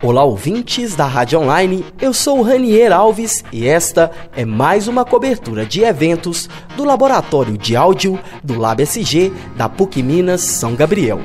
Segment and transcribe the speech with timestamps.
[0.00, 1.84] Olá, ouvintes da Rádio Online.
[2.00, 7.58] Eu sou o Ranier Alves e esta é mais uma cobertura de eventos do Laboratório
[7.58, 11.20] de Áudio do LabSG da PUC Minas São Gabriel.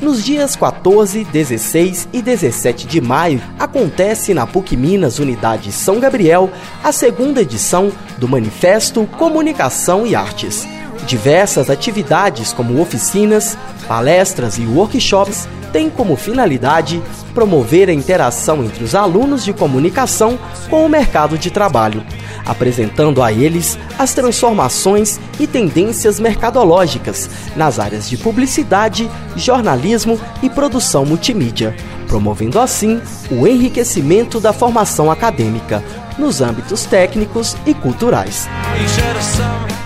[0.00, 6.50] Nos dias 14, 16 e 17 de maio, acontece na PUC Minas Unidade São Gabriel
[6.82, 10.66] a segunda edição do Manifesto Comunicação e Artes.
[11.06, 15.46] Diversas atividades, como oficinas, palestras e workshops,
[15.78, 17.00] tem como finalidade
[17.32, 20.36] promover a interação entre os alunos de comunicação
[20.68, 22.04] com o mercado de trabalho,
[22.44, 31.06] apresentando a eles as transformações e tendências mercadológicas nas áreas de publicidade, jornalismo e produção
[31.06, 31.76] multimídia,
[32.08, 33.00] promovendo assim
[33.30, 35.80] o enriquecimento da formação acadêmica
[36.18, 38.48] nos âmbitos técnicos e culturais.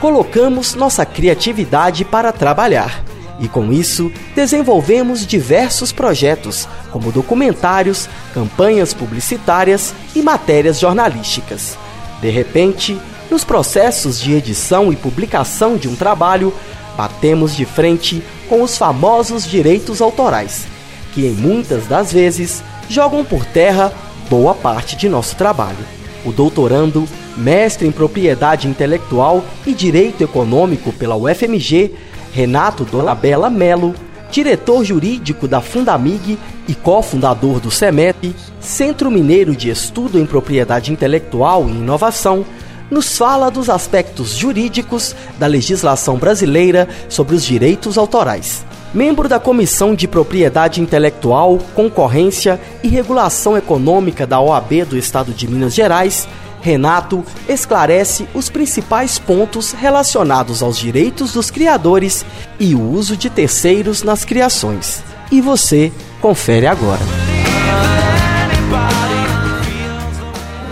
[0.00, 3.11] Colocamos nossa criatividade para trabalhar
[3.42, 11.76] e com isso, desenvolvemos diversos projetos, como documentários, campanhas publicitárias e matérias jornalísticas.
[12.20, 12.96] De repente,
[13.28, 16.54] nos processos de edição e publicação de um trabalho,
[16.96, 20.64] batemos de frente com os famosos direitos autorais,
[21.12, 23.92] que em muitas das vezes jogam por terra
[24.30, 25.84] boa parte de nosso trabalho.
[26.24, 31.92] O doutorando, mestre em propriedade intelectual e direito econômico pela UFMG,
[32.32, 33.94] Renato Dolabella Melo,
[34.30, 41.68] diretor jurídico da Fundamig e cofundador do CEMEP, Centro Mineiro de Estudo em Propriedade Intelectual
[41.68, 42.44] e Inovação,
[42.90, 48.64] nos fala dos aspectos jurídicos da legislação brasileira sobre os direitos autorais.
[48.94, 55.48] Membro da Comissão de Propriedade Intelectual, Concorrência e Regulação Econômica da OAB do Estado de
[55.48, 56.28] Minas Gerais,
[56.62, 62.24] Renato esclarece os principais pontos relacionados aos direitos dos criadores
[62.58, 65.02] e o uso de terceiros nas criações.
[65.30, 67.00] E você confere agora.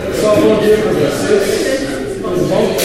[0.06, 2.20] Pessoal, bom dia para vocês.
[2.22, 2.77] Tudo bom?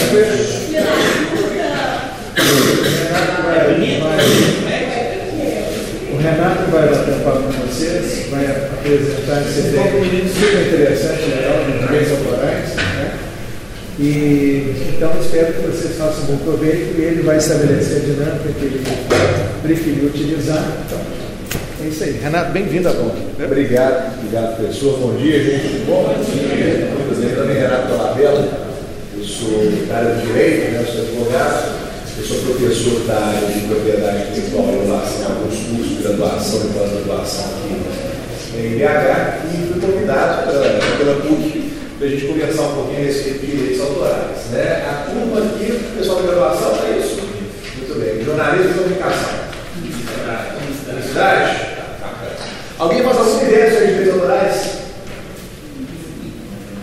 [6.12, 9.84] O Renato vai bater um papo com vocês, vai apresentar esse tema
[10.34, 12.45] super interessante, legal, de direitos autorais.
[13.98, 18.66] E, então espero que vocês façam bom proveito e ele vai estabelecer a dinâmica que
[18.66, 18.84] ele
[19.62, 20.64] preferir utilizar.
[20.86, 21.00] Então,
[21.82, 22.20] é isso aí.
[22.22, 23.16] Renato, bem-vindo a bom.
[23.42, 25.00] Obrigado, obrigado, professor.
[25.00, 25.86] Bom dia, gente.
[25.88, 26.92] Bom dia.
[27.26, 28.48] Meu nome é Renato Dolabella,
[29.18, 30.86] eu sou da área de Direito, né?
[30.92, 31.76] sou advogado,
[32.18, 36.74] eu sou professor da área de Propriedade Intelectual e Inovação, alguns cursos de graduação e
[36.74, 40.52] pós-graduação aqui em BH e fui convidado
[40.98, 41.65] pela PUC
[41.98, 44.46] para a gente conversar um pouquinho a respeito de direitos autorais.
[44.52, 44.86] Né?
[44.90, 47.16] A turma aqui, o pessoal da graduação, é isso?
[47.16, 48.24] Muito bem.
[48.24, 49.46] Jornalismo e comunicação.
[50.86, 51.76] Publicidade?
[52.78, 54.76] Alguém faz alguma ideia sobre direitos autorais?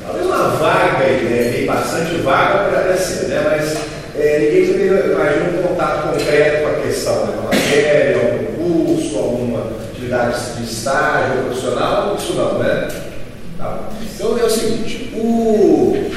[0.06, 3.42] Talvez uma vaga ideia, tem bastante vaga para aparecer, né?
[3.44, 3.76] mas
[4.18, 7.34] é, ninguém teve, imagina um contato concreto com a questão, né?
[7.34, 12.88] uma matéria, algum curso, alguma atividade de estágio profissional, isso não, né?
[13.58, 13.90] Tá.
[14.02, 16.10] Então é o seguinte, o...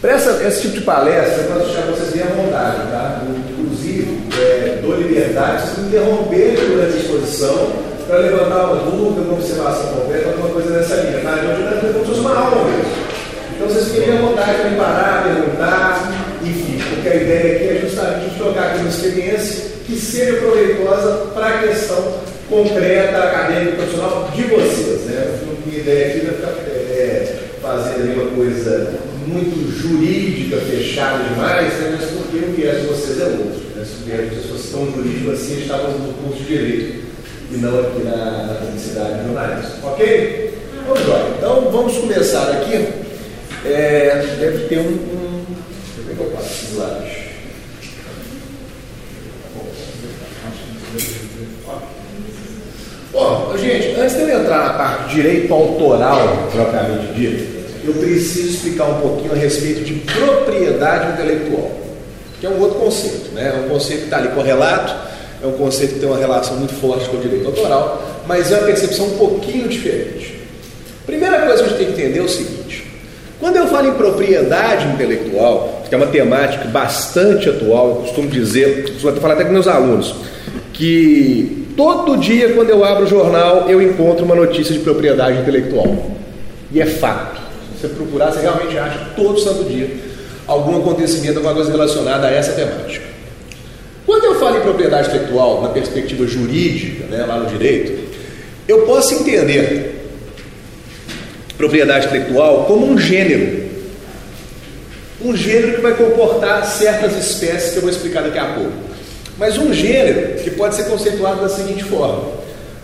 [0.00, 3.22] para esse tipo de palestra, eu posso deixar vocês bem à vontade, tá?
[3.50, 7.72] Inclusive, é, dou liberdade, vocês me interromperem durante a exposição
[8.06, 11.36] para levantar uma dúvida, uma observação concreta, alguma coisa nessa linha, tá?
[11.36, 13.04] De onde como se fosse uma aula mesmo.
[13.54, 18.38] Então vocês fiquem à vontade para parar, perguntar, enfim, porque a ideia aqui é justamente
[18.38, 22.14] jogar aqui uma experiência que seja proveitosa para a questão
[22.48, 25.00] concreta, acadêmica, profissional de vocês.
[25.06, 25.38] Né?
[25.66, 26.73] Minha ideia aqui é, é
[27.64, 28.94] fazer ali uma coisa
[29.26, 31.98] muito jurídica, fechada demais, né?
[31.98, 33.62] mas porque o viés de vocês é outro.
[33.74, 33.84] Né?
[33.84, 37.04] Se o viés de vocês tão jurídico assim, estávamos no curso de Direito
[37.50, 39.70] e não aqui na, na publicidade de jornalismo.
[39.82, 40.58] Ok?
[40.86, 41.30] Vamos lá.
[41.38, 42.86] Então vamos começar aqui.
[43.64, 44.82] É, deve ter um.
[44.82, 45.44] um
[45.96, 47.24] deixa eu ver eu passo lados.
[53.12, 57.53] Bom, gente, antes de eu entrar na parte de direito autoral propriamente dito,
[57.86, 61.70] eu preciso explicar um pouquinho a respeito de propriedade intelectual,
[62.40, 63.54] que é um outro conceito, né?
[63.54, 64.94] É um conceito que está ali correlato,
[65.42, 68.58] é um conceito que tem uma relação muito forte com o direito autoral, mas é
[68.58, 70.40] uma percepção um pouquinho diferente.
[71.06, 72.86] Primeira coisa que a gente tem que entender é o seguinte:
[73.38, 78.92] quando eu falo em propriedade intelectual, que é uma temática bastante atual, eu costumo dizer,
[78.92, 80.14] costumo falar até com meus alunos,
[80.72, 86.12] que Todo dia, quando eu abro o jornal, eu encontro uma notícia de propriedade intelectual.
[86.70, 87.40] E é fato.
[87.84, 89.90] Você procurar, você realmente acha todo santo dia
[90.46, 93.04] algum acontecimento, alguma coisa relacionada a essa temática.
[94.06, 98.04] Quando eu falo em propriedade intelectual na perspectiva jurídica, né, lá no direito,
[98.66, 100.08] eu posso entender
[101.58, 103.64] propriedade intelectual como um gênero.
[105.22, 108.72] Um gênero que vai comportar certas espécies que eu vou explicar daqui a pouco.
[109.36, 112.32] Mas um gênero que pode ser conceituado da seguinte forma: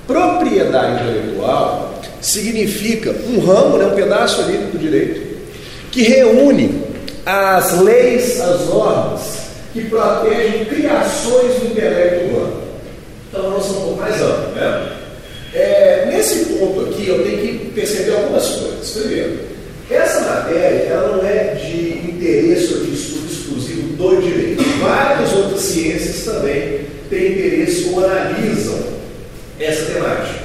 [0.06, 5.20] propriedade intelectual significa um ramo, né, um pedaço ali do direito,
[5.90, 6.82] que reúne
[7.24, 9.40] as leis, as normas
[9.72, 12.62] que protegem criações do intelecto humano.
[13.28, 14.52] Então, uma noção um pouco mais ampla.
[14.54, 14.96] Né?
[15.54, 18.90] É, nesse ponto aqui, eu tenho que perceber algumas coisas.
[18.90, 19.38] Primeiro,
[19.90, 24.62] essa matéria ela não é de interesse ou de estudo exclusivo do direito.
[24.80, 28.78] Várias outras ciências também têm interesse ou analisam
[29.58, 30.39] essa temática.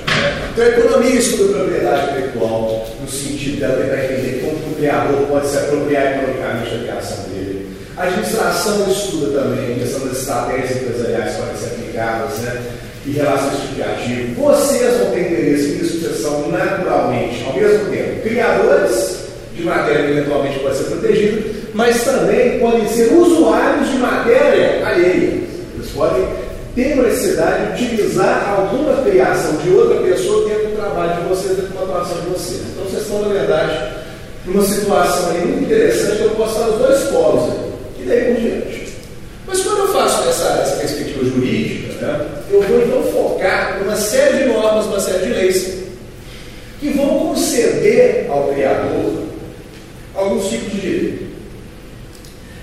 [0.55, 5.47] Então, a economia estuda propriedade intelectual, no sentido dela tentar entender como o criador pode
[5.47, 7.75] se apropriar economicamente da criação dele.
[7.97, 12.63] A administração estuda também a questão das estratégias empresariais que podem ser aplicadas, né?
[13.05, 14.41] e relações de ativo.
[14.41, 19.17] Vocês vão ter interesse nisso, vocês são naturalmente, ao mesmo tempo, criadores
[19.53, 21.41] de matéria que eventualmente pode ser protegida,
[21.73, 25.43] mas também podem ser usuários de matéria alheia.
[25.75, 26.25] Eles podem
[26.83, 31.73] uma necessidade de utilizar alguma criação de outra pessoa dentro do trabalho de vocês, dentro
[31.73, 32.61] da atuação de vocês.
[32.71, 33.95] Então vocês estão, na verdade,
[34.45, 38.25] numa situação aí muito interessante que eu posso estar os dois polos aí, e daí
[38.25, 38.93] por diante.
[39.47, 44.39] Mas quando eu faço essa, essa perspectiva jurídica, né, eu vou então focar numa série
[44.39, 45.75] de normas, uma série de leis
[46.81, 49.23] que vão conceder ao Criador
[50.13, 51.25] alguns tipos de direito.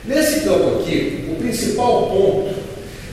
[0.05, 2.62] Nesse campo aqui, o principal ponto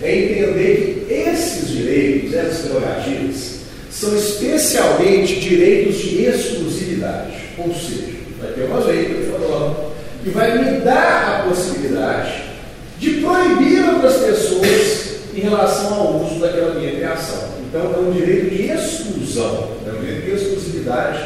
[0.01, 3.59] é entender que esses direitos, essas prerrogativas,
[3.91, 7.33] são especialmente direitos de exclusividade.
[7.57, 9.29] Ou seja, vai ter uma lei,
[10.23, 12.43] que vai me dar a possibilidade
[12.99, 17.49] de proibir outras pessoas em relação ao uso daquela minha criação.
[17.67, 21.19] Então, é um direito de exclusão, é um direito de exclusividade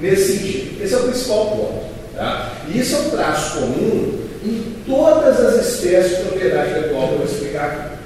[0.00, 0.82] nesse sentido.
[0.82, 1.88] Esse é o principal ponto.
[2.14, 2.52] Tá?
[2.68, 7.18] E isso é um traço comum em todas as espécies de propriedade intelectual que eu
[7.18, 7.97] vou explicar aqui.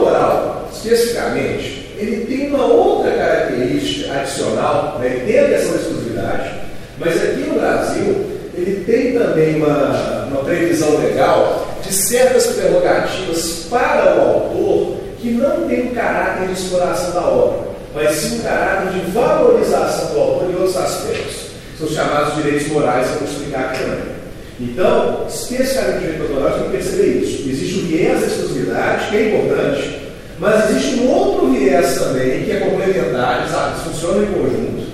[0.00, 5.06] Autoral, especificamente, ele tem uma outra característica adicional, né?
[5.08, 6.54] ele tem a questão da exclusividade,
[6.98, 14.16] mas aqui no Brasil ele tem também uma, uma previsão legal de certas prerrogativas para
[14.16, 18.92] o autor que não tem o caráter de exploração da obra, mas sim o caráter
[18.92, 21.50] de valorização do autor em outros aspectos.
[21.78, 24.19] São chamados direitos morais, eu vou explicar aqui também.
[24.60, 27.48] Então, especialmente direito autoral, tem que perceber isso.
[27.48, 30.00] Existe o viés da exclusividade, que é importante,
[30.38, 33.72] mas existe um outro viés também, que é complementar, sabe?
[33.72, 34.86] Eles funcionam em conjunto,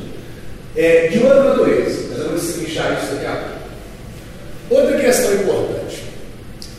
[0.76, 2.06] é, de outra natureza.
[2.10, 3.56] Mas eu vou destrinchar isso daqui a pouco.
[4.70, 6.04] Outra questão importante.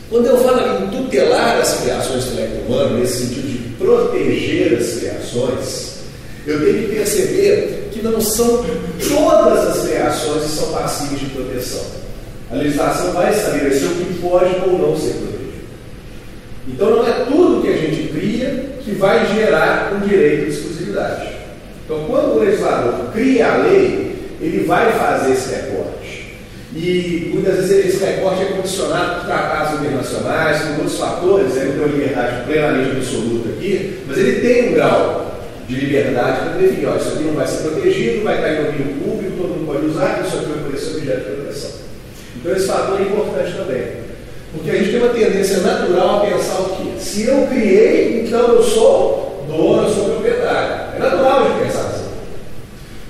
[0.08, 4.98] Quando eu falo em tutelar as criações do intelecto humano, nesse sentido de proteger as
[4.98, 5.98] criações,
[6.46, 8.64] eu tenho que perceber que não são
[9.06, 11.98] todas as criações que são passíveis de proteção.
[12.50, 15.38] A legislação vai estabelecer o que pode ou não ser protegido.
[16.66, 21.28] Então não é tudo que a gente cria que vai gerar um direito de exclusividade.
[21.84, 26.36] Então quando o legislador cria a lei, ele vai fazer esse recorte.
[26.74, 31.80] E muitas vezes esse recorte é condicionado por tratados internacionais, por outros fatores, ele tem
[31.80, 35.28] uma liberdade plenamente absoluta aqui, mas ele tem um grau
[35.66, 38.94] de liberdade para definir, ó, isso aqui não vai ser protegido, vai estar em domínio
[39.02, 41.70] público, todo mundo pode usar, isso aqui vai poder ser objeto de proteção.
[42.38, 43.98] Então esse fator é importante também.
[44.52, 46.98] Porque a gente tem uma tendência natural a pensar o quê?
[46.98, 50.96] Se eu criei, então eu sou dono, eu sou proprietário.
[50.96, 52.08] É natural a gente pensar assim.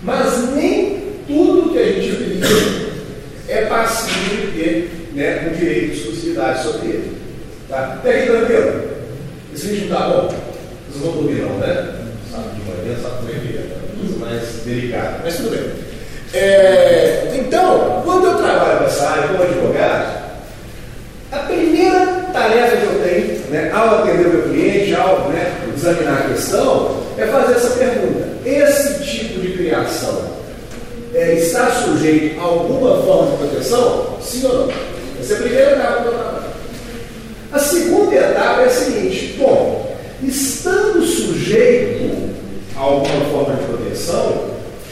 [0.03, 2.89] Mas nem tudo que a gente cria
[3.49, 7.19] é passível de ter né, um direito de exclusividade sobre ele.
[7.69, 7.95] Tá?
[7.99, 8.89] Até aqui tranquilo?
[9.55, 10.29] Esse vídeo não está bom?
[10.91, 11.95] Vocês vão dormir não, né?
[12.31, 15.21] Sabe de manhã, sabe é, coisa mais delicada.
[15.23, 15.89] Mas tudo bem.
[16.33, 16.88] É,
[19.19, 20.29] trabalho como advogado,
[21.33, 26.21] a primeira tarefa que eu tenho, né, ao atender o meu cliente, ao né, examinar
[26.21, 28.29] a questão, é fazer essa pergunta.
[28.45, 30.39] Esse tipo de criação
[31.15, 34.19] é, está sujeito a alguma forma de proteção?
[34.23, 34.73] Sim ou não?
[35.21, 36.39] Essa é a primeira etapa do trabalho.
[37.53, 42.31] A segunda etapa é a seguinte: bom, estando sujeito
[42.77, 44.49] a alguma forma de proteção,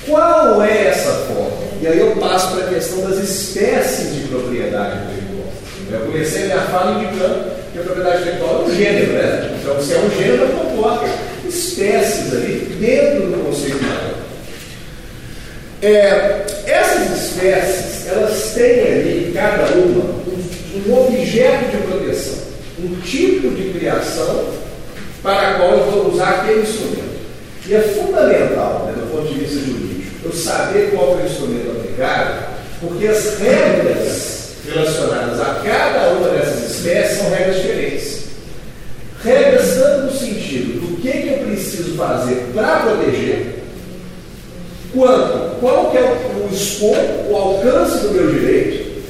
[0.06, 1.55] qual é essa forma?
[1.80, 5.52] E aí eu passo para a questão das espécies de propriedade intelectual.
[5.92, 9.58] Eu comecei a minha fala indicando que a propriedade intelectual é um gênero, né?
[9.60, 11.06] Então, se é um gênero, comporta
[11.46, 14.16] espécies ali dentro do conceito maior.
[15.82, 22.38] É, essas espécies, elas têm ali, cada uma, um, um, objeto de proteção,
[22.82, 24.46] um tipo de criação
[25.22, 27.05] para a qual eu vou usar aquele instrumento.
[27.68, 31.70] E é fundamental, né, do ponto de vista jurídico, eu saber qual é o instrumento
[31.72, 32.44] aplicado,
[32.80, 38.26] porque as regras relacionadas a cada uma dessas espécies são regras diferentes.
[39.24, 43.64] Regras tanto no sentido do que, que eu preciso fazer para proteger,
[44.94, 49.02] quanto qual que é o escopo, o alcance do meu direito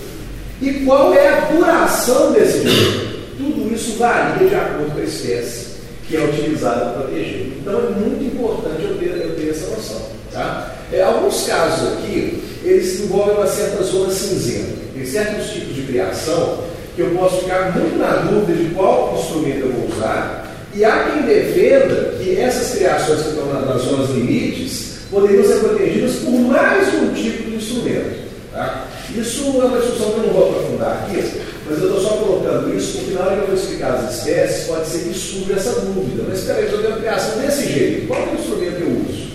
[0.62, 3.16] e qual é a duração desse direito.
[3.36, 5.75] Tudo isso varia de acordo com a espécie
[6.08, 7.52] que é utilizada para proteger.
[7.60, 10.02] Então é muito importante eu ter, eu ter essa noção.
[10.32, 10.74] Tá?
[10.92, 14.76] É, alguns casos aqui, eles envolvem uma certa zona cinzenta.
[14.94, 19.66] Tem certos tipos de criação que eu posso ficar muito na dúvida de qual instrumento
[19.66, 24.98] eu vou usar, e há quem defenda que essas criações que estão nas zonas limites
[25.10, 28.26] poderiam ser protegidas por mais um tipo de instrumento.
[28.52, 28.86] Tá?
[29.14, 31.22] Isso é uma discussão que eu não vou aprofundar aqui,
[31.68, 34.66] mas eu estou só colocando isso porque na hora que eu vou explicar as espécies,
[34.66, 36.24] pode ser que surja essa dúvida.
[36.28, 38.88] Mas espera aí, eu tenho uma criação desse jeito, qual é o instrumento que eu
[38.88, 39.26] uso?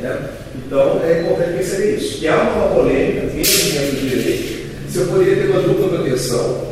[0.00, 0.28] Né?
[0.56, 2.18] Então é importante perceber isso.
[2.18, 4.56] Que há uma polêmica dentro do direito
[4.90, 6.66] se eu poderia ter uma dupla proteção.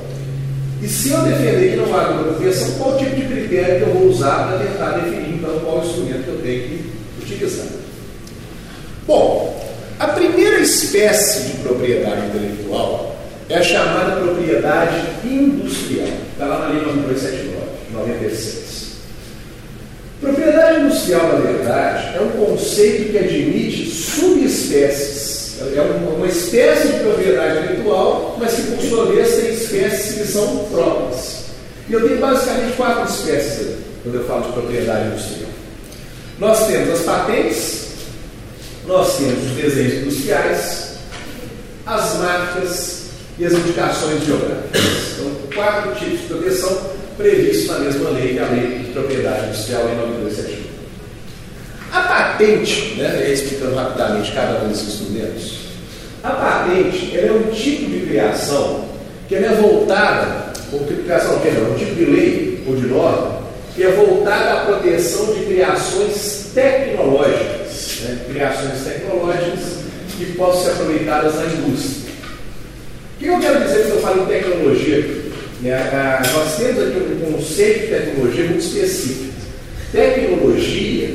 [0.82, 3.94] E se eu defender que não há dupla proteção, qual tipo de critério que eu
[3.94, 6.92] vou usar para tentar definir então qual instrumento que eu tenho que
[7.22, 7.66] utilizar?
[9.06, 9.62] Bom,
[9.98, 13.13] a primeira espécie de propriedade intelectual
[13.48, 16.08] é a chamada propriedade industrial.
[16.32, 18.64] Está lá na Lei 9279, 96.
[20.20, 25.34] Propriedade industrial, na verdade, é um conceito que admite subespécies.
[25.60, 30.64] É uma espécie de propriedade intelectual, mas que, por sua vez, tem espécies que são
[30.70, 31.44] próprias.
[31.88, 35.50] E eu tenho basicamente quatro espécies quando eu falo de propriedade industrial.
[36.38, 37.84] Nós temos as patentes,
[38.86, 40.94] nós temos os desenhos industriais,
[41.86, 43.03] as marcas
[43.38, 44.82] e as indicações geográficas.
[45.12, 49.46] Então, quatro tipos de proteção previstos na mesma lei, que é a Lei de Propriedade
[49.46, 50.64] Industrial em 9271.
[51.92, 55.58] A patente, né, explicando rapidamente cada um desses instrumentos,
[56.22, 58.84] a patente é um tipo de criação
[59.28, 63.90] que é voltada, ou criação, perdão, um tipo de lei ou de norma que é
[63.90, 69.78] voltada à proteção de criações tecnológicas, né, criações tecnológicas
[70.16, 72.03] que possam ser aproveitadas na indústria.
[73.14, 75.24] O que eu quero dizer quando eu falo em tecnologia?
[75.64, 79.32] É, nós temos aqui um conceito de tecnologia muito específico.
[79.92, 81.10] Tecnologia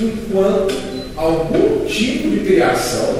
[0.00, 0.74] enquanto
[1.16, 3.18] algum tipo de criação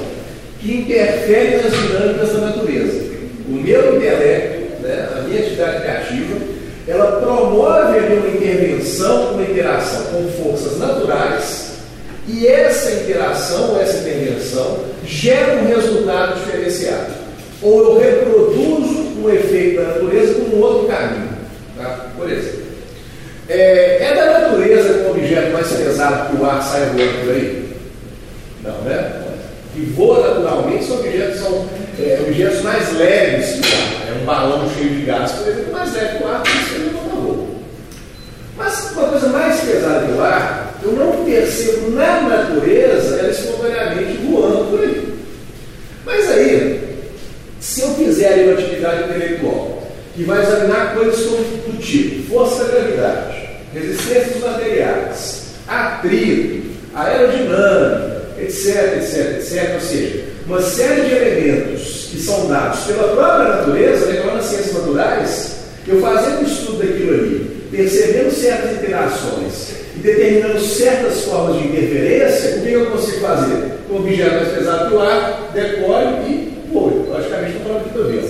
[0.60, 3.10] que interfere nas dinâmicas da natureza.
[3.49, 6.37] O meu intelecto, né, a minha atividade criativa,
[6.87, 11.70] ela promove ali uma intervenção, uma interação com forças naturais
[12.28, 17.19] e essa interação, essa intervenção, gera um resultado diferenciado.
[17.62, 21.29] Ou eu reproduzo um efeito da natureza com um outro caminho.
[21.76, 22.07] Tá?
[22.17, 22.61] Por exemplo,
[23.49, 27.35] é, é da natureza que o objeto mais pesado que o ar sai voando por
[27.35, 27.71] aí?
[28.62, 29.23] Não, né?
[29.75, 31.67] Que voa naturalmente são objetos, são,
[31.99, 34.09] é, objetos mais leves que o ar.
[34.09, 37.23] É um balão cheio de gás, por exemplo, mais leve que o ar, isso não
[37.23, 37.61] voo.
[38.57, 44.19] Mas uma coisa mais pesada que o ar, eu não percebo na natureza ela espontaneamente
[44.19, 45.14] voando por aí.
[46.05, 46.79] Mas aí,
[47.61, 49.83] se eu fizer uma atividade intelectual
[50.17, 58.97] que vai examinar coisas do tipo força da gravidade, resistência dos materiais, atrito, aerodinâmica, etc,
[58.97, 64.38] etc, etc, ou seja, uma série de elementos que são dados pela própria natureza, lembrando
[64.38, 71.23] as ciências naturais, eu fazendo o estudo daquilo ali, percebendo certas interações e determinando certas
[71.23, 73.71] formas de interferência, o que eu consigo fazer?
[73.88, 77.06] Com objeto mais pesado que o ar, decolhe e voe.
[77.08, 78.28] Logicamente, estou falando de turbina.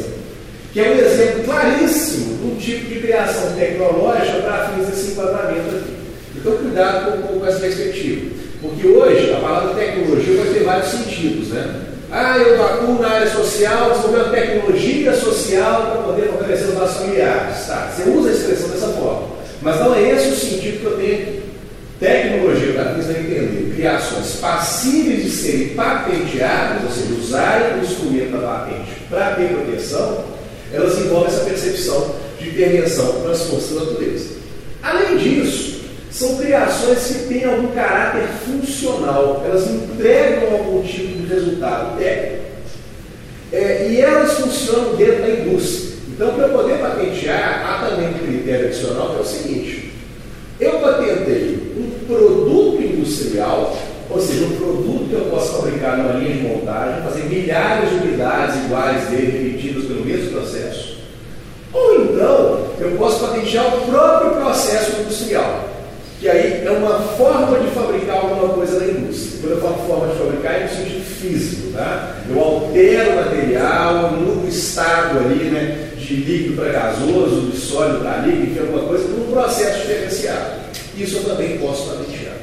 [0.73, 5.77] Que é um exemplo claríssimo de um tipo de criação tecnológica para fins desse enquadramento
[5.77, 5.97] aqui.
[6.37, 8.31] Então, cuidado com, com essa perspectiva.
[8.63, 11.87] Porque hoje, a palavra tecnologia vai ter vários sentidos, né?
[12.13, 16.97] Ah, eu atuo na área social, desenvolver uma tecnologia social para poder fortalecer os nossos
[16.99, 17.67] familiares.
[17.67, 19.29] Tá, você usa a expressão dessa forma.
[19.63, 21.50] Mas não é esse o sentido que eu tenho
[22.01, 28.39] Tecnologia, para quem entender, criações passíveis de serem patenteadas, ou seja, usarem o instrumento da
[28.39, 30.25] patente para ter proteção,
[30.73, 34.31] elas envolvem essa percepção de intervenção nas forças da natureza.
[34.83, 41.99] Além disso, são criações que têm algum caráter funcional, elas entregam algum tipo de resultado
[41.99, 42.45] técnico.
[43.53, 45.91] É, e elas funcionam dentro da indústria.
[46.09, 49.93] Então, para poder patentear, há também um critério adicional que é o seguinte:
[50.61, 53.77] eu patentei um produto industrial,
[54.11, 57.97] ou seja, um produto que eu posso fabricar numa linha de montagem, fazer milhares de
[57.97, 60.99] unidades iguais dele, repetidas pelo mesmo processo.
[61.73, 65.69] Ou então, eu posso patentear o próprio processo industrial,
[66.19, 69.41] que aí é uma forma de fabricar alguma coisa na indústria.
[69.41, 72.17] Quando eu falo forma de fabricar, é no sentido físico, tá?
[72.29, 75.91] Eu altero o material, mudo o estado ali, né?
[75.97, 80.70] De líquido para gasoso, de sólido para líquido, enfim, alguma coisa, num processo diferenciado.
[81.01, 82.35] Isso eu também posso patentear.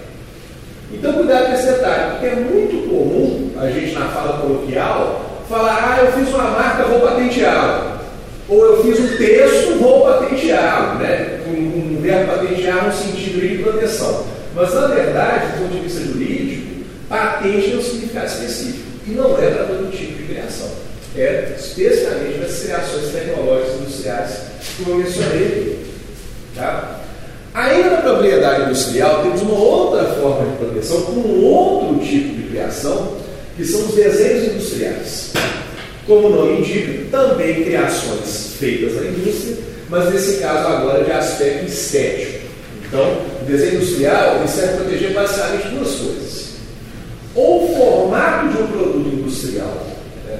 [0.91, 5.93] Então, cuidado com esse detalhe, porque é muito comum a gente, na fala coloquial, falar:
[5.93, 8.01] ah, eu fiz uma marca, vou patenteá-la.
[8.49, 10.99] Ou eu fiz um texto, vou patenteá-lo.
[10.99, 11.41] Né?
[11.47, 14.25] Um, um verbo patentear no sentido de proteção.
[14.55, 18.87] Mas, na verdade, do ponto de vista jurídico, patente tem um significado específico.
[19.05, 20.69] E não é para todo tipo de criação.
[21.15, 24.37] É especialmente nas criações tecnológicas industriais,
[24.77, 25.85] como eu mencionei.
[26.55, 27.01] Tá?
[27.53, 32.49] Ainda na propriedade industrial, temos uma outra forma de proteção com um outro tipo de
[32.49, 33.13] criação,
[33.55, 35.31] que são os desenhos industriais.
[36.05, 39.57] Como o nome indica, também criações feitas na indústria,
[39.89, 42.47] mas nesse caso agora de aspecto estético.
[42.87, 46.47] Então, o desenho industrial serve para proteger basicamente duas coisas.
[47.35, 49.85] Ou o formato de um produto industrial,
[50.25, 50.39] né,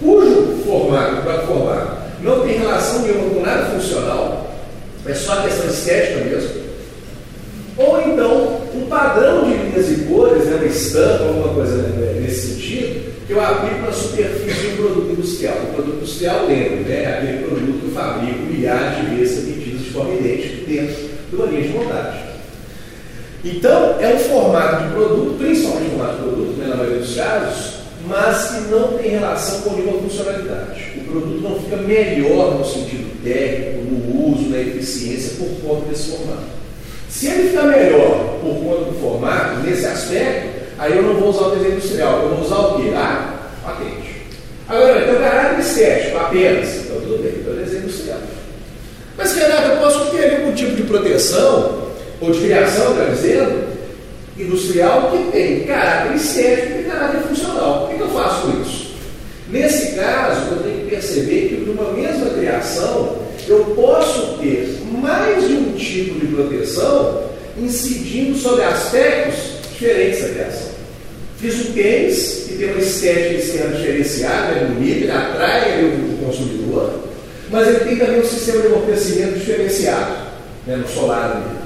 [0.00, 4.47] cujo formato, para formato, não tem relação nenhuma com nada funcional,
[5.08, 6.68] é só questão estética mesmo.
[7.78, 12.54] Ou então, um padrão de linhas e cores, né, uma estampa, alguma coisa né, nesse
[12.54, 15.56] sentido, que eu aplico na superfície de um produto industrial.
[15.62, 19.80] O produto industrial, lembro, né, é aquele produto que eu fabrico milhares de vezes repetidas
[19.80, 22.28] de forma idêntica dentro de uma linha de montagem.
[23.44, 27.78] Então, é um formato de produto, principalmente formato de produto, né, na maioria dos casos,
[28.08, 30.94] mas que não tem relação com nenhuma funcionalidade.
[30.96, 33.97] O produto não fica melhor no sentido técnico, no
[34.32, 36.58] uso, na eficiência, por conta desse formato.
[37.08, 41.46] Se ele ficar melhor por conta do formato, nesse aspecto, aí eu não vou usar
[41.46, 42.92] o desenho industrial, eu vou usar o quê?
[42.94, 44.22] Ah, patente.
[44.68, 46.68] Agora, então, caráter estético apenas.
[46.76, 48.18] Então, tudo bem, então desenho industrial.
[49.16, 51.88] Mas, Renato, eu posso ter algum tipo de proteção,
[52.20, 53.68] ou de criação, está dizendo,
[54.38, 57.84] industrial que tem caráter estético e caráter funcional.
[57.90, 58.88] O que eu faço com isso?
[59.50, 63.16] Nesse caso, eu tenho que perceber que numa mesma criação
[63.52, 67.22] eu posso ter mais de um tipo de proteção
[67.56, 70.68] incidindo sobre aspectos diferentes da criação.
[71.38, 76.94] Fiz um tênis que tem uma estética externa diferenciada, é bonito, ele atrai o consumidor,
[77.50, 80.16] mas ele tem também um sistema de amortecimento diferenciado
[80.66, 81.58] né, no solar dele.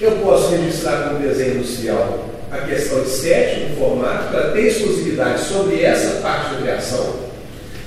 [0.00, 5.82] Eu posso registrar como desenho industrial a questão estética do formato para ter exclusividade sobre
[5.82, 7.14] essa parte da criação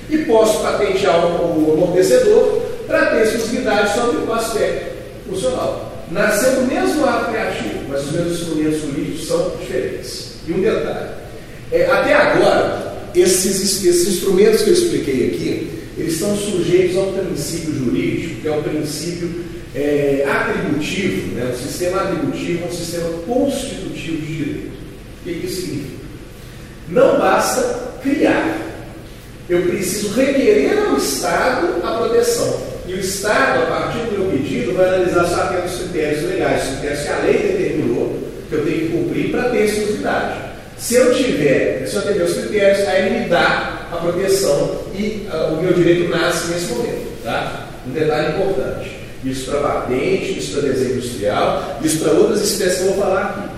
[0.08, 4.96] e posso patentear o amortecedor para ter exclusividade sobre o aspecto
[5.28, 6.04] funcional.
[6.10, 10.32] Nasceu do mesmo ato criativo, mas os meus instrumentos jurídicos são diferentes.
[10.48, 11.10] E um detalhe:
[11.70, 17.72] é, até agora, esses, esses instrumentos que eu expliquei aqui, eles estão sujeitos ao princípio
[17.74, 21.54] jurídico, que é o princípio é, atributivo, né?
[21.54, 24.70] o sistema atributivo é um sistema constitutivo de direito.
[25.20, 26.00] O que isso significa?
[26.88, 28.58] Não basta criar,
[29.48, 32.70] eu preciso requerer ao Estado a proteção.
[32.90, 36.62] E o Estado, a partir do meu pedido, vai analisar se atende os critérios legais,
[36.64, 40.40] os critérios que a lei determinou que eu tenho que cumprir para ter exclusividade.
[40.76, 45.54] Se eu tiver, se eu atender os critérios, aí me dá a proteção e uh,
[45.54, 47.22] o meu direito nasce nesse momento.
[47.22, 47.68] Tá?
[47.86, 48.98] Um detalhe importante.
[49.24, 53.22] Isso para patente, isso para desenho industrial, isso para outras espécies que eu vou falar
[53.22, 53.50] aqui.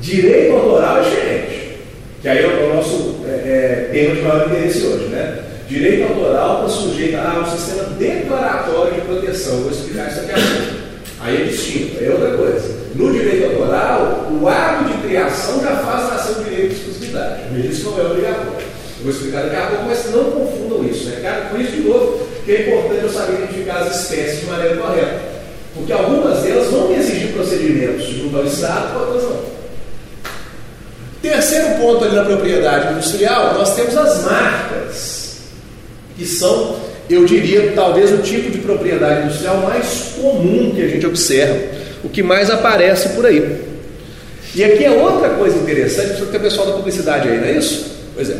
[0.00, 1.76] Direito autoral é diferente,
[2.22, 5.44] que aí é o nosso é, é, tema de maior interesse hoje, né?
[5.68, 9.58] Direito autoral está sujeito a um sistema declaratório de proteção.
[9.58, 10.78] Vou explicar isso aqui a pouco.
[11.20, 12.78] Aí é distinto, é outra coisa.
[12.94, 17.68] No direito autoral, o ato de criação já faz nascer o direito de exclusividade.
[17.68, 18.66] Isso não é obrigatório.
[19.02, 21.08] Vou explicar daqui a pouco, mas não confundam isso.
[21.10, 21.20] Né?
[21.22, 24.76] Cara, por isso, de novo, que é importante eu saber identificar as espécies de maneira
[24.76, 25.20] correta.
[25.74, 29.58] Porque algumas delas vão exigir procedimentos junto ao Estado, outras não.
[31.20, 35.17] Terceiro ponto ali na propriedade industrial, nós temos as marcas,
[36.18, 36.76] que são,
[37.08, 41.56] eu diria, talvez o tipo de propriedade industrial mais comum que a gente observa,
[42.02, 43.62] o que mais aparece por aí.
[44.54, 47.52] E aqui é outra coisa interessante, porque tem o pessoal da publicidade aí, não é
[47.52, 47.92] isso?
[48.14, 48.36] Pois é.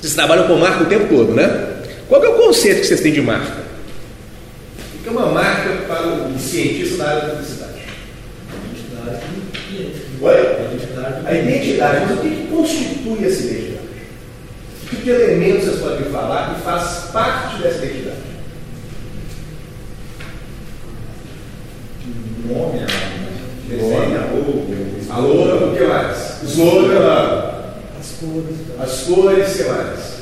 [0.00, 1.68] Vocês trabalham com marca o tempo todo, né?
[2.08, 3.60] Qual é o conceito que vocês têm de marca?
[4.94, 7.70] O que é uma marca para o cientista da área da publicidade?
[10.22, 10.34] Oi?
[11.26, 12.06] A identidade.
[12.06, 13.79] Mas o que, que constitui essa identidade?
[14.90, 18.16] Que tipo de elementos vocês podem falar que faz parte dessa identidade?
[22.44, 22.80] Nome,
[23.68, 24.22] Desenha,
[25.10, 26.42] alô, o que mais?
[26.42, 27.52] Slogan,
[28.00, 28.56] As cores.
[28.80, 30.20] as cores, o que mais?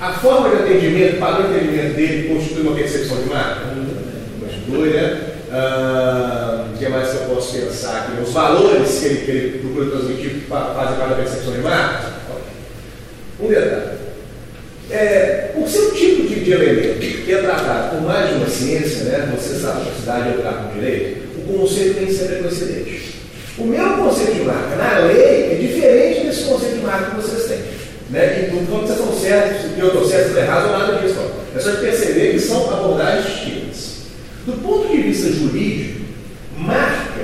[0.00, 3.60] A forma de atendimento, o padrão de atendimento dele constitui uma percepção de marca?
[4.40, 5.20] Constitui, né?
[5.52, 8.22] Ah, o que mais eu posso pensar aqui?
[8.22, 12.23] Os valores que ele, que ele procura transmitir que fazem parte da percepção de marca?
[13.40, 14.04] Um detalhe.
[14.90, 18.48] É, por ser um tipo de, de elemento que é tratado por mais de uma
[18.48, 19.34] ciência, né?
[19.34, 23.14] você sabe, a cidade é com direito, o conceito tem ser coincidente.
[23.56, 27.44] O meu conceito de marca na lei é diferente desse conceito de marca que vocês
[27.44, 27.58] têm.
[28.10, 28.42] Né?
[28.42, 31.16] E que vocês estão certos, que eu estou certo, estou errado, ou nada disso.
[31.56, 33.94] É só de perceber que são abordagens distintas.
[34.44, 36.00] Do ponto de vista jurídico,
[36.58, 37.22] marca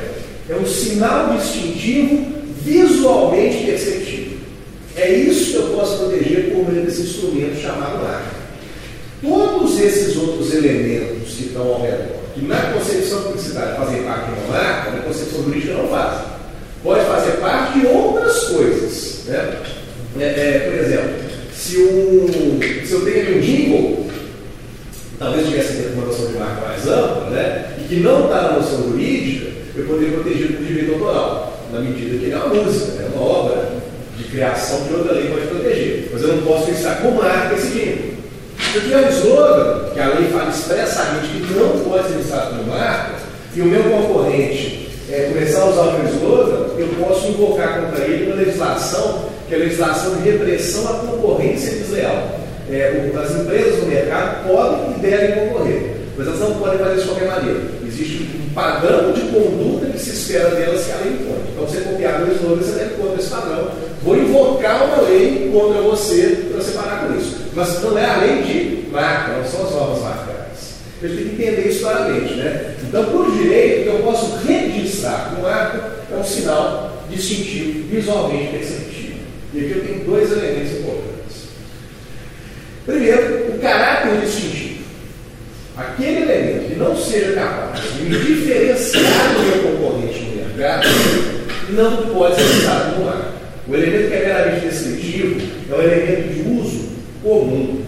[0.49, 2.27] é um sinal distintivo
[2.63, 4.30] visualmente perceptível.
[5.01, 8.41] É isso que eu posso proteger por meio desse instrumento chamado marca.
[9.23, 14.41] Todos esses outros elementos que estão ao redor que na concepção publicitária fazem parte de
[14.41, 16.27] uma marca, na concepção jurídica não fazem.
[16.83, 19.25] Pode fazer parte de outras coisas.
[19.27, 19.57] Né?
[20.19, 21.11] É, é, por exemplo,
[21.55, 24.07] se, um, se eu tenho um jingle,
[25.19, 27.75] talvez tivesse uma noção de marca mais ampla, né?
[27.79, 32.19] e que não está na noção jurídica, eu poderia proteger por direito autoral, na medida
[32.19, 33.11] que ele é uma música, é né?
[33.15, 33.80] uma obra
[34.21, 36.11] de criação que outra lei pode proteger.
[36.13, 38.11] Mas eu não posso pensar como marca esse jingle.
[38.71, 42.57] Se eu tiver um slogan, que a lei fala expressamente que não pode ser registrado
[42.57, 43.15] como marca,
[43.55, 48.05] e o meu concorrente é, começar a usar o meu slogan, eu posso invocar contra
[48.05, 52.39] ele uma legislação, que é a legislação de repressão à concorrência desleal.
[52.71, 57.03] É, as empresas no mercado podem e devem concorrer, mas elas não podem fazer isso
[57.05, 57.61] de qualquer maneira.
[57.87, 61.41] Existe um padrão de conduta que se espera delas que a lei impõe.
[61.51, 63.71] Então, você copiar meu slogan, você deve contra esse padrão.
[64.03, 67.37] Vou invocar uma lei contra você para você parar com isso.
[67.55, 70.75] Mas não é a lei de marca, não são as normas marcais.
[71.03, 72.35] A gente tem que entender isso claramente.
[72.35, 72.75] Né?
[72.87, 79.17] Então, por direito, eu posso registrar com marca é um sinal distintivo, visualmente perceptível.
[79.55, 81.49] E aqui eu tenho dois elementos importantes.
[82.85, 84.70] Primeiro, o caráter distintivo.
[85.81, 90.89] Aquele elemento que não seja capaz de me diferenciar do meu concorrente no mercado
[91.71, 93.31] não pode ser usado como marca.
[93.67, 95.41] O elemento que é meramente descritivo
[95.71, 96.89] é um elemento de uso
[97.23, 97.83] comum.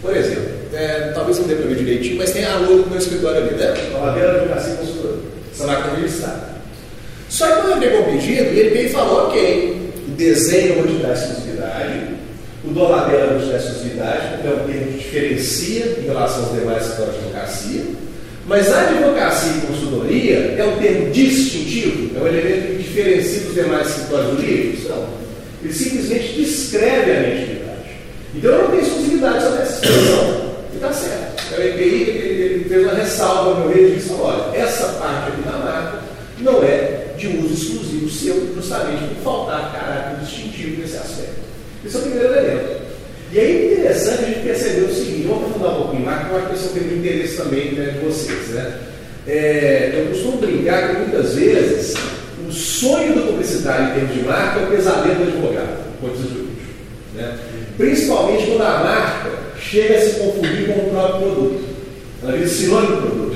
[0.00, 2.98] Por exemplo, é, talvez não dê para ver direitinho, mas tem a logo do meu
[2.98, 3.74] escritório ali, né?
[3.92, 5.18] Lavadeira de Cassim Consultor.
[5.52, 6.54] Essa máquina registrada.
[7.28, 11.02] Só que quando eu pegou o pedido, ele veio e falou, ok, o desenho te
[11.02, 11.93] dar exclusividade,
[12.66, 16.58] o doladeira vou te dar exclusividade, porque é um termo que diferencia em relação aos
[16.58, 17.84] demais escritórios de advocacia,
[18.46, 23.54] mas a advocacia e consultoria é um termo distintivo, é um elemento que diferencia dos
[23.54, 24.90] demais escritórios jurídicos?
[24.90, 25.08] Não.
[25.62, 27.90] Ele simplesmente descreve a identidade.
[28.34, 30.54] Então eu não tenho exclusividade sobre essa expressão.
[30.72, 31.42] E está certo.
[31.46, 35.42] Então, o ele, fez uma ressalva no meu registro e disse: olha, essa parte aqui
[35.42, 35.98] da marca
[36.40, 41.43] não é de uso exclusivo seu, justamente por faltar caráter distintivo nesse aspecto.
[41.84, 42.84] Esse é o primeiro elemento.
[43.32, 46.34] E aí é interessante a gente perceber o seguinte, vamos aprofundar um pouquinho mais, porque
[46.34, 48.48] eu acho que isso tem muito interesse também né, de vocês.
[48.50, 48.78] Né?
[49.26, 51.94] É, eu costumo brincar que muitas vezes
[52.46, 56.16] o sonho do publicitário em termos de marca é o pesadelo do advogado, do ponto
[56.16, 56.74] de vista jurídico.
[57.14, 57.38] Né?
[57.76, 61.64] Principalmente quando a marca chega a se confundir com o próprio produto.
[62.22, 63.34] Ela vira sinônimo do produto.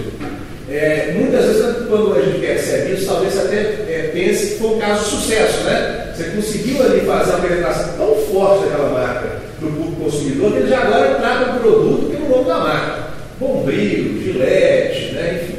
[0.71, 4.79] É, muitas vezes, quando a gente percebe isso, talvez até é, pense que foi um
[4.79, 6.13] caso de sucesso, né?
[6.15, 8.08] Você conseguiu ali fazer uma penetração tão
[8.39, 12.59] forte daquela marca no público consumidor ele já agora trata o produto pelo nome da
[12.59, 13.09] marca.
[13.41, 15.43] Bombril, Gillette, né?
[15.43, 15.59] enfim.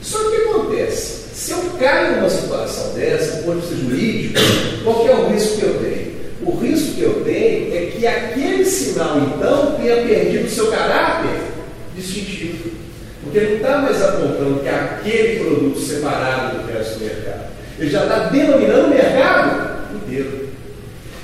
[0.00, 1.34] Só que o que acontece?
[1.34, 4.40] Se eu caio numa situação dessa, do ponto de vista jurídico,
[4.84, 6.12] qual é o risco que eu tenho?
[6.42, 11.40] O risco que eu tenho é que aquele sinal, então, tenha perdido o seu caráter
[11.96, 12.70] distintivo.
[13.22, 17.52] Porque ele não está mais apontando que aquele produto separado do resto do mercado.
[17.78, 20.51] Ele já está denominando o mercado inteiro.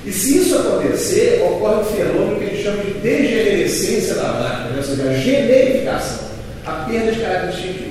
[0.09, 4.69] E se isso acontecer, ocorre um fenômeno que a gente chama de degenerescência da marca,
[4.69, 4.77] né?
[4.77, 6.29] ou seja, a generificação,
[6.65, 7.89] a perda de caráter distintivo.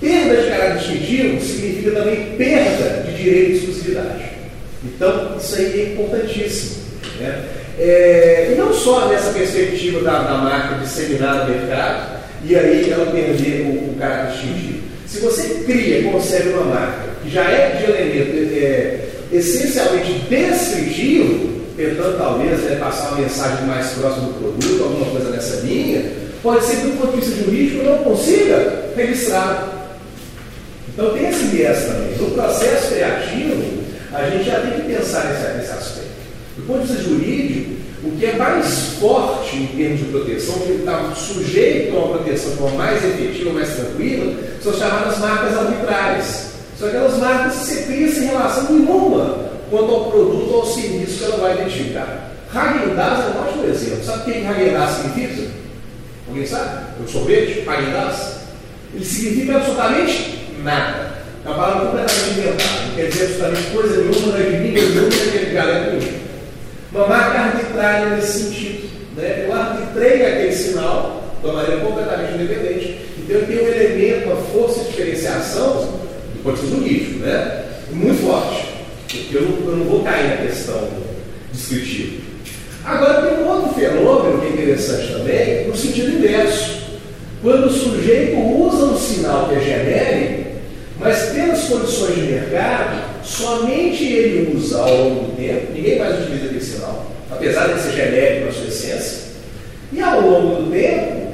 [0.00, 4.24] Perda de caráter distintivo significa também perda de direito de exclusividade.
[4.84, 6.84] Então, isso aí é importantíssimo.
[7.18, 7.44] Né?
[7.80, 13.06] É, e não só nessa perspectiva da, da marca disseminar no mercado, e aí ela
[13.06, 14.78] perder o, o caráter distintivo.
[15.04, 21.58] Se você cria e concebe uma marca que já é de elemento é, essencialmente descritivo,
[21.76, 26.02] tentando talvez né, passar uma mensagem mais próxima do produto, alguma coisa nessa linha,
[26.42, 29.88] pode ser que do ponto de vista jurídico não consiga registrar.
[30.88, 32.16] Então tem esse viés também.
[32.18, 36.08] No processo criativo, a gente já tem que pensar nesse, nesse aspecto.
[36.56, 40.72] Do ponto de vista jurídico, o que é mais forte em termos de proteção, que
[40.72, 46.57] está sujeito a uma proteção de forma mais efetiva, mais tranquila, são chamadas marcas arbitrárias.
[46.78, 51.18] São aquelas marcas que você cria sem relação nenhuma quanto ao produto ou ao serviço
[51.18, 52.30] que ela vai identificar.
[52.54, 54.04] Häagen-Dazs é um ótimo exemplo.
[54.04, 55.50] Sabe o que Häagen-Dazs significa?
[56.28, 57.02] Alguém sabe?
[57.04, 58.38] O sorvete, Häagen-Dazs?
[58.94, 61.18] Ele significa absolutamente nada.
[61.44, 62.80] É uma palavra completamente inventada.
[62.86, 65.90] Não quer dizer absolutamente coisa nenhuma, não é de mim, nenhuma, não é de galera
[65.90, 66.18] nenhuma.
[66.92, 68.88] Uma marca arbitrária nesse sentido.
[69.16, 69.46] Né?
[69.48, 73.00] Eu arbitrei aquele sinal de uma maneira completamente independente.
[73.18, 76.07] Então eu tenho um elemento, uma força de diferenciação
[76.44, 77.64] vista jurídico, né?
[77.92, 78.68] muito forte.
[79.32, 80.88] Eu não, eu não vou cair na questão
[81.52, 82.22] descritiva.
[82.84, 86.78] Agora tem um outro fenômeno que é interessante também, no sentido inverso.
[87.42, 90.50] Quando o sujeito usa um sinal que é genérico,
[90.98, 96.46] mas pelas condições de mercado, somente ele usa ao longo do tempo, ninguém mais utiliza
[96.46, 99.18] aquele sinal, apesar de ser genérico na sua essência,
[99.92, 101.28] e ao longo do tempo,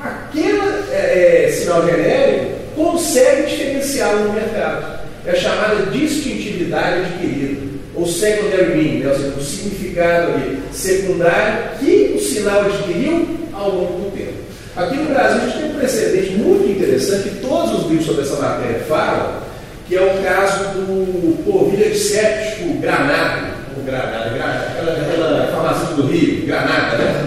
[0.00, 0.60] aquele
[0.92, 5.00] é, é, sinal genérico consegue diferenciá-lo no mercado.
[5.26, 9.08] É chamada distintividade adquirida, ou secondary meaning, né?
[9.08, 14.34] ou seja, o significado ali secundário que o sinal adquiriu ao longo do tempo.
[14.76, 18.22] Aqui no Brasil a gente tem um precedente muito interessante que todos os livros sobre
[18.22, 19.40] essa matéria falam,
[19.88, 26.02] que é o caso do polvilha de séptico Granada, o Granada, Granada aquela, aquela farmacêutica
[26.02, 27.26] do Rio, Granada, né?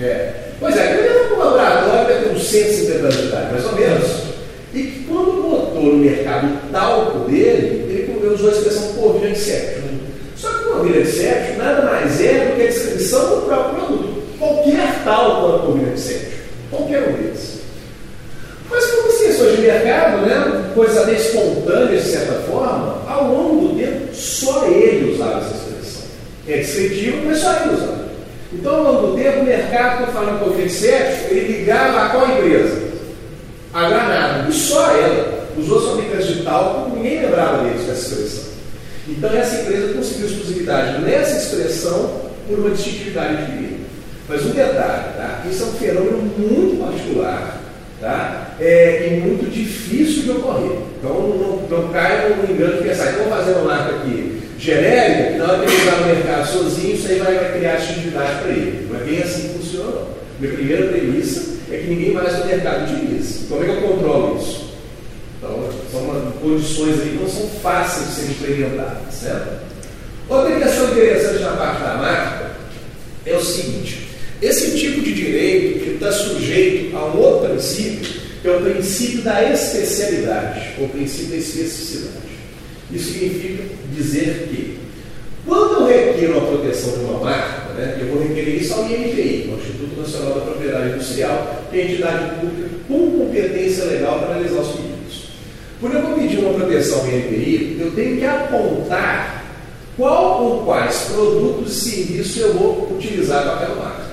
[0.00, 0.32] É.
[0.60, 3.72] Pois é, ele era um laboratório que tem uns 150 anos de idade, mais ou
[3.72, 4.27] menos,
[5.88, 9.88] quando no mercado o talco dele, ele usou a expressão polvilha de séptico.
[10.36, 14.22] Só que polvilha de séptico nada mais é do que a descrição do próprio produto.
[14.38, 16.42] Qualquer uma polvilha de séptico.
[16.70, 17.58] Qualquer um deles.
[18.70, 23.78] Mas como ciências de mercado, né, coisa até espontânea de certa forma, ao longo do
[23.78, 26.02] tempo, só ele usava essa expressão.
[26.46, 28.08] É descritivo, mas só ele usava.
[28.52, 32.08] Então, ao longo do tempo, o mercado, estou falando com o séptico, ele ligava a
[32.10, 32.88] qual empresa?
[33.72, 34.48] A Granada.
[34.48, 35.37] E só ela.
[35.58, 38.44] Os outros fabricantes de talco, ninguém lembrava deles com essa expressão.
[39.08, 43.78] Então, essa empresa conseguiu exclusividade nessa expressão por uma distintividade adquirida.
[44.28, 45.42] Mas um detalhe, tá?
[45.50, 47.62] isso é um fenômeno muito particular
[47.98, 48.54] tá?
[48.60, 50.78] é, e muito difícil de ocorrer.
[50.98, 55.38] Então não, não caia no engano de pensar, então fazer uma marca aqui genérica, que
[55.38, 58.50] na hora que ele usar no mercado sozinho, isso aí vai, vai criar atividade para
[58.50, 58.88] ele.
[58.90, 60.02] Não é bem assim que funciona.
[60.38, 63.46] Minha primeira premissa é que ninguém mais no mercado utiliza.
[63.48, 64.67] Como é que eu controlo isso?
[65.38, 69.68] Então, são condições aí que não são fáceis de serem implementadas, certo?
[70.28, 72.50] Outra questão interessante na parte da marca
[73.24, 74.08] é o seguinte:
[74.42, 79.52] esse tipo de direito está sujeito a um outro princípio, que é o princípio da
[79.52, 82.28] especialidade, ou princípio da especificidade.
[82.92, 83.62] Isso significa
[83.94, 84.78] dizer que,
[85.46, 89.50] quando eu requiro a proteção de uma marca, né, eu vou requerer isso ao INPI,
[89.52, 94.34] o Instituto Nacional da Propriedade Industrial, que é a entidade pública com competência legal para
[94.34, 94.87] analisar os.
[95.80, 99.44] Quando eu vou pedir uma proteção INPI, eu tenho que apontar
[99.96, 104.08] qual ou quais produtos e serviços eu vou utilizar aquela marca.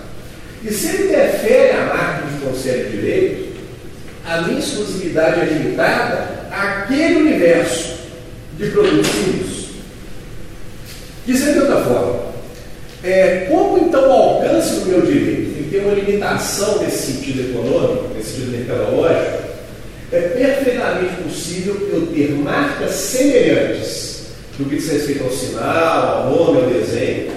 [0.64, 3.56] E se ele interfere a marca que concede direito,
[4.26, 7.96] a minha exclusividade é limitada àquele universo
[8.58, 9.66] de produtos químicos.
[11.26, 12.26] Dizendo de outra forma,
[13.04, 17.52] é, como então o alcance do meu direito tem que ter uma limitação nesse sentido
[17.52, 19.45] econômico, nesse sentido mercadológico,
[20.16, 26.62] é perfeitamente possível eu ter marcas semelhantes do que diz respeito ao sinal, ao nome,
[26.62, 27.32] ao desenho,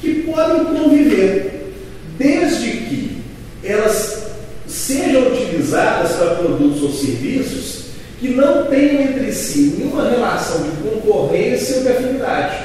[0.00, 1.72] que podem conviver
[2.18, 3.22] desde que
[3.64, 4.26] elas
[4.66, 7.80] sejam utilizadas para produtos ou serviços
[8.20, 12.56] que não tenham entre si nenhuma relação de concorrência ou de afinidade.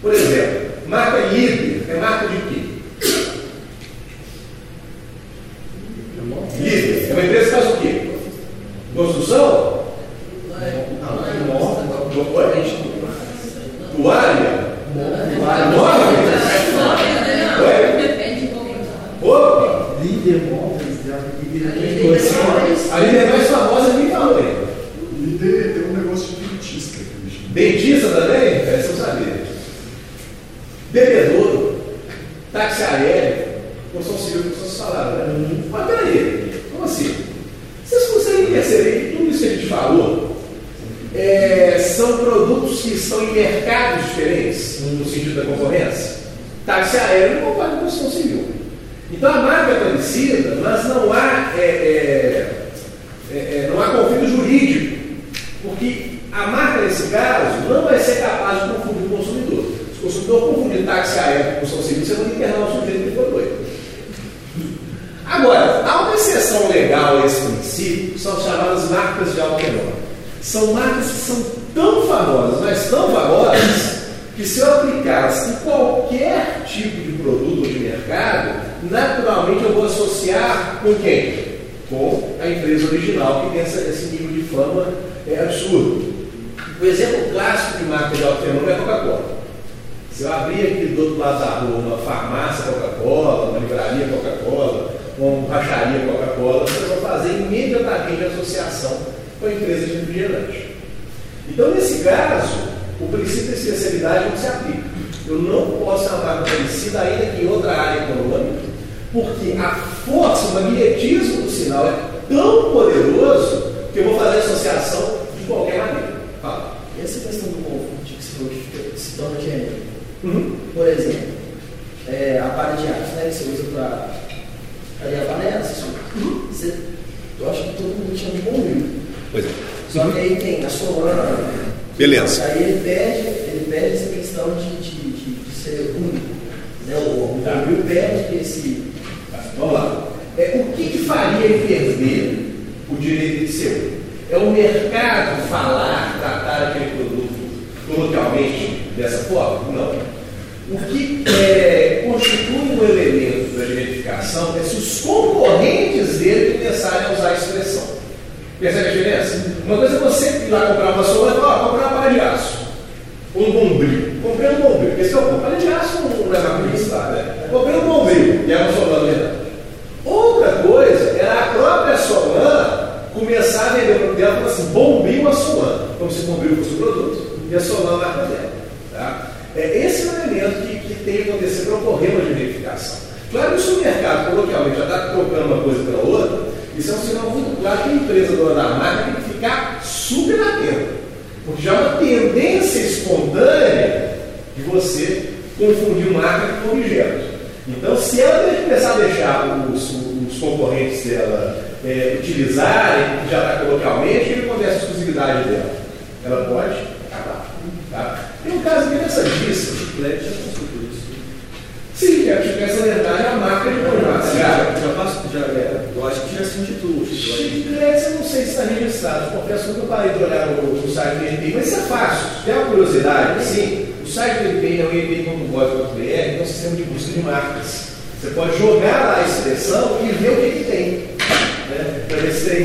[0.00, 2.36] Por exemplo, marca líder é marca de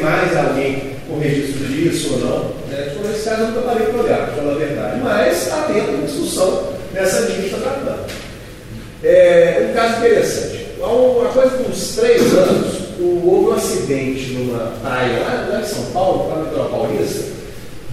[0.10, 2.39] mais alguém com registro disso ou não.
[2.69, 2.93] Né?
[2.95, 5.00] Por esse caso, eu nunca parei olhar, para falar a verdade.
[5.04, 8.06] Mas está tendo discussão nessa linha que está.
[9.04, 10.65] É um caso interessante.
[10.82, 15.84] Há uma coisa de uns três anos, houve um acidente numa praia lá, em São
[15.91, 17.26] Paulo, lá no paulista,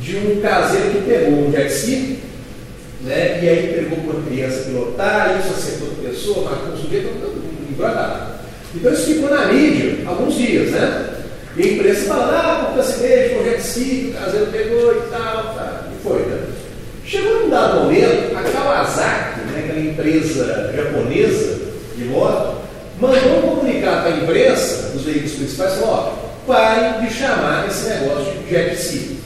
[0.00, 2.18] de um caseiro que pegou um jet ski,
[3.02, 7.72] né, e aí pegou uma criança pilotar, isso acertou outra pessoa, matou um sujeito, um
[7.72, 8.36] embrulhado.
[8.74, 11.15] Então isso ficou na mídia alguns dias, né?
[11.56, 15.84] E a imprensa falando, ah, porque acidente, jet ski, o caseiro pegou e tal, tá,
[15.90, 16.42] e foi, né?
[17.04, 21.58] Chegou num dado momento, a Kawasaki, né, aquela empresa japonesa
[21.96, 22.58] de moto,
[23.00, 27.88] mandou um comunicado para a imprensa, dos veículos principais, falou, ó, parem de chamar esse
[27.88, 29.18] negócio de jet ski.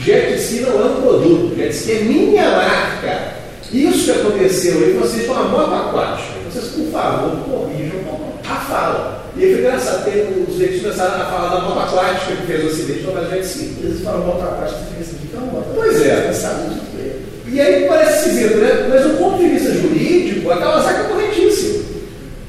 [0.00, 3.38] Jet ski não é um produto, jet ski é minha marca.
[3.72, 6.38] Isso que aconteceu aí, vocês estão uma moto aquática.
[6.50, 8.00] Vocês, por favor, corrijam
[8.48, 9.17] a fala.
[9.38, 12.64] E aí foi engraçado, porque os veículos começaram a falar da moto aquática que fez
[12.64, 13.76] o acidente, não mais jet ski.
[13.84, 15.66] Eles falam moto aquática, você fica assim, que é uma moto.
[15.76, 16.32] Pois é.
[16.32, 17.12] Sabe de quê?
[17.46, 18.86] E aí parece esquisito, né?
[18.88, 21.84] Mas do ponto de vista jurídico, a Kawasaki é corretíssima.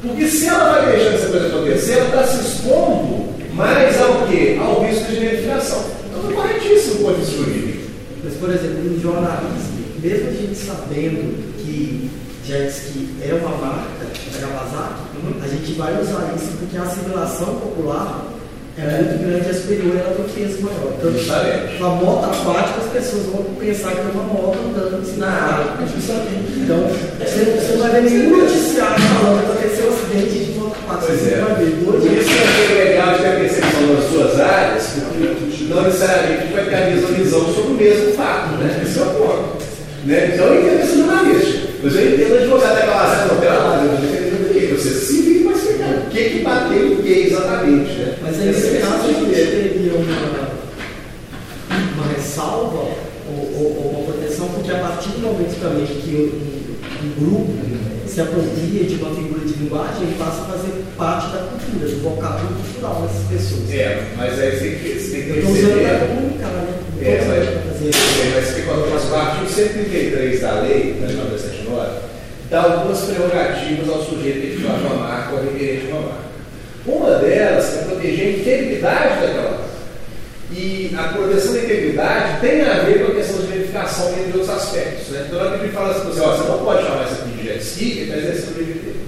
[0.02, 4.58] Porque se ela vai deixando essa coisa acontecer, ela está se expondo mais ao quê?
[4.60, 5.86] Ao risco de identificação.
[6.10, 7.84] Então é corretíssimo do ponto de vista jurídico.
[8.23, 12.10] Mas, por exemplo, no jornalismo, mesmo a gente sabendo que
[12.49, 17.45] jet ski é uma marca da Kawasaki, a gente vai usar isso porque a assimilação
[17.59, 18.25] popular
[18.75, 20.93] é muito grande, é superior ela tem um peso maior.
[21.75, 25.27] Então, a moto aquática, as pessoas vão pensar que é uma moto andando assim na
[25.27, 25.75] água.
[25.83, 30.59] Então, você não, você não vai ver nenhum noticiário falando que aconteceu um acidente de
[30.59, 31.07] moto aquática.
[31.07, 31.41] Pois Você é.
[31.41, 36.53] vai ver dois isso que é legal de percepção nas suas áreas, porque não necessariamente
[36.53, 38.82] vai ter a mesma visão sobre o mesmo fato, né?
[38.82, 39.63] Esse é o ponto.
[40.05, 40.32] Né?
[40.34, 41.68] Então eu entendo esse jornalista.
[41.82, 44.77] Mas eu entendo o advogado da Kawasaki, não, pera lá, eu vou defender o.
[44.77, 48.15] Você se vira para explicar o que que bateu em que exatamente, né?
[48.21, 50.49] Mas aí, nesse é caso, a gente teria uma,
[51.95, 57.05] uma ressalva ou, ou- ou uma proteção, porque a partir do momento também que um,
[57.05, 57.51] um grupo
[58.20, 62.03] se apropria de uma figura de linguagem, ele passa a fazer parte da cultura, do
[62.03, 63.72] vocábulo cultural dessas pessoas.
[63.72, 66.07] É, mas aí você tem que, você tem que Eu estou usando perceber.
[66.07, 66.67] comunicar, né?
[67.01, 67.47] É, mas,
[67.88, 71.89] é, mas que quando faz parte do 133 da lei, da 1979,
[72.49, 76.30] dá algumas prerrogativas ao sujeito titular de uma marca ou requerente uma marca.
[76.86, 79.70] Uma delas é proteger a integridade daquela marca.
[80.51, 83.28] E a proteção da integridade tem a ver com a questão
[83.89, 85.07] verificação entre outros aspectos.
[85.09, 85.25] Né?
[85.27, 87.31] Então, na hora que ele fala assim, você, ó, você não pode chamar isso aqui
[87.31, 88.99] de jet ski, ele está exercendo o DVT.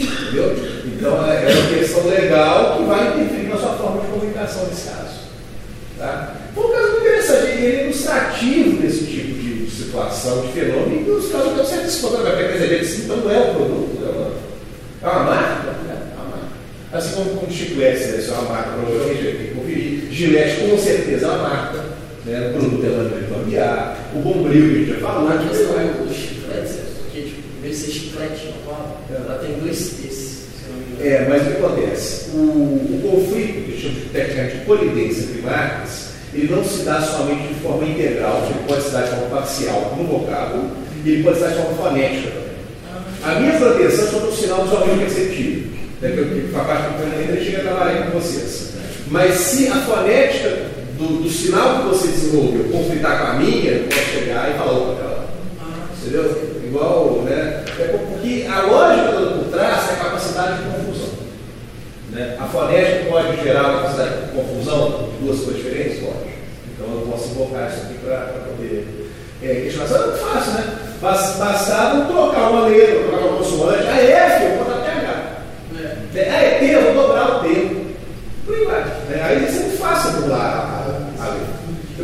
[0.00, 0.56] Entendeu?
[0.86, 4.88] Então, é é uma questão legal que vai interferir na sua forma de comunicação nesse
[4.88, 5.20] caso.
[5.98, 6.34] Tá?
[6.54, 11.30] Foi um caso interessante, ele é ilustrativo desse tipo de situação, de fenômeno, e os
[11.30, 15.24] casos certo esse fotografia, quer dizer, então não é um produto, é uma, é uma
[15.24, 16.12] marca, né?
[16.12, 16.48] é uma marca.
[16.92, 18.18] Assim como, como chiclete, né?
[18.18, 20.10] isso é uma marca, provavelmente que conferir.
[20.10, 21.89] Gilete com certeza é uma marca,
[22.24, 22.52] né?
[22.54, 25.48] o é de bambear, o bombril que a gente já falou, A né?
[25.48, 29.78] questão é o chiclete, porque tipo, em vez de ser chiclete normal, ela tem dois
[29.78, 30.40] T's.
[31.00, 32.30] É, mas o que acontece?
[32.34, 37.00] O, o conflito, que chama de tecnicamente de colidência entre marcas, ele não se dá
[37.00, 40.70] somente de forma integral, ele pode se dar de forma parcial no vocábulo,
[41.04, 42.50] e ele pode se dar de forma fonética também.
[43.22, 45.70] A minha proteção é sobre o sinal visualmente perceptível,
[46.02, 48.70] né, que eu que faz parte do treinamento, ele chega a trabalhar com vocês.
[49.08, 53.84] Mas se a fonética do, do sinal que você desenvolveu conflitar com a minha, eu
[53.88, 55.24] posso chegar e falar, opa, pera lá.
[56.00, 56.50] Entendeu?
[56.64, 57.64] Igual, né?
[57.78, 61.10] É porque a lógica por trás é a capacidade de confusão.
[62.10, 62.36] Né?
[62.40, 65.98] A fonética pode gerar uma capacidade de confusão duas coisas diferentes?
[66.00, 66.30] Pode.
[66.74, 69.10] Então eu posso invocar isso aqui para poder
[69.42, 69.84] é, questionar.
[69.86, 70.78] Isso é muito fácil, né?
[71.00, 73.86] Bas- Bastava trocar uma letra, trocar uma consoante.
[73.88, 75.40] A F, eu vou botar TH.
[76.16, 77.76] É, A é T, eu vou dobrar o T.
[78.46, 78.80] Por aí vai.
[79.08, 79.22] né?
[79.24, 80.79] Aí é muito fácil letra.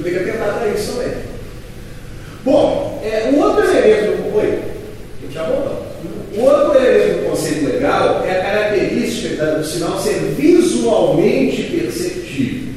[0.07, 1.13] Tenho que atentar para isso também.
[2.45, 4.37] Bom, é, um outro elemento do.
[4.37, 4.63] Oi?
[5.25, 5.85] Eu já voltou.
[6.37, 12.75] Um outro elemento do conceito legal é a característica da- do sinal ser visualmente perceptível.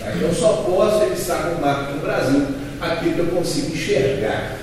[0.00, 0.12] Tá?
[0.16, 2.42] Então, eu só posso registrar com marca no Brasil
[2.80, 4.56] aquilo que eu consigo enxergar.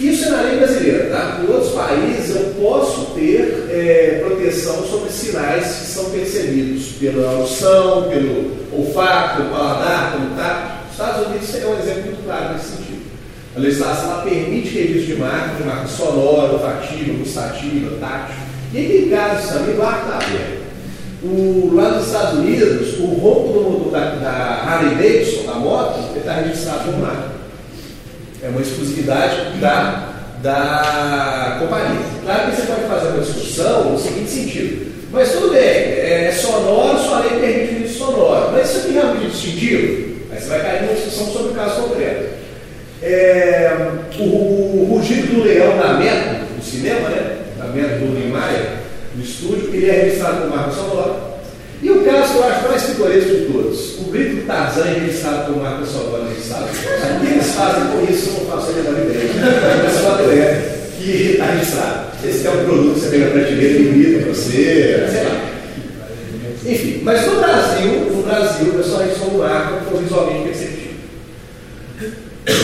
[0.00, 1.40] Isso é na lei brasileira, tá?
[1.42, 8.08] Em outros países eu posso ter é, proteção sobre sinais que são percebidos pela audição,
[8.08, 10.73] pelo olfato, pelo paladar, pelo tato.
[11.14, 13.04] Os Estados Unidos é um exemplo muito claro nesse sentido.
[13.56, 18.34] A legislação ela permite registro de marca, de marca sonora, olfativa, gustativa, tátil.
[18.74, 20.64] E tem casos também, lá está aberto.
[21.22, 24.30] O, lá nos Estados Unidos, o ronco da, da
[24.64, 27.30] Harley Davidson, da moto, está registrado como marca.
[28.42, 30.08] É uma exclusividade da,
[30.42, 32.02] da companhia.
[32.24, 34.94] Claro que você pode fazer uma discussão no seguinte sentido.
[35.12, 38.50] Mas tudo bem, é sonoro, sua lei permite registro sonoro.
[38.52, 40.13] Mas isso aqui realmente é distintivo?
[40.34, 42.34] Aí você vai cair numa discussão sobre o caso concreto.
[43.00, 43.70] É,
[44.18, 47.36] o, rugido do leão da Metro, no cinema, né?
[47.56, 48.78] Da Metro do Niemeyer,
[49.14, 51.34] no estúdio, ele é registrado como marca sonora.
[51.80, 54.98] E o caso que eu acho mais pitoresco de todos, o grito do Tarzan é
[55.00, 56.64] registrado marca sonora no estado.
[56.64, 59.30] O que eles fazem com isso, eu não faço a menor ideia.
[59.84, 62.04] Mas fato é que está registrado.
[62.24, 65.53] Esse é um produto que você tem na prateleira e grita para você, sei lá.
[66.64, 70.94] Enfim, mas no Brasil, no Brasil, o pessoal registrou como marca que foi visualmente perceptível.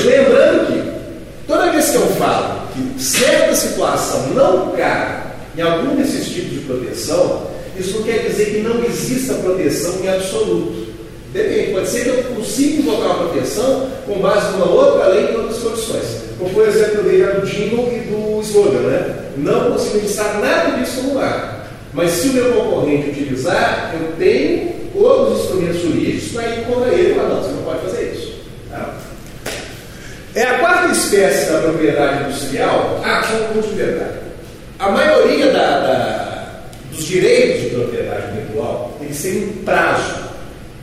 [0.04, 6.28] Lembrando que toda vez que eu falo que certa situação não cai em algum desses
[6.28, 10.90] tipos de proteção, isso não quer dizer que não exista proteção em absoluto.
[11.32, 15.36] Depende, pode ser que eu consiga invocar uma proteção com base numa outra lei e
[15.36, 16.04] outras condições.
[16.38, 19.16] Como por exemplo, eu dei do jingle e do slogan, né?
[19.36, 21.59] Não consigo registrar nada disso no lugar.
[21.92, 27.14] Mas se o meu concorrente utilizar, eu tenho outros instrumentos jurídicos para ir contra ele
[27.14, 28.34] falar, não, você não pode fazer isso.
[28.70, 28.94] Tá?
[30.34, 33.00] É a quarta espécie da propriedade industrial.
[33.52, 34.20] Um último detalhe.
[34.78, 36.60] A maioria da, da,
[36.90, 40.30] dos direitos de propriedade intelectual eles têm um prazo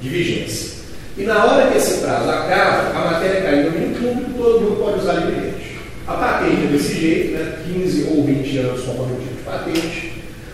[0.01, 0.77] de vigência.
[1.17, 4.83] E na hora que esse prazo acaba, a matéria cai no domínio público, todo mundo
[4.83, 5.77] pode usar livremente.
[6.05, 7.57] A patente é desse jeito, né?
[7.65, 10.06] 15 ou 20 anos conforme o tipo de patente.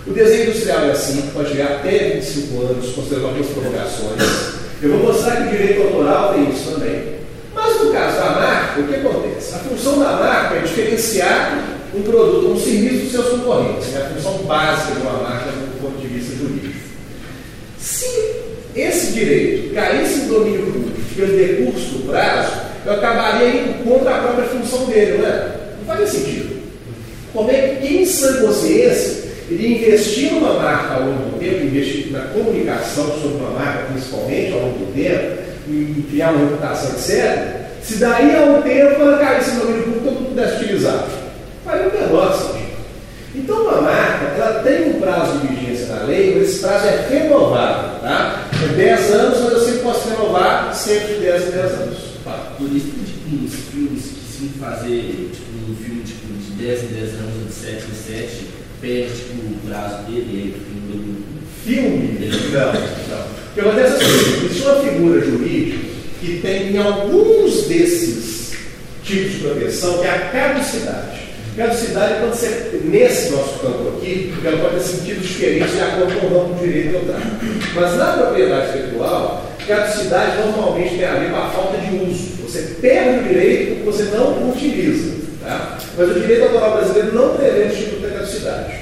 [0.05, 4.21] O desenho industrial é assim, pode chegar até 25 anos, considerando algumas prorrogações.
[4.81, 7.03] Eu vou mostrar que o direito autoral tem isso também.
[7.55, 9.55] Mas no caso da marca, o que acontece?
[9.55, 13.95] A função da marca é diferenciar um produto, um serviço dos seus concorrentes.
[13.95, 16.73] É a função básica de uma marca do ponto de vista jurídico.
[17.79, 18.05] Se
[18.75, 22.51] esse direito caísse em domínio público pelo decurso do prazo,
[22.85, 25.51] eu acabaria indo contra a própria função dele, não é?
[25.79, 26.61] Não faz sentido.
[27.31, 31.65] Como é que quem em sã consciência iria investir numa marca ao longo do tempo,
[31.65, 36.91] investir na comunicação sobre uma marca principalmente ao longo do tempo, em criar uma reputação,
[36.91, 41.05] etc., se daí a um tempo ela caísse no domínio público, todo mundo pudesse utilizar.
[41.65, 42.73] Faria o menor sentido.
[43.35, 47.07] Então, uma marca, ela tem um prazo de vigência na lei, mas esse prazo é
[47.09, 48.47] renovável, tá?
[48.63, 51.97] É 10 anos, mas eu sempre posso renovar sempre de 10 em 10 anos.
[52.23, 52.53] Tá?
[52.57, 56.83] Por isso que tipo, nos filmes que se fazer tipo, um filme tipo, de 10
[56.83, 58.47] em 10 anos de 7 em 7,
[58.83, 61.23] perde tipo, o braço dele, ele
[61.63, 62.19] Filme?
[62.51, 63.21] Não, não.
[63.21, 65.79] O que acontece é seguinte, existe uma figura jurídica
[66.19, 68.51] que tem em alguns desses
[69.03, 71.23] tipos de proteção, que é a caducidade.
[71.55, 76.19] Caducidade é quando você, nesse nosso campo aqui, ela pode ter sentidos diferentes de acordo
[76.19, 77.25] com o ramo do direito que eu trago.
[77.75, 82.43] Mas na propriedade intelectual, caducidade normalmente tem a ver com a falta de uso.
[82.43, 85.13] Você perde o direito porque você não utiliza.
[85.41, 85.77] Tá?
[85.97, 88.02] Mas o direito autoral brasileiro não prevê o instituto
[88.43, 88.73] da caducidade.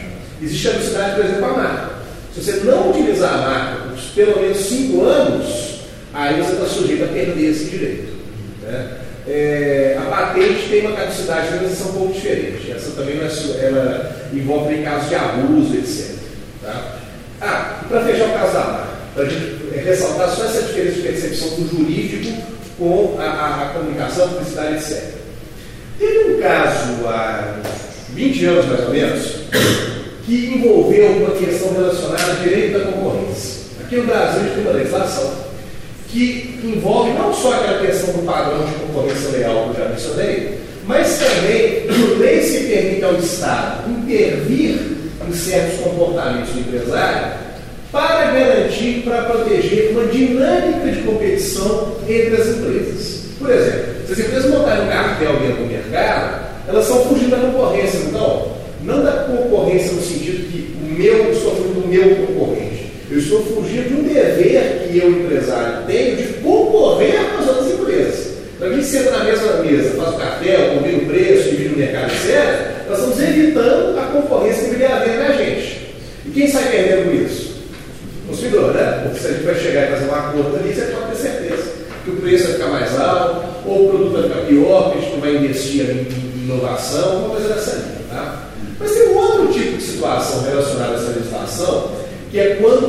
[0.42, 1.92] Existe caducidade, por exemplo, a marca.
[2.34, 5.82] Se você não utilizar a marca por pelo menos cinco anos,
[6.14, 8.14] aí você está sujeito a perder esse direito.
[8.64, 8.98] Né?
[9.28, 12.72] É, a patente tem uma caducidade, essa é um pouco diferente.
[12.72, 16.16] Essa também não é, ela envolve casos de abuso, etc.
[16.64, 16.96] Tá?
[17.42, 21.50] Ah, para fechar o caso da marca, para a ressaltar só essa diferença de percepção
[21.50, 22.42] do jurídico
[22.78, 25.22] com a, a, a comunicação, a publicidade, etc.
[26.00, 27.60] Teve um caso há
[28.14, 29.36] 20 anos mais ou menos,
[30.26, 33.62] que envolveu uma questão relacionada ao direito da concorrência.
[33.84, 35.34] Aqui no Brasil a gente tem uma legislação
[36.08, 40.60] que envolve não só aquela questão do padrão de concorrência leal que eu já mencionei,
[40.86, 41.86] mas também
[42.20, 44.80] lei se permite ao Estado intervir
[45.28, 47.34] em certos comportamentos do empresário
[47.92, 53.22] para garantir, para proteger uma dinâmica de competição entre as empresas.
[53.38, 57.38] Por exemplo, se as empresas montarem um cartel dentro do mercado, elas são fugindo da
[57.38, 58.52] concorrência, então,
[58.84, 62.92] não da concorrência no sentido que o meu, estou fugindo do meu concorrente.
[63.10, 67.72] Eu estou fugindo de um dever que eu, empresário, tenho de concorrer com as outras
[67.72, 68.32] empresas.
[68.56, 71.78] Então, a gente senta na mesma mesa, faz o cartel, combina o preço, divide o
[71.78, 72.88] mercado, etc.
[72.88, 75.96] Nós estamos evitando a concorrência que deveria haver entre a gente.
[76.26, 77.56] E quem sai perdendo isso?
[78.26, 79.02] O consumidor, né?
[79.04, 81.72] Porque se a gente vai chegar e fazer um acordo ali, você pode ter certeza
[82.04, 85.02] que o preço vai ficar mais alto, ou o produto vai ficar pior, que a
[85.02, 88.02] gente não vai investir em inovação, uma coisa dessa linha.
[88.10, 88.48] Tá?
[88.80, 91.92] Mas tem um outro tipo de situação relacionada a essa legislação,
[92.30, 92.88] que é quando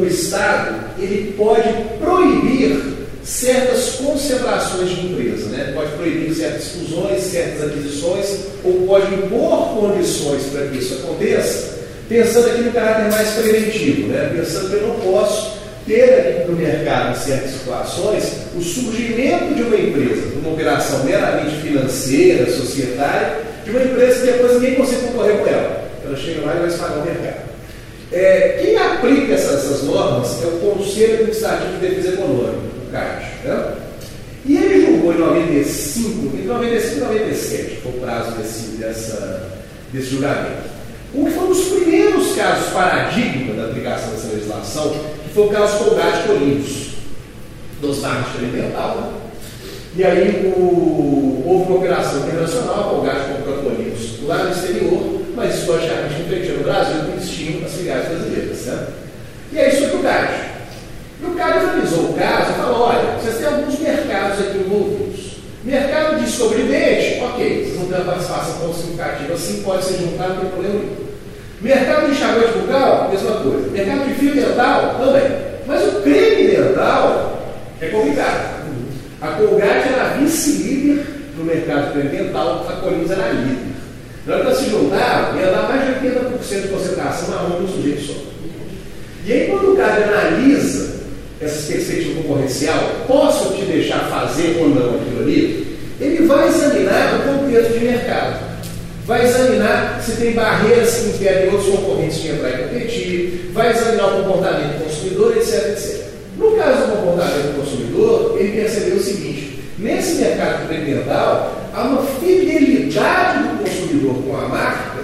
[0.00, 1.68] o Estado ele pode
[2.00, 5.72] proibir certas concentrações de empresa, né?
[5.74, 11.76] pode proibir certas fusões, certas aquisições, ou pode impor condições para que isso aconteça,
[12.08, 14.32] pensando aqui no caráter mais preventivo, né?
[14.34, 15.55] pensando que eu não posso
[15.86, 18.24] ter no mercado, em certas situações,
[18.56, 24.32] o surgimento de uma empresa, de uma operação meramente financeira, societária, de uma empresa que
[24.32, 25.84] depois ninguém consegue concorrer com ela.
[26.04, 27.46] Ela chega lá e vai se pagar o mercado.
[28.12, 33.24] É, quem aplica essas, essas, normas é o Conselho Administrativo de Defesa Econômica, o CAD.
[33.44, 33.72] Né?
[34.44, 39.50] E ele julgou em 95, entre 95 e 97, foi o prazo desse, dessa,
[39.92, 40.76] desse julgamento.
[41.12, 44.94] Um que um dos primeiros casos paradigma da aplicação dessa legislação,
[45.36, 46.86] foi o caso Colgate Corintos,
[47.82, 48.96] dos marcos experimental.
[48.96, 49.12] Né?
[49.94, 55.56] E aí o, houve uma operação internacional, a Colgate comprou Corintos lá no exterior, mas
[55.56, 58.64] isso logicamente refletiu no Brasil, porque existiam as filiais brasileiras.
[58.64, 58.86] Né?
[59.52, 60.32] E aí para o CAD.
[61.20, 65.36] E o CAD analisou o caso e falou: olha, vocês têm alguns mercados aqui envolvidos.
[65.62, 70.34] Mercado de sobrevivente, ok, vocês não têm uma participação tão significativa assim, pode ser juntado,
[70.34, 71.05] não tem problema nenhum.
[71.60, 73.70] Mercado de enxaguante bucal, mesma coisa.
[73.70, 75.36] Mercado de fio dental, também.
[75.66, 77.42] Mas o creme dental
[77.80, 78.56] é complicado.
[79.20, 81.04] A Colgate era vice-líder
[81.36, 83.76] no mercado de creme dental, a Collins era líder.
[84.26, 87.68] Na hora que elas se juntaram, ia dar mais de 80% de concentração mão do
[87.68, 88.14] sujeito só.
[89.24, 90.96] E aí, quando o cara analisa
[91.40, 95.78] essa perspectiva concorrencial, posso te deixar fazer ou não aquilo ali?
[96.00, 98.55] Ele vai examinar o contexto de mercado.
[99.06, 104.06] Vai examinar se tem barreiras que impedem outros concorrentes de entrar e competir, vai examinar
[104.06, 106.06] o comportamento do consumidor, etc, etc.
[106.36, 112.02] No caso do comportamento do consumidor, ele percebeu o seguinte: nesse mercado experimental, há uma
[112.02, 114.96] fidelidade do consumidor com a marca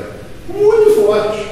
[0.48, 1.46] muito forte.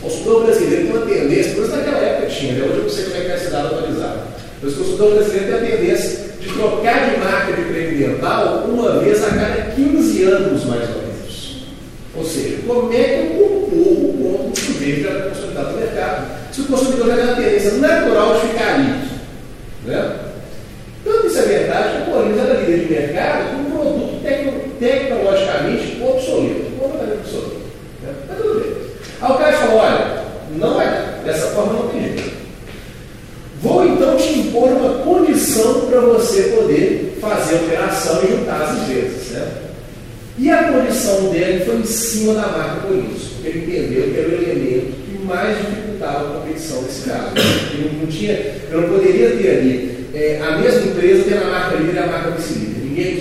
[0.00, 2.64] O consumidor brasileiro tem uma tendência, por isso naquela época tinha, né?
[2.64, 4.22] hoje eu não sei como é que é essa cidade atualizada,
[4.62, 9.00] mas o consumidor brasileiro tem a tendência de trocar de marca de creme dental uma
[9.00, 11.09] vez a cada 15 anos, mais ou menos.
[12.16, 16.26] Ou seja, como é que eu concorro com o sujeito já consolidado no mercado?
[16.52, 19.10] Se o consumidor já tem uma tendência natural de ficar ali.
[19.86, 20.16] Né?
[21.04, 26.02] Tanto isso é verdade que Corinthians era líder de mercado com um produto tecno, tecnologicamente
[26.02, 27.60] obsoleto, completamente obsoleto.
[28.02, 28.14] Né?
[28.28, 28.72] Mas tudo bem.
[29.20, 30.24] Aí o cara falou: olha,
[30.58, 32.30] não dar, dessa forma não tem jeito.
[33.62, 38.78] Vou então te impor uma condição para você poder fazer a operação e juntar as
[38.78, 39.28] empresas.
[39.28, 39.69] Né?
[40.38, 44.28] E a condição dele foi em cima da marca Corinthians, porque ele entendeu que era
[44.28, 47.32] o elemento que mais dificultava a competição nesse caso.
[47.72, 48.32] Ele não tinha,
[48.70, 52.06] eu não poderia ter ali é, a mesma empresa tendo a marca líder e a
[52.06, 52.84] marca vice-líder.
[52.84, 53.16] Ninguém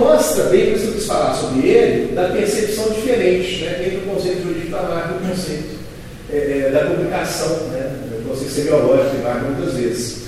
[0.00, 3.82] mostra bem, por falar sobre ele, da percepção diferente, né?
[3.84, 5.80] entre o conceito jurídico da marca e o conceito
[6.32, 7.90] é, é, da publicação, né?
[8.18, 10.22] o conceito semiológico de marca muitas vezes.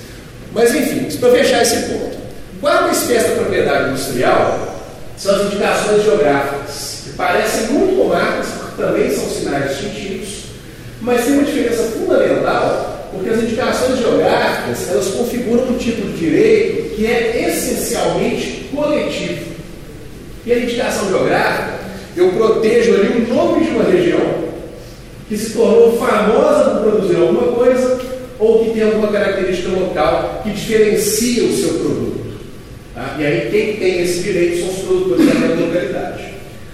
[0.53, 2.17] Mas enfim, para fechar esse ponto.
[2.61, 4.77] Quarta espécie da propriedade industrial
[5.17, 10.43] são as indicações geográficas, que parecem muito com marcas, porque também são sinais distintivos,
[11.01, 16.95] mas tem uma diferença fundamental, porque as indicações geográficas elas configuram um tipo de direito
[16.95, 19.52] que é essencialmente coletivo.
[20.45, 21.79] E a indicação geográfica,
[22.15, 24.43] eu protejo ali o nome de uma região
[25.29, 27.99] que se tornou famosa por produzir alguma coisa
[28.37, 32.23] ou que tem alguma característica local que diferencia o seu produto.
[32.93, 33.15] Tá?
[33.17, 36.23] E aí quem tem esse direito são os produtores da localidade.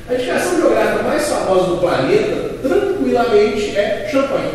[0.09, 4.51] A indicação geográfica mais famosa do planeta, tranquilamente, é Champagne.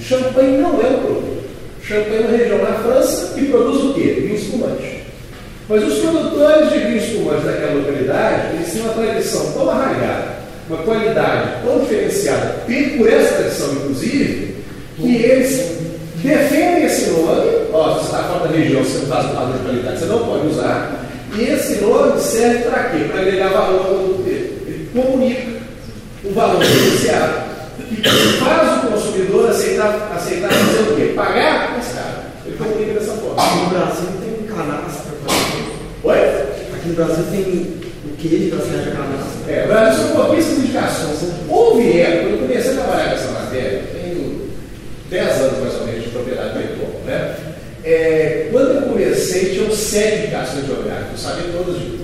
[0.00, 1.42] Champagne não é um produto.
[1.82, 4.16] Champagne é uma região na França que produz o quê?
[4.20, 4.97] Vinhos fumantes.
[5.68, 10.38] Mas os produtores de vinhos daquela localidade, eles têm uma tradição tão arraigada,
[10.68, 12.64] uma qualidade tão diferenciada,
[12.96, 14.56] por essa tradição inclusive,
[14.96, 15.78] que eles
[16.16, 19.58] defendem esse nome, ó, se você está fora da região, você não faz parte da
[19.58, 21.06] qualidade, você não pode usar,
[21.36, 23.04] e esse nome serve para quê?
[23.10, 24.62] Para agregar valor ao produto, dele.
[24.66, 25.42] Ele comunica
[26.24, 27.48] o valor diferenciado,
[27.88, 28.02] que
[28.38, 31.12] faz o consumidor aceitar, aceitar fazer o quê?
[31.14, 32.28] Pagar mais caro.
[32.46, 33.36] Ele comunica dessa forma.
[33.36, 34.27] No Brasil tem
[36.88, 39.52] no Brasil tem o queijo da Sérgio Canastra.
[39.52, 41.18] É, o Brasil são pouquíssimas indicações.
[41.48, 44.50] Houve época, quando eu comecei a trabalhar com essa matéria, tenho
[45.10, 47.36] 10 anos mais ou menos de propriedade intelectual, né?
[47.84, 51.98] É, quando eu comecei, tinham sete indicações geográficas, eu sabia todas de.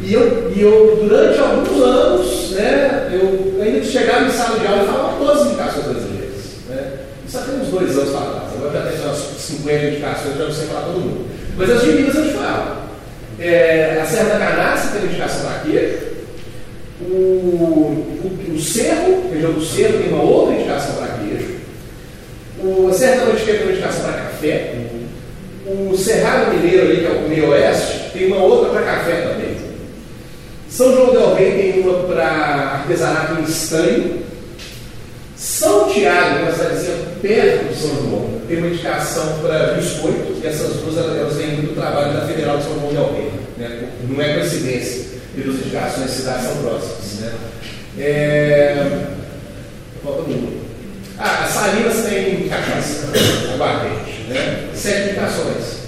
[0.00, 4.84] E eu, e eu, durante alguns anos, né, eu ainda chegava em sala de aula
[4.84, 6.36] e falava todas as indicações brasileiras.
[6.68, 6.92] Né?
[7.26, 8.52] Isso há uns dois anos para trás.
[8.54, 11.26] Agora já tem umas 50 indicações, já não sei falar todo mundo.
[11.56, 12.77] Mas as de Minas a gente fala.
[13.40, 15.98] É, a Serra da Canastra tem indicação para quê?
[17.00, 21.58] O, o, o Cerro, região do Cerro, tem uma outra indicação para queijo.
[22.60, 24.74] O, a Serra da Mantiqueira tem uma indicação para café.
[25.66, 29.56] O Cerrado Mineiro, ali, que é o meio oeste, tem uma outra para café também.
[30.68, 34.22] São João del Rei tem uma para artesanato em estanho.
[35.36, 40.76] São Tiago, uma cidadezinha perto de São João, tem uma indicação para biscoito, e essas
[40.76, 43.30] duas elas, vêm do trabalho da Federal de São João del Rei.
[43.58, 43.88] Né?
[44.08, 47.20] Não é coincidência, pelas indicações de cidades são próximas.
[47.20, 47.32] Né?
[47.98, 49.06] É...
[50.02, 50.58] Falta um.
[51.18, 53.08] Ah, as Salinas tem cachaça,
[53.52, 54.22] aguardente.
[54.28, 54.68] Né?
[54.74, 55.78] Sete indicações.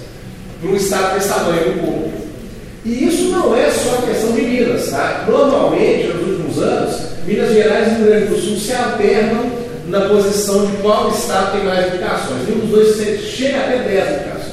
[0.59, 2.11] Para um estado desse tamanho, um pouco.
[2.83, 4.89] E isso não é só questão de Minas.
[4.89, 5.25] Tá?
[5.27, 9.60] Normalmente, nos últimos anos, Minas Gerais e Rio Grande do Sul se alternam
[9.91, 12.47] na posição de qual estado tem mais indicações.
[12.47, 14.51] E um dos dois chega até 10 indicações.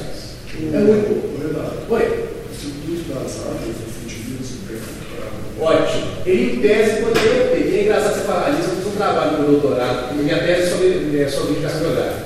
[0.73, 1.95] É muito pouco.
[1.95, 2.29] Oi?
[2.51, 6.07] Instituto das Artes, Científicos e Ótimo.
[6.25, 7.71] Ele, em tese, poderia ter.
[7.71, 8.69] E é engraçado você falar isso.
[8.69, 12.25] Eu fiz um trabalho no meu doutorado, minha tese é sobre, é sobre indicação geográfica,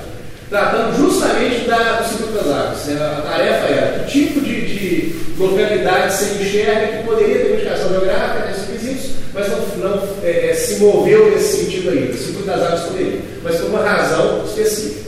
[0.50, 2.86] tratando justamente da, do Circuito das Águas.
[2.86, 3.00] Né?
[3.00, 8.48] A tarefa era que tipo de, de localidade você enxerga que poderia ter indicação geográfica
[8.48, 12.14] nesses requisitos, mas não, não é, se moveu nesse sentido ainda.
[12.14, 15.04] Circuito das Águas poderia, mas por uma razão específica.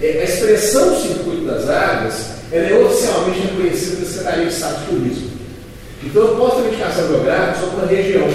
[0.00, 2.14] É, a expressão Circuito das Águas
[2.52, 5.30] é oficialmente reconhecida pela Secretaria de Estado de Turismo.
[6.04, 8.28] Então eu posso ter uma indicação geográfica para uma região,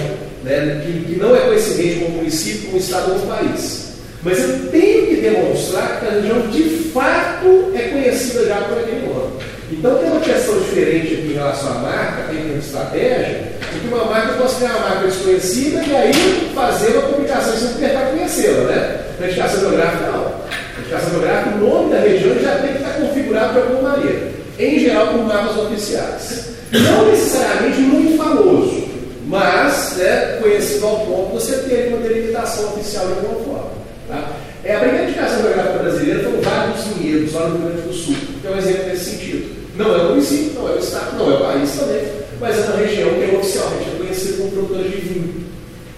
[0.44, 3.94] né, que, que, não é coincidente com município, com estado ou o país.
[4.22, 6.64] Mas eu tenho que demonstrar que a região de
[6.94, 9.34] fato é conhecida já por aquele nome.
[9.72, 13.53] Então tem uma questão diferente aqui em relação à marca, tem uma estratégia,
[13.94, 19.00] uma marca ter uma marca desconhecida e aí fazer uma publicação sem tentar conhecê-la, né?
[19.20, 20.24] Na indicação geográfica não.
[20.24, 24.32] Na indicação geográfica, o nome da região já tem que estar configurado de alguma maneira.
[24.60, 26.54] Em geral, por mapas oficiais.
[26.72, 28.84] Não necessariamente muito famoso,
[29.28, 33.72] mas né, conhecido ao ponto você ter uma delimitação oficial de alguma forma.
[34.08, 34.32] Tá?
[34.64, 38.16] É, a primeira indicação geográfica brasileira Vale dos Vinhedos, lá no Rio Grande do Sul,
[38.42, 39.64] que é um exemplo nesse sentido.
[39.76, 42.02] Não é o município, não é o estado, não é o país também,
[42.40, 45.46] mas é uma região que é oficialmente reconhecida como produtora de vinho.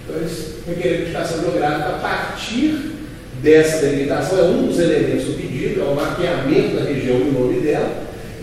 [0.03, 2.95] Então, eles requereram indicação geográfica a partir
[3.41, 7.31] dessa delimitação, é um dos elementos do pedido, é o mapeamento da região e o
[7.31, 7.89] nome dela,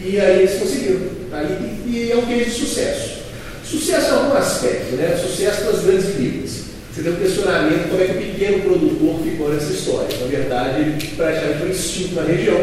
[0.04, 1.00] e aí eles conseguiram.
[1.30, 1.42] Tá?
[1.42, 3.22] E, e é um case de sucesso.
[3.64, 5.16] Sucesso em algum aspecto, né?
[5.16, 6.62] sucesso das grandes vidas.
[6.92, 10.14] Você tem um questionamento como é que o pequeno produtor ficou nessa história.
[10.20, 12.58] Na verdade, ele praticamente foi extinto na região,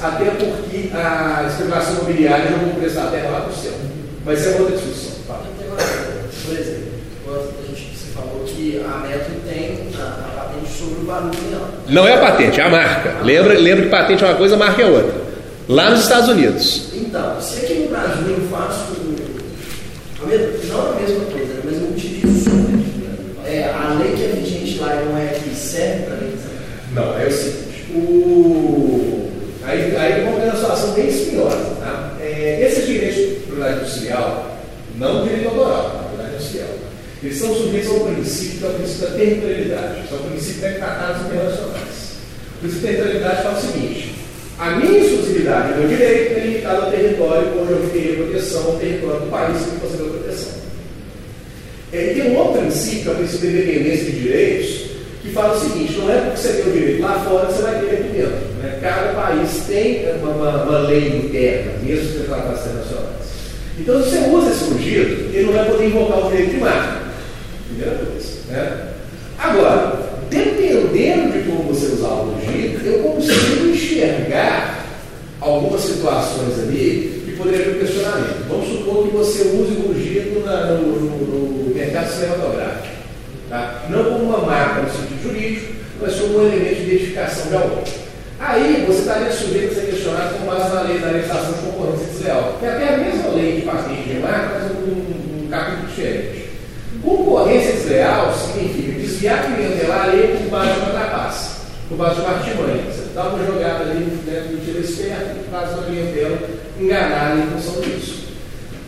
[0.00, 3.72] até porque a especulação imobiliária jogou o preço da terra lá para o céu.
[4.24, 5.12] Mas é outra discussão.
[5.26, 5.44] Fala.
[6.44, 6.94] Por exemplo,
[7.28, 11.68] a gente você falou que a Metro tem a, a patente sobre o barulho real.
[11.88, 13.16] Não é a patente, é a marca.
[13.22, 15.14] Lembra, lembra que patente é uma coisa, marca é outra.
[15.68, 16.88] Lá nos Estados Unidos.
[16.94, 18.84] Então, se aqui no Brasil eu faço
[20.22, 22.84] a mesma, não a mesma coisa, mas eu utilizo som,
[23.46, 26.34] é, a lei que é vigente lá não é que serve para mim?
[26.94, 27.92] Não, é o seguinte.
[27.94, 29.30] O...
[29.64, 31.76] Aí, aí vamos ter uma situação bem espinhosa.
[31.80, 32.12] Tá?
[32.20, 32.84] É, esses
[33.64, 34.58] direitos de propriedade industrial,
[34.98, 36.68] não direito autoral, propriedade industrial,
[37.22, 40.60] eles são sujeitos ao princípio, que é o princípio da territorialidade, que é o princípio
[40.60, 41.94] da tratados internacionais.
[42.56, 44.14] O princípio da territorialidade fala o seguinte:
[44.58, 48.76] a minha exclusividade, o meu direito é limitado ao território onde eu teria proteção, ao
[48.76, 50.52] território do país que concedeu proteção.
[51.92, 54.90] É, e tem um outro princípio, que é o princípio da independência de direitos,
[55.22, 57.62] que fala o seguinte: não é porque você tem o direito lá fora que você
[57.62, 58.54] vai ter aqui dentro.
[58.60, 58.78] Né?
[58.82, 63.33] Cada país tem uma, uma, uma lei interna, mesmo que tratados internacionais.
[63.78, 67.02] Então, se você usa esse rugido, ele não vai poder invocar o direito de marca.
[67.68, 68.28] Primeira coisa.
[68.48, 68.88] Né?
[69.38, 74.86] Agora, dependendo de como você usar o rugido, eu consigo enxergar
[75.40, 78.48] algumas situações ali que poderiam ter questionamento.
[78.48, 82.94] Vamos supor que você use o rugido na, no, no, no, mercado cinematográfico.
[83.50, 83.86] Tá?
[83.90, 88.03] Não como uma marca no sentido jurídico, mas como um elemento de identificação de alguém.
[88.38, 92.06] Aí você estaria sujeito a ser questionado com base na lei da legislação de concorrência
[92.06, 95.88] desleal, que é até a mesma lei de patente de marca, mas um, um, capítulo
[95.88, 96.50] diferente.
[97.02, 101.54] Concorrência desleal significa desviar clientelar alheio por base de uma trapaça.
[101.88, 102.82] por base de artimanha.
[102.90, 106.38] Você dá uma jogada ali né, do tiro esperto e faz uma clientela
[106.80, 108.24] enganar em função disso.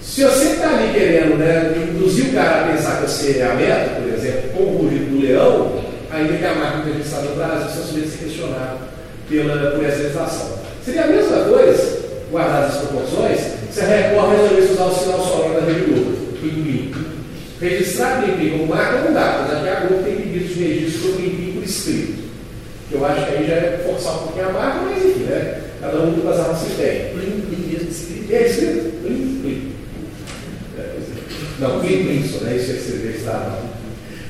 [0.03, 3.55] Se você está ali querendo né, induzir o cara a pensar que você é a
[3.55, 7.69] meta, por exemplo, com o rugido do leão, ainda que a marca registrada no Brasil,
[7.69, 8.96] você sujeito a ser questionado
[9.29, 10.59] pela, por essa legislação.
[10.85, 11.99] Seria a mesma coisa,
[12.31, 16.95] guardadas as proporções, se a Record resolvesse usar o sinal sonoro da Rede Globo, Plim
[17.61, 21.17] Registrar Plim como marca não dá, apesar que a Globo tem pedido de registro do
[21.17, 22.27] Plim por escrito.
[22.89, 25.61] Que eu acho que aí já é forçar um pouquinho a marca, mas enfim, né?
[25.81, 27.11] Cada um com as armas que tem.
[27.11, 28.33] Plim, plim mesmo escrito.
[28.33, 29.03] É escrito?
[29.03, 29.73] Plim, plim.
[31.59, 32.57] Não, Plim Plimson, né?
[32.57, 33.59] Isso é escrever, está.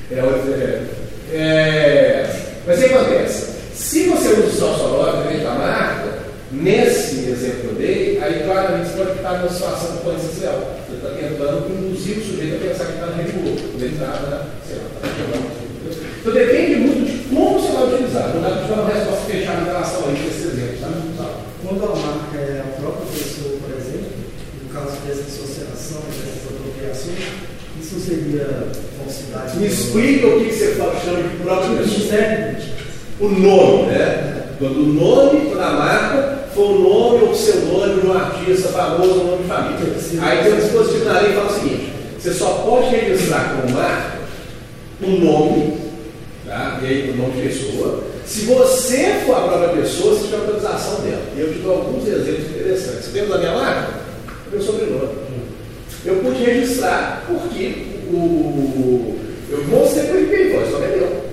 [0.09, 2.35] É, é, é,
[2.65, 3.56] mas o que acontece?
[3.77, 6.17] Se você usa o sinal sonoro dentro da marca,
[6.51, 10.77] nesse exemplo que eu dei, aí claramente você pode estar numa situação de polícia social.
[10.89, 13.93] Você está tentando induzir o sujeito a pensar que está na rede Globo, quando ele
[13.93, 14.45] está na.
[14.65, 18.33] Sei lá, está então depende muito de como você vai utilizar.
[18.33, 21.29] Não dá para te dar uma resposta fechada em relação a isso, esse exemplo, tá?
[21.61, 24.09] Quando a marca é a própria pessoa, por exemplo,
[24.65, 27.29] no caso dessa associação, dessas apropriações,
[27.79, 29.59] isso seria falsidade?
[29.59, 32.76] Me explica o que você chama de própria pessoa.
[33.19, 34.47] O nome, né?
[34.59, 39.25] Quando o nome da marca for o nome ou pseudônimo de um artista famoso ou
[39.25, 39.77] nome de família.
[40.21, 43.73] Aí tem um dispositivo na lei que fala o seguinte: você só pode registrar como
[43.73, 44.17] marca
[45.01, 45.77] o nome
[46.45, 46.79] tá?
[46.81, 48.03] e aí o nome de pessoa.
[48.25, 51.21] Se você for a própria pessoa, você tiver autorização dela.
[51.35, 53.09] E eu te dou alguns exemplos interessantes.
[53.13, 53.93] Temos a minha marca?
[54.51, 55.27] Meu sobrenome.
[56.03, 59.15] Eu pude registrar porque o,
[59.49, 61.27] eu vou ser por IP, só é meu.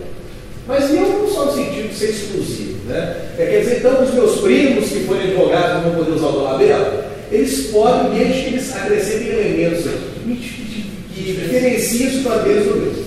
[0.67, 2.89] Mas eu não só no sentido de ser exclusivo.
[2.89, 3.17] Né?
[3.39, 6.33] É, quer dizer, então, os meus primos que forem advogados não vão poder usar o
[6.33, 9.85] dolabela, eles podem, desde que eles acrescentem elementos
[11.15, 13.05] que diferenciem os deles do meu.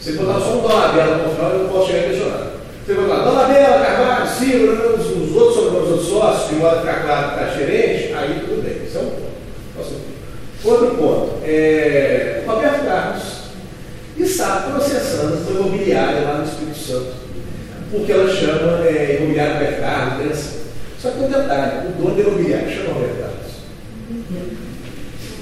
[0.00, 2.52] Você botar só um Dolabella no final, eu não posso chegar a questionar.
[2.84, 6.80] Você vai falar, Dolabella, Carvalho, Silva, né, os, os outros sobrenomes dos sócios, de modo
[6.80, 8.84] ficar claro que está diferente, aí tudo bem.
[8.84, 9.32] Isso é um ponto.
[10.64, 11.32] Outro ponto.
[11.44, 13.22] É, o Roberto Carlos
[14.18, 17.21] está processando a imobiliária lá no Espírito Santo,
[17.92, 20.32] porque ela chama é, imobiliária Roberto Carlos, né?
[20.98, 23.42] Só que um detalhe, o dono da imobiliária chama Carlos.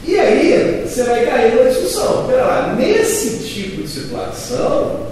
[0.05, 2.27] E aí, você vai cair numa discussão.
[2.27, 5.07] Pera lá, nesse tipo de situação,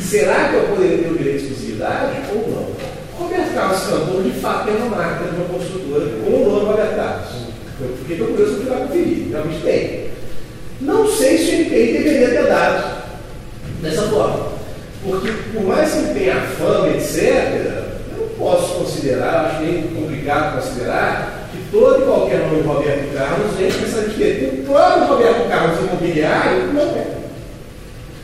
[0.00, 2.74] será que eu poderia ter o direito de exclusividade ou não?
[3.18, 6.96] Roberto Carlos Cantor, de fato, tem uma marca de uma construtora com o nome Roberto
[6.96, 7.28] Carlos.
[7.78, 9.28] Por que eu curioso que vai conferir?
[9.30, 10.04] Realmente tem.
[10.80, 13.04] Não sei se o NPI deveria ter dado
[13.80, 14.53] dessa forma.
[15.04, 17.84] Porque, por mais que ele tenha fama, etc.,
[18.16, 23.70] eu não posso considerar, acho meio complicado considerar, todo e qualquer nome Roberto Carlos vem
[23.70, 27.06] pensando que o próprio Roberto Carlos imobiliário não é.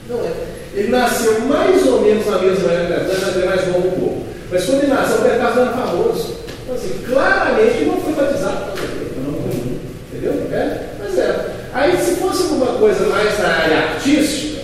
[0.08, 0.32] Não é.
[0.72, 4.26] Ele nasceu mais ou menos na mesma época, é mais novo um pouco.
[4.50, 6.36] Mas quando ele nasceu, o Roberto Carlos era famoso.
[6.62, 9.80] Então, assim, claramente não foi batizado por ele.
[10.12, 10.32] Entendeu?
[10.52, 10.86] É?
[10.98, 11.50] Mas é.
[11.72, 14.60] Aí, se fosse alguma coisa mais na área artística,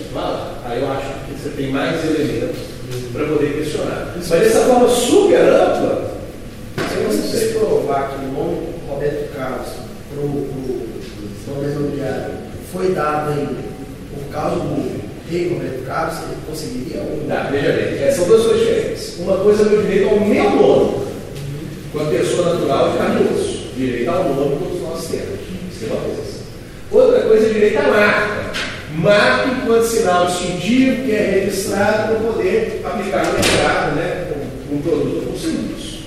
[0.65, 1.06] aí eu acho que
[1.47, 2.57] você tem mais elementos
[3.13, 4.13] para poder questionar.
[4.15, 6.17] Mas dessa forma super ampla,
[7.03, 9.67] não sei provar que o nome Roberto Carlos
[10.09, 12.33] para o imobiliário
[12.71, 13.47] foi dado aí
[14.13, 17.51] por causa do rei Roberto Carlos, ele conseguiria ou não?
[17.51, 19.19] veja bem, é, são duas coisas diferentes.
[19.19, 21.07] Uma coisa é o direito ao meu nome,
[21.91, 23.57] quando pessoa natural de carne.
[23.77, 25.39] Direito ao nome todos nós temos.
[25.71, 26.37] Isso é uma coisa.
[26.91, 28.37] Outra coisa é direito à marca.
[28.95, 34.27] Marca enquanto sinal distintivo que é registrado para poder aplicar no mercado, né,
[34.69, 36.05] com um produto ou com serviço.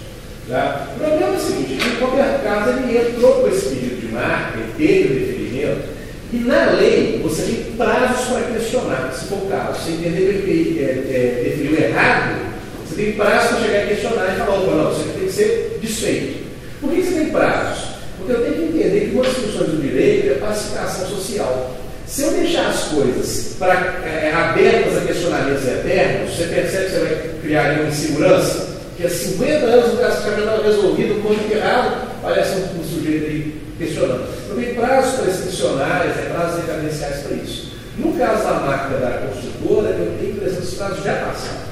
[0.49, 0.89] Tá?
[0.97, 4.59] O problema é o seguinte, que qualquer caso ele entrou com esse pedido de marca,
[4.59, 5.89] ele teve o deferimento,
[6.33, 9.81] e na lei você tem prazos para questionar, se for o caso.
[9.81, 12.41] Você entender que ele é, é, definiu errado,
[12.87, 15.79] você tem prazos para chegar e questionar e falar, opa, não, você tem que ser
[15.81, 16.47] desfeito.
[16.81, 17.91] Por que você tem prazos?
[18.17, 21.77] Porque eu tenho que entender que uma das funções do direito é pacificação social.
[22.11, 23.73] Se eu deixar as coisas pra,
[24.05, 29.09] é, abertas a questionamentos eternos, você percebe que você vai criar uma insegurança que há
[29.09, 33.63] 50 anos o caso já estava resolvido, um monte errado, parece um, um sujeito aí
[33.79, 34.25] questionando.
[34.49, 37.73] Eu tenho prazos prescricionários, é prazos decadenciais para isso.
[37.97, 41.71] No caso da máquina da construtora, eu tenho que esses prazos já passaram.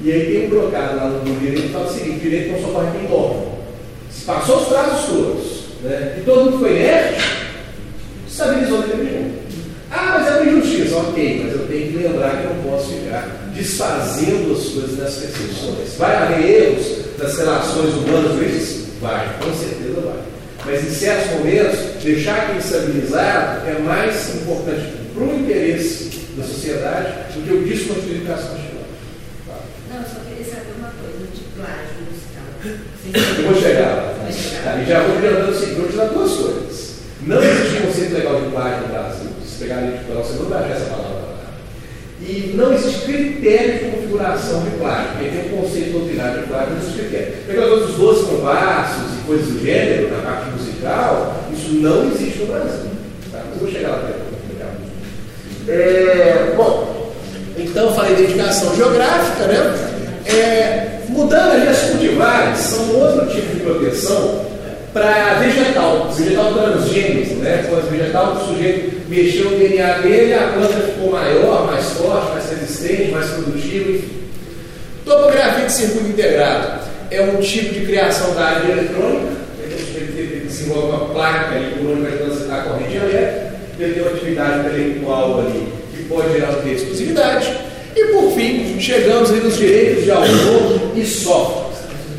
[0.00, 2.60] E aí tem um trocado lá no direito que fala o seguinte, o direito não
[2.62, 3.46] só corre quem dorme.
[4.10, 7.36] Se passou os prazos todos, né, e todo mundo foi inerte,
[8.26, 9.25] estabilizou naquele jeito.
[9.96, 10.96] Ah, mas é uma injustiça.
[10.96, 15.14] Ok, mas eu tenho que lembrar que eu não posso ficar desfazendo as coisas das
[15.14, 15.94] percepções.
[15.96, 16.86] Vai haver erros
[17.16, 18.88] das relações humanas vezes?
[19.00, 20.18] Vai, com certeza vai.
[20.66, 27.32] Mas em certos momentos, deixar aquilo estabilizado é mais importante para o interesse da sociedade
[27.32, 28.84] do que o descontinuidade constitucional.
[29.88, 33.38] Não, eu só queria queria saber uma coisa de plágio musical.
[33.38, 34.16] Eu vou chegar lá.
[34.62, 36.94] Tá, e já vou adiantando o seguinte, vou te dar duas coisas.
[37.22, 39.35] Não existe conceito legal de plágio no Brasil.
[39.56, 41.36] Se pegar a lei de você não vai achar essa palavra lá.
[42.20, 45.18] E não existe critério de configuração de plágio.
[45.18, 47.34] Quem tem um conceito doutrinário de plágio, não existe critério.
[47.46, 52.46] Pegar os 12 compassos e coisas do gênero na parte musical, isso não existe no
[52.48, 52.90] Brasil.
[53.32, 53.44] Tá?
[53.46, 57.12] Mas eu vou chegar lá para é, Bom,
[57.56, 60.20] então eu falei de indicação geográfica, né?
[60.26, 64.44] É, mudando as cultivares, são outro tipo de proteção
[64.96, 66.10] para vegetal.
[66.10, 67.66] Vegetal transgênico, né?
[67.68, 72.48] Quando vegetal, o sujeito mexeu o DNA dele, a planta ficou maior, mais forte, mais
[72.48, 74.08] resistente, mais produtiva, enfim.
[75.04, 76.80] Topografia de circuito integrado
[77.10, 79.36] é um tipo de criação da área eletrônica,
[79.78, 85.40] sujeito desenvolve uma placa ali vai transitar a corrente elétrica, ele tem uma atividade intelectual
[85.40, 87.52] ali que pode gerar de exclusividade.
[87.94, 91.66] E por fim, chegamos aí nos direitos de autor e software.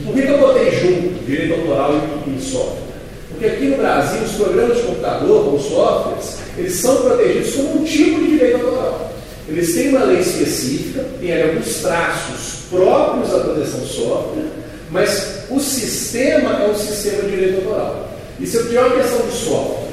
[0.05, 0.96] Por que, eu botei junto
[1.27, 1.93] direito autoral
[2.25, 2.87] e, e software?
[3.29, 7.83] Porque aqui no Brasil, os programas de computador, com softwares, eles são protegidos como um
[7.83, 9.11] tipo de direito autoral.
[9.47, 14.45] Eles têm uma lei específica, tem alguns traços próprios da proteção software,
[14.89, 18.09] mas o sistema é um sistema de direito autoral.
[18.39, 19.87] E se eu tiver uma questão de software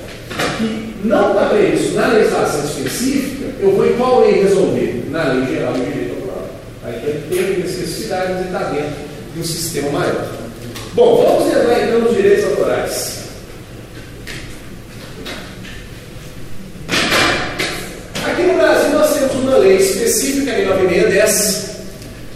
[0.58, 5.04] que não está previsto na legislação específica, eu vou em qual lei resolver?
[5.10, 6.48] Na lei geral de direito autoral.
[6.84, 8.94] Aí tem especificidades e está dentro
[9.34, 10.43] de um sistema maior.
[10.94, 13.24] Bom, vamos entrar então nos direitos autorais.
[18.24, 21.70] Aqui no Brasil nós temos uma lei específica, a Lei 9610,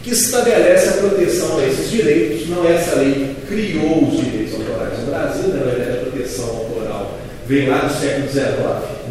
[0.02, 2.48] que estabelece a proteção a esses direitos.
[2.48, 6.46] Não é essa lei que criou os direitos autorais no Brasil, na verdade a proteção
[6.46, 8.44] autoral vem lá do século XIX,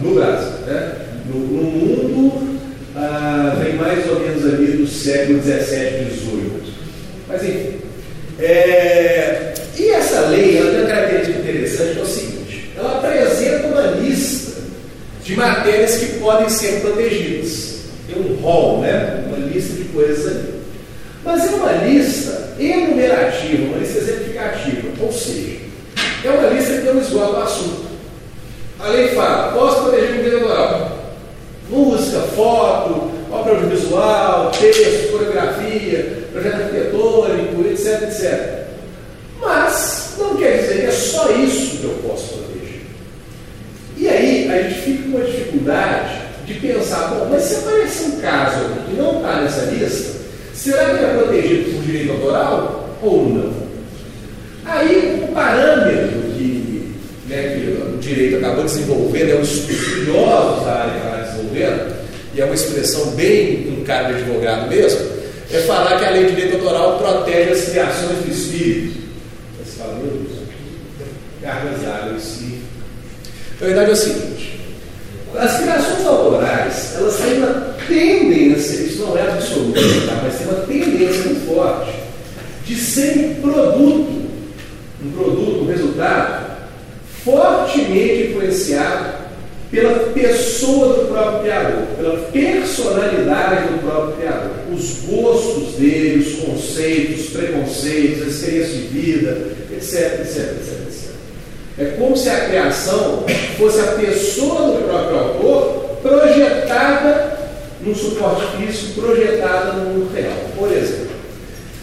[0.04, 0.52] no Brasil.
[0.66, 0.96] Né?
[1.26, 2.60] No, no mundo,
[2.98, 5.54] ah, vem mais ou menos ali do século XVII,
[6.12, 6.74] XVIII.
[7.30, 7.87] Mas enfim,
[8.40, 13.68] é, e essa lei ela tem uma característica interessante que é o seguinte: ela apresenta
[13.68, 14.62] uma lista
[15.24, 17.78] de matérias que podem ser protegidas.
[18.08, 19.26] Tem um rol, né?
[19.28, 20.54] uma lista de coisas ali.
[21.26, 25.58] Mas é uma lista enumerativa, uma lista exemplificativa, ou seja,
[26.24, 27.88] é uma lista que não esgota o assunto.
[28.80, 31.14] A lei fala, posso proteger com direito autoral.
[31.70, 37.27] Música, foto, obra audiovisual, texto, coreografia, projeto arquitetônico,
[37.66, 38.68] etc, etc.
[39.42, 42.82] Mas não quer dizer que é só isso que eu posso proteger.
[43.98, 48.22] E aí a gente fica com a dificuldade de pensar, bom, mas se aparecer um
[48.22, 50.18] caso que não está nessa lista,
[50.54, 53.54] será que é protegido por direito autoral ou não?
[54.66, 56.96] Aí o parâmetro que,
[57.28, 61.96] né, que o direito acabou desenvolvendo, é os estudiosos da área que desenvolvendo,
[62.34, 65.00] e é uma expressão bem com cara de advogado mesmo,
[65.52, 69.02] é falar que a lei de direito autoral protege as criações do espírito.
[69.64, 70.38] Você fala, meu Deus,
[71.42, 72.60] gargazado em si.
[73.62, 74.60] A verdade é o seguinte:
[75.36, 80.22] as criações autorais, elas têm uma tendência, isso não é absoluto, tá?
[80.24, 81.92] mas tem uma tendência muito forte
[82.66, 84.28] de serem produto,
[85.04, 86.48] um produto, um resultado
[87.24, 89.27] fortemente influenciado
[89.72, 97.26] pela pessoa do próprio Criador, pela personalidade do próprio Criador, os gostos dele, os conceitos,
[97.26, 99.38] os preconceitos, a experiência de vida,
[99.72, 101.08] etc, etc, etc, etc.
[101.80, 103.26] É como se a criação
[103.58, 107.38] fosse a pessoa do próprio autor projetada
[107.82, 110.34] num suporte físico, projetada no mundo real.
[110.58, 111.08] Por exemplo,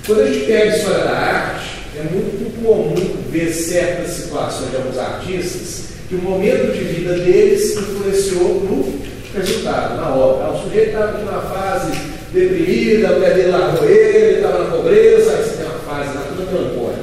[0.07, 2.95] quando a gente pega a história da arte, é muito comum
[3.30, 9.00] ver certas situações de alguns artistas que o momento de vida deles influenciou no
[9.34, 10.52] resultado, na obra.
[10.52, 11.92] O sujeito estava numa fase
[12.32, 16.24] deprimida, a mulher dele largou ele, estava na pobreza, aí você tem uma fase lá,
[16.28, 17.02] tudo melancólica.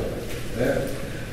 [0.58, 0.78] Né?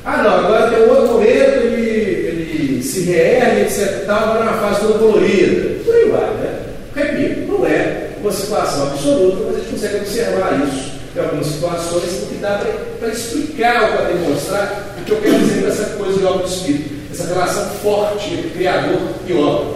[0.03, 4.01] Ah não, agora tem um outro momento, ele, ele se reergue, etc.
[4.01, 5.83] Estava numa fase toda colorida.
[5.83, 6.59] Por aí vai, né?
[6.95, 12.27] Repito, não é uma situação absoluta, mas a gente consegue observar isso em algumas situações,
[12.29, 12.61] que dá
[12.99, 16.47] para explicar ou para demonstrar o que eu quero dizer com essa coisa de obra
[16.47, 19.75] do Espírito essa relação forte entre Criador e homem.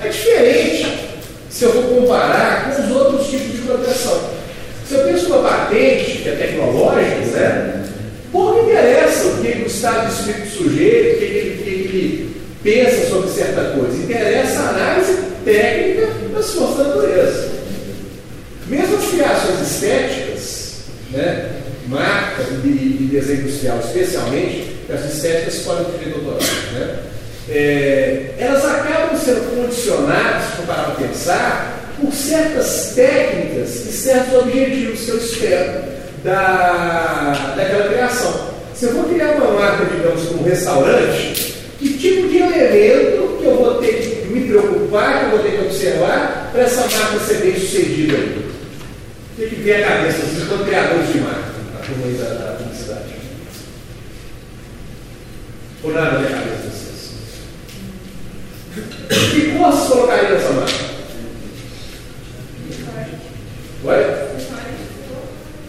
[0.00, 0.98] É diferente
[1.48, 4.20] se eu for comparar com os outros tipos de proteção.
[4.88, 7.84] Se eu penso numa patente, que é tecnológica, né?
[8.32, 12.36] pouco interessa o que o estado de espírito do sujeito, o que ele, que ele
[12.62, 13.96] pensa sobre certa coisa.
[13.96, 17.52] Interessa a análise técnica das forças da natureza.
[18.68, 20.72] Mesmo as criações estéticas,
[21.10, 21.50] né?
[21.88, 26.98] marca e, e desenho industrial especialmente, as estéticas podem ter doutorado, né?
[27.48, 35.18] É, elas acabam sendo condicionadas, para pensar, por certas técnicas e certos objetivos que eu
[35.18, 35.82] espero
[36.24, 38.52] da, daquela criação.
[38.74, 43.56] Se eu vou criar uma marca, digamos, como restaurante, que tipo de elemento que eu
[43.56, 47.38] vou ter que me preocupar, que eu vou ter que observar para essa marca ser
[47.38, 48.16] bem sucedida?
[48.16, 50.18] O que, vem à cabeça?
[50.18, 53.12] Vocês são criadores de marca, a turma da, da publicidade.
[55.84, 57.12] Ou nada de vocês?
[59.32, 60.92] Que cor vocês colocariam nessa marca?
[63.84, 64.22] Oi?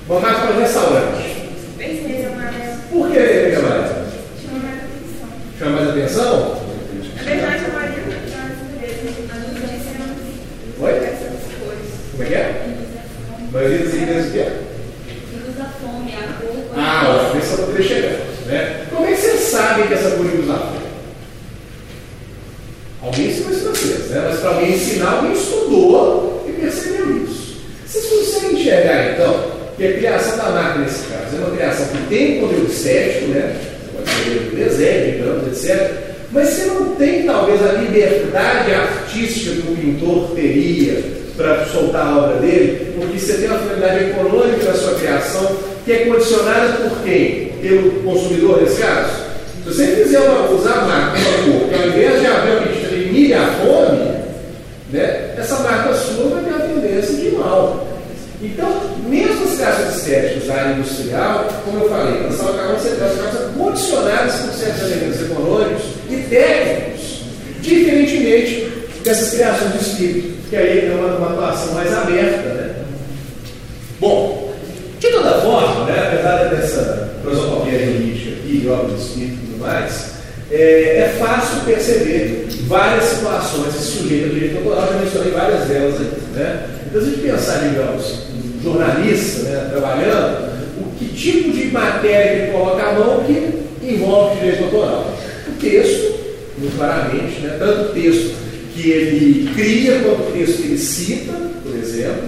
[0.07, 1.49] Uma marca para restaurante.
[1.77, 2.77] Vermelho, amarelo.
[2.91, 4.05] Por que vermelho e amarelo?
[4.39, 5.29] Chama mais atenção.
[5.57, 6.63] Chama mais atenção?
[7.15, 9.73] Na verdade, a maioria das empresas anunciam
[10.79, 10.91] Oi?
[10.91, 11.89] essas cores.
[12.11, 12.65] Como é que é?
[13.39, 14.45] A maioria das empresas o quê?
[15.43, 16.55] Luz da fome, a cor.
[16.77, 18.33] Ah, ó, esse eu poderia chegar.
[18.45, 18.85] Né?
[18.89, 20.73] Como é que vocês sabem que essa cor de usar?
[23.01, 24.27] Alguém ensinou isso pra vocês, né?
[24.29, 27.57] Mas para alguém ensinar, alguém estudou e percebeu isso.
[27.85, 32.07] Vocês conseguem enxergar, então, que a criação da marca, nesse caso, é uma criação que
[32.07, 33.55] tem um conteúdo estético, né?
[33.55, 35.91] Você pode ser um desenho, digamos, etc.
[36.31, 41.03] Mas você não tem, talvez, a liberdade artística que o pintor teria
[41.35, 45.57] para soltar a obra dele, porque você tem uma finalidade econômica na sua criação
[46.23, 47.53] que é condicionada por quem?
[47.61, 49.23] Pelo consumidor, nesse caso?
[49.63, 52.93] Se você fizer uma, usar a marca, uma que ao invés de haver uma que
[52.93, 54.13] elimine a fome,
[54.91, 57.87] né, essa marca sua vai ter a tendência de mal.
[58.41, 58.69] Então,
[59.07, 64.53] mesmo as criações estéticas da área industrial, como eu falei, elas acabam sendo condicionadas por
[64.53, 67.21] certos elementos econômicos e técnicos,
[67.61, 68.67] diferentemente
[69.03, 72.49] dessas criações de espírito, que aí é uma, uma atuação mais aberta.
[72.49, 72.75] Né?
[74.01, 74.43] Bom,
[75.03, 80.11] de toda forma, né, apesar dessa prosopopia jurídica aqui, obra de espírito e tudo mais,
[80.49, 81.15] é, é
[81.63, 86.21] fácil perceber várias situações que sujeitam ao direito autoral, já mencionei várias delas aqui.
[86.33, 86.65] Né?
[86.87, 92.43] Então, se a gente pensar, digamos, um jornalista né, trabalhando, o que tipo de matéria
[92.43, 95.13] ele coloca à mão que envolve direito autoral?
[95.47, 96.19] O texto,
[96.57, 98.35] muito claramente, né, tanto o texto
[98.73, 101.33] que ele cria quanto o texto que ele cita,
[101.63, 102.23] por exemplo,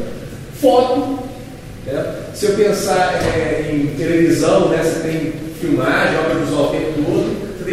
[0.61, 1.19] foto.
[1.85, 2.15] Né?
[2.33, 6.84] Se eu pensar é, em televisão, né, você tem filmagem, audiovisual você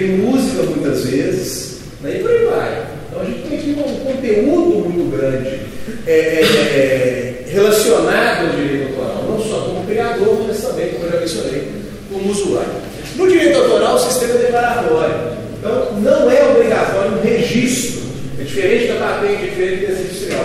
[0.05, 2.87] música muitas vezes, né, e por aí vai.
[3.09, 5.61] Então a gente tem aqui um conteúdo muito grande
[6.07, 11.13] é, é, é, relacionado ao direito autoral, não só como criador, mas também, como eu
[11.13, 11.69] já mencionei,
[12.11, 12.73] como usuário.
[13.17, 15.15] No direito autoral, o sistema é declaratório.
[15.59, 18.03] Então, não é obrigatório um registro.
[18.41, 20.45] É diferente da patente, é diferente desse industrial.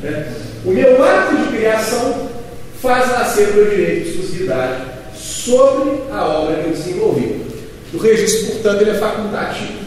[0.00, 0.32] Né?
[0.64, 2.30] O meu ato de criação
[2.80, 4.82] faz nascer o meu direito de exclusividade
[5.14, 7.33] sobre a obra que eu desenvolvi.
[7.92, 9.84] O registro, portanto, ele é facultativo.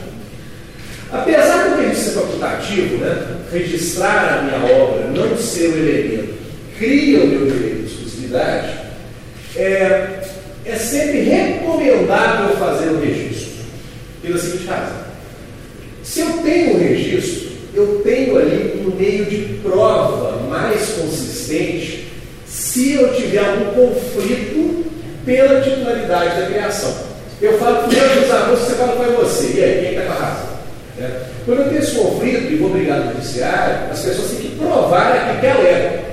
[1.11, 6.37] Apesar do registro ser facultativo, né, registrar a minha obra não ser um elemento
[6.77, 8.69] cria o meu direito de exclusividade,
[9.55, 10.19] é,
[10.65, 13.65] é sempre recomendável fazer o registro,
[14.21, 15.07] pela seguinte razão.
[16.03, 22.07] Se eu tenho um registro, eu tenho ali um meio de prova mais consistente
[22.45, 24.85] se eu tiver algum conflito
[25.25, 26.95] pela titularidade da criação.
[27.39, 30.25] Eu falo que meus alunos, você fala foi você, e aí, quem está com a
[30.25, 30.47] razão?
[30.97, 31.21] Né?
[31.45, 35.39] Quando eu tenho esse conflito e vou brigar no judiciário, as pessoas têm que provar
[35.39, 36.07] que alegam.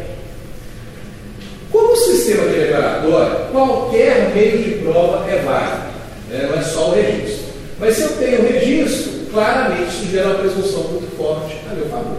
[1.73, 5.83] Como o sistema de declaratório, qualquer meio de prova é válido,
[6.29, 6.49] né?
[6.51, 7.45] não é só o registro.
[7.81, 11.87] Mas se eu tenho o registro, claramente isso gera uma presunção muito forte a meu
[11.87, 12.19] favor.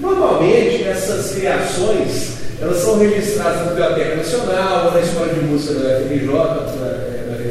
[0.00, 6.00] Normalmente, essas criações elas são registradas na Biblioteca Nacional, ou na Escola de Música da
[6.00, 6.26] FRJ,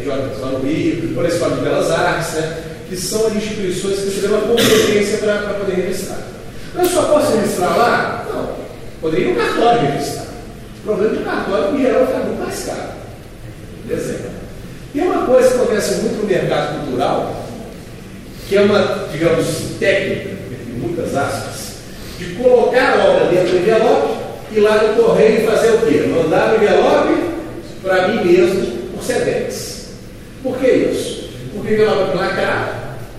[0.08, 2.64] na FRJ lá no Rio, ou na Escola de Belas Artes, né?
[2.90, 6.20] que são instituições que você tem uma competência para poder registrar.
[6.76, 8.26] Eu só posso registrar lá?
[8.32, 8.56] Não.
[9.02, 10.26] Poderia ir no cartório registrar.
[10.80, 12.90] O problema é que o cartório, em geral, fica muito mais caro.
[13.86, 14.38] Desenho.
[14.94, 17.46] Tem uma coisa que acontece muito no mercado cultural,
[18.48, 19.46] que é uma, digamos,
[19.80, 21.74] técnica, entre muitas aspas,
[22.18, 24.18] de colocar a obra dentro do envelope
[24.52, 26.08] e lá no correio fazer o quê?
[26.08, 27.14] Mandar o envelope
[27.84, 29.77] para mim mesmo por SEDEX.
[30.44, 31.30] Por que isso?
[31.54, 32.70] Porque o envelope é lacrado,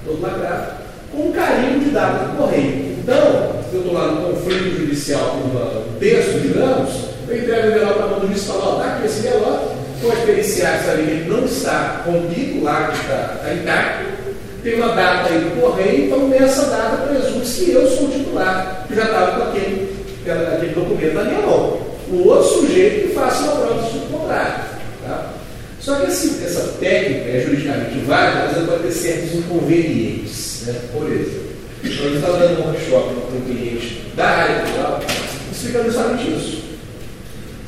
[0.05, 0.73] todo lacrado,
[1.13, 2.97] com carinho de dado do correio.
[2.99, 6.91] Então, se eu estou lá no conflito judicial com um texto, digamos,
[7.29, 9.77] eu entrego o envelope na mão do juiz e falo, ó, está aqui esse envelope,
[10.03, 14.19] pode periciar que ele não está rompido lá, que está, está intacto,
[14.63, 18.85] tem uma data aí do correio, então nessa data presume-se que eu sou o titular,
[18.87, 19.97] que já estava com aquele,
[20.27, 21.89] aquele documento na minha mão.
[22.11, 24.78] O outro sujeito que faça uma prova do contrário.
[25.81, 30.63] Só que assim, essa técnica é juridicamente válida, mas ela pode ter certos inconvenientes.
[30.67, 30.75] Né?
[30.93, 31.49] Por exemplo,
[31.83, 35.01] quando eu estava dando um workshop para um cliente da área cultural,
[35.53, 36.63] explicando justamente isso.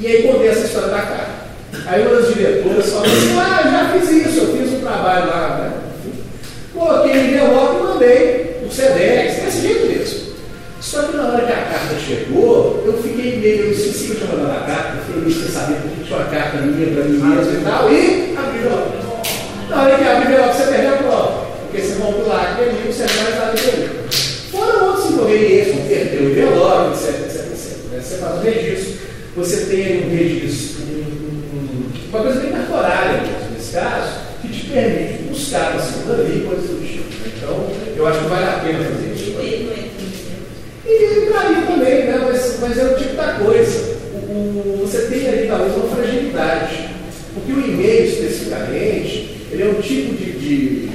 [0.01, 1.41] E aí contei essa história da carta.
[1.87, 5.59] Aí uma das diretoras falou assim, ah, já fiz isso, eu fiz um trabalho lá,
[5.59, 5.73] né?
[6.74, 10.19] Coloquei em envelope e mandei o SEDEX, desse jeito mesmo.
[10.81, 14.16] Só que na hora que a carta chegou, eu fiquei meio, eu esqueci que eu
[14.16, 17.61] tinha mandado a carta, meio sem saber porque tinha uma carta minha para mim mesmo
[17.61, 19.69] e tal, e abri o.
[19.69, 22.93] Na hora que abri o você perdeu a prova, porque você vão pular aquele ali,
[22.93, 23.90] você vai estar ali.
[24.51, 27.77] Fora outros inconvenientes, como perder o envelope, etc, etc, etc.
[27.93, 28.01] Né?
[28.01, 28.98] Você faz o registro,
[29.36, 34.66] você tem um registro, um, um, uma coisa bem temporária mesmo, nesse caso, que te
[34.70, 37.05] permite buscar uma segunda via e coisas do tipo.
[37.36, 39.89] Então, eu acho que vale a pena fazer isso.
[40.90, 42.20] E entraria também, né?
[42.26, 43.96] mas, mas é o tipo da coisa.
[44.12, 46.90] O, o, você tem ali talvez uma fragilidade.
[47.32, 50.88] Porque o e-mail especificamente, ele é um tipo de, de,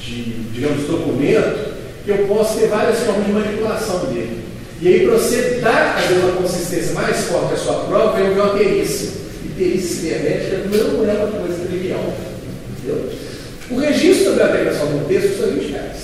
[0.00, 0.22] de
[0.52, 1.74] digamos, documento
[2.04, 4.44] que eu posso ter várias formas de manipulação dele.
[4.80, 8.50] E aí, para você dar fazer uma consistência mais forte à sua prova, vem uma
[8.50, 9.10] perícia.
[9.44, 12.14] E perícia cibernética não é uma coisa trivial.
[12.78, 13.10] Entendeu?
[13.70, 15.96] O registro da aplicação do texto custa 20 reais.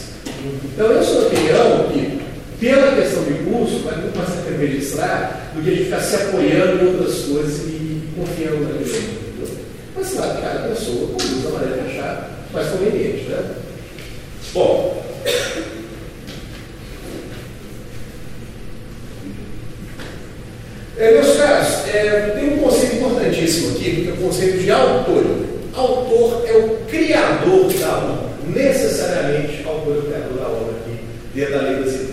[0.74, 2.23] Então, eu sou opinião que
[2.65, 6.16] pela questão de curso, vai muito mais a registrar do que a gente ficar se
[6.16, 8.97] apoiando em outras coisas e confiando naquilo.
[8.97, 9.49] Entendeu?
[9.95, 13.28] Mas claro, cada pessoa conduz da maneira que achar mais conveniente.
[13.28, 13.55] Né?
[14.55, 15.05] Bom.
[20.97, 25.24] É, meus caros, é, tem um conceito importantíssimo aqui, que é o conceito de autor.
[25.74, 30.99] Autor é o criador da obra, necessariamente autor é o criador da obra aqui,
[31.35, 31.77] dentro da lei.
[31.81, 32.03] Não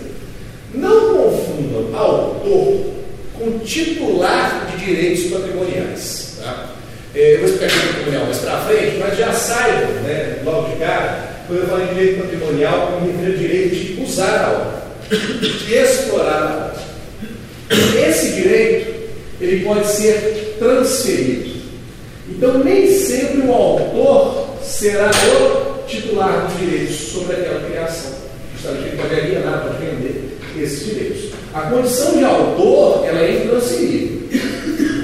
[1.94, 2.92] autor
[3.38, 6.38] com titular de direitos patrimoniais.
[6.42, 6.70] Tá?
[7.14, 10.76] É, eu vou explicar o patrimonial mais para frente, mas já saibam, né, logo de
[10.76, 14.52] cara, quando eu falo em direito patrimonial, eu me refiro ao direito de usar a
[14.52, 18.08] obra, de explorar a obra.
[18.08, 19.10] Esse direito,
[19.40, 21.52] ele pode ser transferido.
[22.28, 28.12] Então, nem sempre o autor será o titular dos direitos sobre aquela criação.
[28.54, 31.41] Justamente ele pode alienar, pode vender esses direitos.
[31.54, 34.22] A condição de autor, ela é intransferível.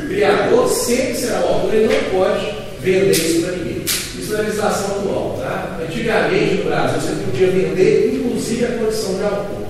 [0.09, 3.83] Criador sempre será o autor, ele não pode vender isso para ninguém.
[3.85, 5.39] Isso na legislação atual.
[5.41, 5.79] Tá?
[5.87, 9.69] Antigamente, no Brasil, você podia vender, inclusive, a condição de autor.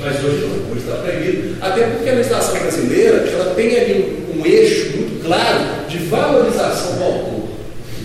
[0.00, 1.56] Mas hoje não, hoje está proibido.
[1.60, 6.96] Até porque a legislação brasileira ela tem ali um, um eixo muito claro de valorização
[6.96, 7.42] do autor.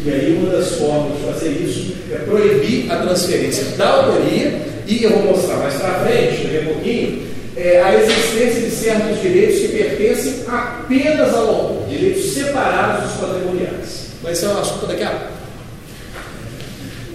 [0.05, 5.03] E aí uma das formas de fazer isso é proibir a transferência da autoria e
[5.03, 9.59] eu vou mostrar mais para frente, daqui a pouquinho, é, a existência de certos direitos
[9.59, 14.07] que pertencem apenas ao autor, direitos separados dos patrimoniais.
[14.21, 15.37] Mas esse é um assunto daqui a pouco.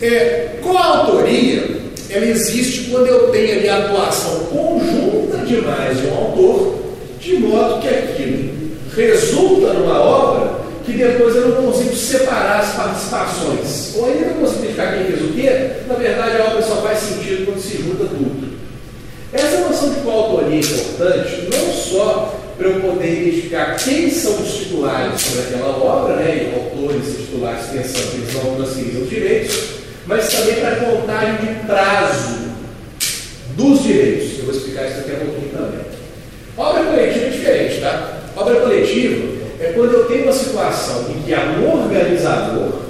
[0.02, 6.14] É, coautoria, ela existe quando eu tenho ali a atuação conjunta de mais de um
[6.16, 6.82] autor,
[7.20, 8.52] de modo que aquilo
[8.96, 13.94] resulta numa obra que depois eu não consigo separar as participações.
[13.94, 16.98] Ou ainda não consigo identificar quem fez o quê, na verdade a obra só faz
[16.98, 18.41] sentido quando se junta tudo.
[19.82, 25.20] Noção de coautoria é importante, não só para eu poder identificar quem são os titulares
[25.20, 29.68] sobre aquela obra, né, e autores e titulares pensando que eles vão transferir os direitos,
[30.06, 32.36] mas também para a contagem de prazo
[33.56, 34.38] dos direitos.
[34.38, 35.80] Eu vou explicar isso daqui a pouquinho também.
[36.56, 38.18] Obra coletiva é diferente, tá?
[38.36, 42.82] Obra coletiva é quando eu tenho uma situação em que há um organizador,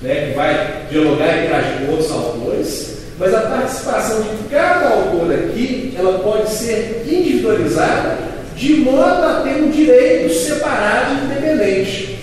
[0.00, 5.30] né, que vai dialogar e interagir com outros autores, mas a participação de cada autor
[5.30, 8.18] aqui, ela pode ser individualizada
[8.56, 12.18] de modo a ter um direito separado e independente.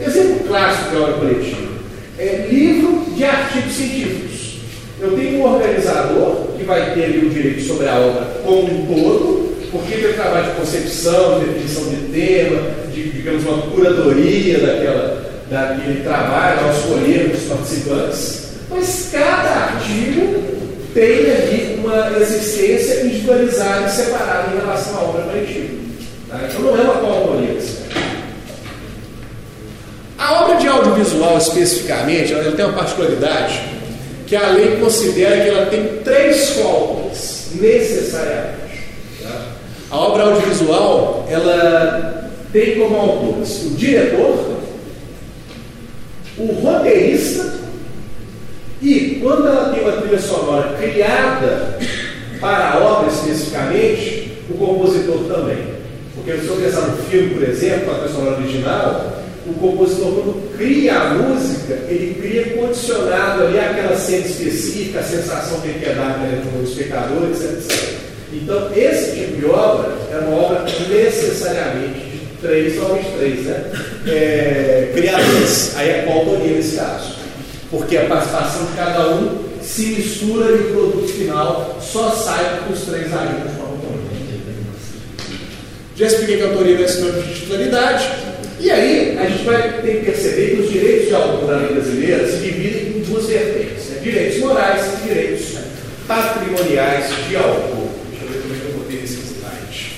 [0.00, 1.70] Exemplo clássico de obra coletiva
[2.18, 4.58] é livro de artigos científicos.
[5.00, 8.86] Eu tenho um organizador que vai ter ali o direito sobre a obra como um
[8.86, 12.60] todo, porque tem trabalho de concepção, de definição de tema,
[12.92, 18.40] de, digamos, uma curadoria daquela, daquele trabalho, ao escolher os participantes.
[18.68, 20.39] Mas cada artigo
[20.94, 25.74] tem ali uma existência individualizada e separada em relação à obra coletiva.
[26.28, 26.40] Tá?
[26.48, 27.60] Então não é uma coautoria.
[30.18, 33.60] A obra de audiovisual especificamente, ela tem uma particularidade
[34.26, 38.84] que a lei considera que ela tem três coautores, necessariamente.
[39.22, 39.46] Tá?
[39.90, 44.60] A obra audiovisual, ela tem como autores o diretor,
[46.38, 47.59] o roteirista
[48.82, 51.78] e quando ela tem uma trilha sonora criada
[52.40, 55.80] para a obra especificamente, o compositor também.
[56.14, 60.56] Porque se eu pensar no filme, por exemplo, a trilha sonora original, o compositor, quando
[60.56, 65.94] cria a música, ele cria condicionado ali aquela cena específica, a sensação que ele quer
[65.94, 68.00] dar para o espectador, etc.
[68.32, 73.72] Então, esse tipo de obra é uma obra necessariamente de 3 ou 23, né?
[74.06, 75.76] É, criadores.
[75.76, 77.19] Aí é coautoria nesse caso.
[77.70, 82.72] Porque a participação de cada um se mistura e o produto final só sai com
[82.72, 83.70] os três agentes de forma
[86.00, 88.10] Já expliquei que a autoria não é de titularidade.
[88.58, 91.74] E aí, a gente vai ter que perceber que os direitos de autor da lei
[91.74, 94.00] brasileira se dividem em duas vertentes: né?
[94.02, 95.58] direitos morais e direitos
[96.08, 97.88] patrimoniais de autor.
[98.10, 99.92] Deixa eu ver como é que eu botei esse slide.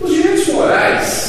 [0.00, 1.21] Os direitos morais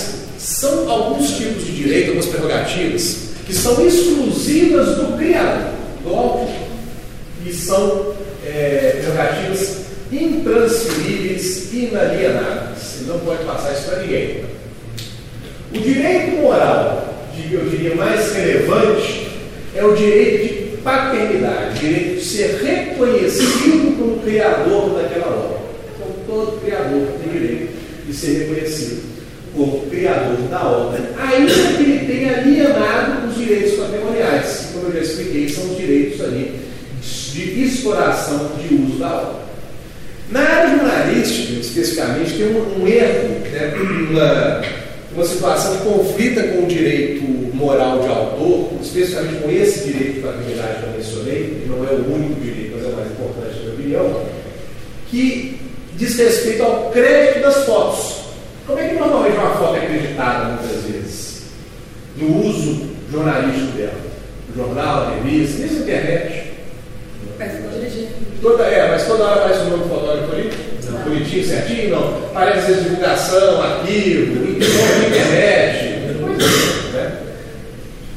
[0.63, 6.49] são alguns tipos de direito, algumas prerrogativas, que são exclusivas do criador, do autor,
[7.45, 8.13] e são
[8.45, 13.01] é, prerrogativas intransferíveis, inalienáveis.
[13.01, 14.45] Ele não pode passar isso para ninguém.
[15.73, 17.13] O direito moral,
[17.51, 19.27] eu diria mais relevante,
[19.75, 25.57] é o direito de paternidade, direito de ser reconhecido como criador daquela obra.
[25.95, 27.73] Então, todo criador tem direito
[28.07, 29.12] de ser reconhecido
[29.55, 34.93] como criador da obra, ainda que ele tenha alienado os direitos patrimoniais, que, como eu
[34.93, 36.59] já expliquei, são os direitos ali
[37.01, 39.43] de exploração de uso da obra.
[40.31, 43.73] Na área jornalística, especificamente, tem um, um erro, né,
[44.09, 44.61] uma,
[45.15, 47.23] uma situação que conflita com o direito
[47.53, 52.13] moral de autor, especificamente com esse direito de que eu mencionei, que não é o
[52.13, 54.25] único direito, mas é o mais importante, na minha opinião,
[55.11, 55.59] que
[55.95, 58.22] diz respeito ao crédito das fotos.
[58.65, 61.43] Como é que normalmente uma foto é acreditada muitas vezes?
[62.15, 63.93] No uso jornalístico dela.
[64.49, 66.53] No jornal, na revista, mesmo na internet.
[68.41, 70.51] Toda, é, mas toda hora aparece o nome do fotógrafo ali?
[70.89, 70.99] Não.
[71.01, 71.89] Bonitinho, certinho?
[71.89, 72.21] Não.
[72.33, 75.99] Parece divulgação, arquivo, internet.
[76.93, 77.17] Né?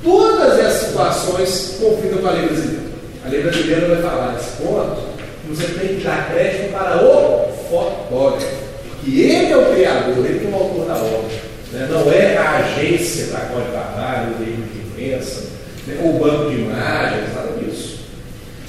[0.05, 2.83] Todas essas situações conflitam com a lei brasileira.
[3.25, 5.03] A lei brasileira vai falar nesse ponto
[5.43, 8.66] que você tem que dar crédito para o fotógrafo
[9.07, 11.37] que ele é o criador, ele é o autor da obra.
[11.73, 11.89] Né?
[11.89, 15.45] Não é a agência da qual ele trabalha, o veículo de imprensa,
[15.87, 15.97] né?
[16.03, 18.01] ou o banco de imagens, nada disso.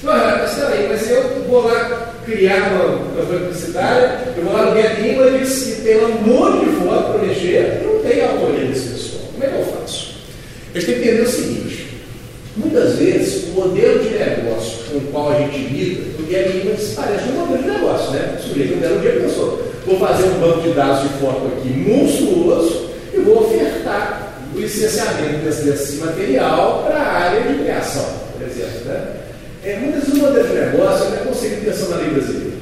[0.00, 4.98] Mas peraí, mas eu vou lá criar uma campanha publicitária, eu vou lá no Get
[5.00, 9.22] Images e tem um monte de foto para mexer, não tem autoria desse pessoal.
[9.32, 10.14] Como é que eu faço?
[10.72, 11.88] A gente tem que entender o seguinte:
[12.56, 16.94] muitas vezes o modelo de negócio com o qual a gente lida, o Get Images
[16.94, 18.38] parece um modelo de negócio, né?
[18.38, 22.90] O sujeito um dia pensou vou fazer um banco de dados de foto aqui monstruoso
[23.12, 28.84] e vou ofertar o licenciamento desse, material para a área de criação, por exemplo.
[28.84, 29.06] Né?
[29.64, 32.58] É, muitas vezes o modelo de negócio não é conceito de pensão na lei brasileira.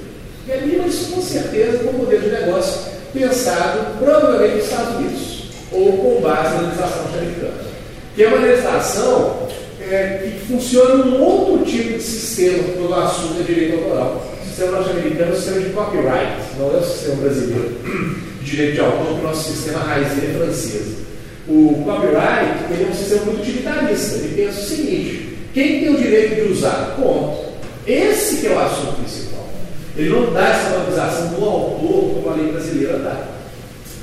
[0.46, 5.42] E ali, mas com certeza, com um modelo de negócio pensado provavelmente nos Estados Unidos,
[5.72, 7.66] ou com base na legislação norte-americana.
[8.14, 9.48] Que é uma legislação
[9.80, 14.78] é, que funciona num outro tipo de sistema quando o assunto é direito autoral sistema
[14.78, 17.76] norte-americano é o sistema de copyright, não é o sistema brasileiro
[18.40, 20.96] de direito de autor, que o nosso sistema raizeiro é francês.
[21.46, 24.16] O copyright ele é um sistema muito utilitarista.
[24.16, 26.96] Ele pensa o seguinte: quem tem o direito de usar?
[26.96, 27.52] Ponto.
[27.86, 29.46] Esse que é o assunto principal.
[29.94, 33.24] Ele não dá essa valorização do autor como a lei brasileira dá.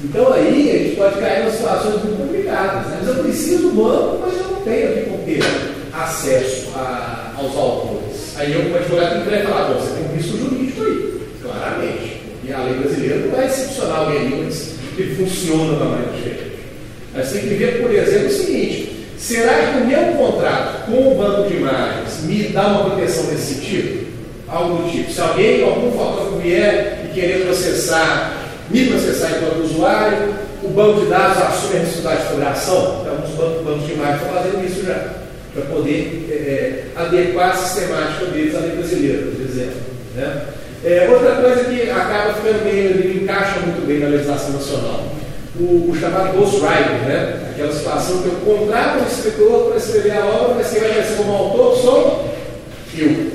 [0.04, 2.88] Então aí a gente pode cair em situações muito complicadas.
[2.88, 2.98] Né?
[3.00, 5.44] Mas eu preciso do banco, mas eu não tenho aqui como ter
[5.94, 8.03] acesso a, aos autores.
[8.36, 12.22] Aí como advogado, tenho que falar, bom, você tem um risco jurídico aí, claramente.
[12.44, 16.58] E a lei brasileira não é excepcional em línguas que funciona da maneira diferente.
[17.14, 21.16] Mas tem que ver, por exemplo, o seguinte: será que o meu contrato com o
[21.16, 24.08] banco de imagens me dá uma proteção nesse sentido?
[24.48, 25.12] Algo do tipo.
[25.12, 30.34] Se alguém, algum fotógrafo vier e querer processar, me processar enquanto usuário,
[30.64, 33.02] o banco de dados assume a responsabilidade de fotografia?
[33.02, 35.23] Então, os bancos, bancos de imagens estão fazendo isso já
[35.54, 39.82] para poder é, é, adequar a sistemática deles à lei brasileira, por exemplo.
[40.16, 40.46] Né?
[40.84, 45.06] É, outra coisa que acaba ficando bem, ele encaixa muito bem na legislação nacional,
[45.60, 47.52] o, o chamado ghostwriting, né?
[47.52, 51.18] aquela situação que eu contrato um escritor para escrever a obra, mas quem vai aparecer
[51.18, 52.34] como autor sou
[52.98, 53.32] eu.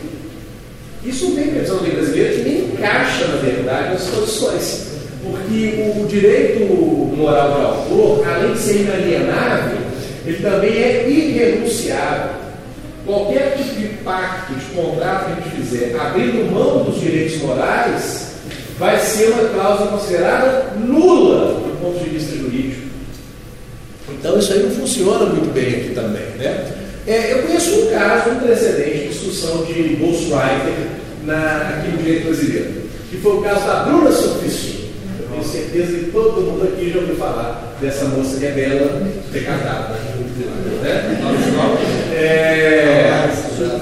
[1.04, 4.88] Isso não tem previsão na lei brasileira que nem encaixa, na verdade, nas condições.
[5.22, 6.60] Porque o direito
[7.16, 9.87] moral de autor, além de ser inalienável,
[10.28, 12.32] ele também é irrenunciável.
[13.06, 18.34] Qualquer tipo de pacto, de contrato que a gente fizer, abrindo mão dos direitos morais,
[18.78, 22.88] vai ser uma cláusula considerada nula do ponto de vista jurídico.
[24.10, 26.26] Então isso aí não funciona muito bem aqui também.
[26.36, 26.72] Né?
[27.06, 30.88] É, eu conheço um caso, um precedente de discussão de ghostwriter
[31.24, 34.88] na, aqui no direito brasileiro, que foi o caso da Bruna Sofistinho.
[35.20, 39.08] Eu tenho certeza que todo mundo aqui já ouviu falar dessa moça que é bela,
[39.32, 40.17] decadada.
[40.44, 40.92] Né?
[42.14, 43.28] É...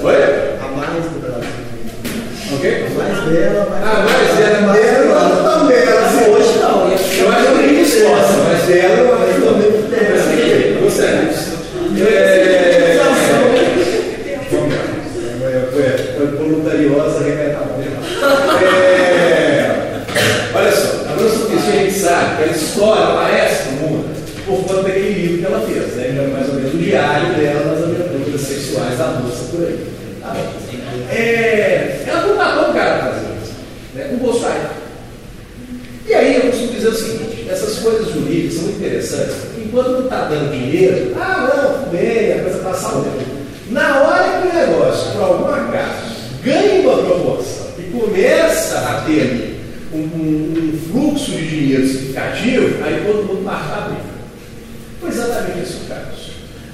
[0.01, 0.15] Foi?
[0.15, 1.51] A mais do Brasil.
[2.55, 2.87] Ok?
[2.87, 4.73] A mais bela, A mais bela,
[7.97, 11.57] resposta, mas ela eu acho que também não Gostei disso.
[11.99, 12.99] É,
[14.51, 14.81] Vamos lá.
[15.73, 15.83] Foi,
[16.16, 17.77] foi voluntariosa, arrebenta a mão.
[18.62, 20.03] É,
[20.55, 24.16] olha só, a nossa oficina a gente sabe que a história aparece no mundo
[24.47, 25.06] por conta daquele que
[25.47, 26.28] ela fez, né?
[26.32, 29.86] Mais ou menos o diário dela nas aventuras sexuais da moça por aí.
[30.20, 31.10] Tá bom.
[31.10, 33.52] É, ela contratou um cara para fazer isso,
[33.94, 34.10] né?
[34.20, 34.86] Um.
[36.09, 40.05] E aí eu costumo dizer o seguinte, essas coisas jurídicas são muito interessantes, enquanto não
[40.05, 43.20] está dando dinheiro, ah não, tudo bem, a coisa está saudável.
[43.70, 46.14] Na hora que o negócio, por algum acaso,
[46.44, 49.60] ganha uma proporção e começa a ter
[49.93, 54.06] um, um- um fluxo de dinheiro significativo, aí todo mundo marca a.
[55.16, 56.26] Exatamente esse o caso.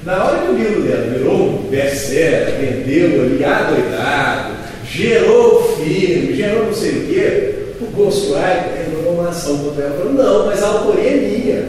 [0.05, 4.55] Na hora que o livro dela virou um best-seller, vendeu ali adoidado,
[4.85, 10.13] gerou filme, gerou não sei o quê, o Ghostwriter entrou uma ação contra ela falou,
[10.13, 11.61] não, mas a autoria é minha.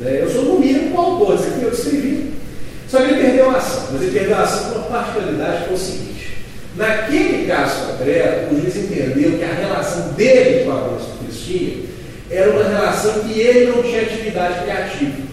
[0.00, 0.20] Né?
[0.20, 2.32] Eu sou no mínimo coautor, isso aqui eu escrevi.
[2.88, 5.64] Só que ele perdeu a ação, mas ele perdeu a ação por uma particularidade que
[5.64, 6.36] foi o seguinte.
[6.76, 11.84] Naquele caso concreto, o juiz entendeu que a relação dele com a moça Cristina
[12.30, 15.25] era uma relação que ele não tinha atividade criativa.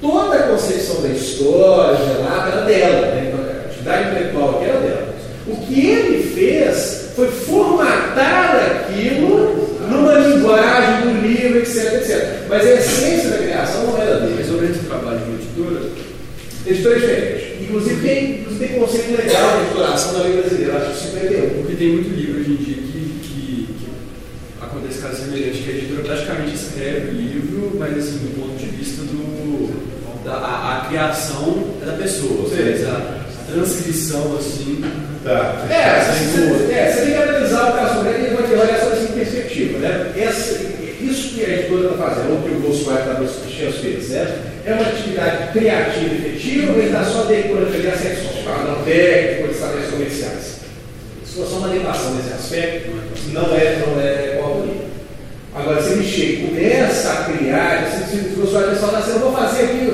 [0.00, 3.32] Toda a concepção da história, relato, era dela, né?
[3.32, 5.14] Então, a atividade intelectual aqui era dela.
[5.46, 12.48] O que ele fez foi formatar aquilo numa linguagem do livro, etc, etc.
[12.48, 14.34] Mas a essência da criação não era dele.
[14.36, 15.80] Mas sobre esse trabalho de editora,
[16.68, 17.62] Editora é diferente.
[17.62, 21.50] Inclusive tem, inclusive tem conceito legal de editoração da lei brasileira, acho que 51.
[21.54, 23.87] porque tem muito livro hoje em dia que, que, que
[24.68, 28.66] acontece caso semelhante, que a editora praticamente escreve o livro, mas assim, do ponto de
[28.66, 29.88] vista do.
[30.24, 32.56] Da, a, a criação é da pessoa, Sim.
[32.64, 33.18] mas a,
[33.48, 34.84] transcrição assim.
[35.24, 35.66] Tá.
[35.70, 39.06] É, você, é, você tem que analisar o caso concreto e vai olhar essa assim,
[39.14, 39.78] perspectiva.
[39.78, 40.12] Né?
[40.16, 40.58] Essa,
[41.00, 44.38] isso que a editora está fazendo, ou que o Bolsonaro está nos fez, né?
[44.66, 48.84] é uma atividade criativa e efetiva, ou ele está só decorando ali as secções, padrão
[48.84, 50.58] técnico, estratégias comerciais.
[51.24, 52.90] Isso é só uma limitação nesse aspecto,
[53.32, 54.37] não é, não é.
[55.58, 59.32] Agora, se ele começa a criar, se, se, se o Bolsonaro fala assim, eu vou
[59.32, 59.92] fazer aqui,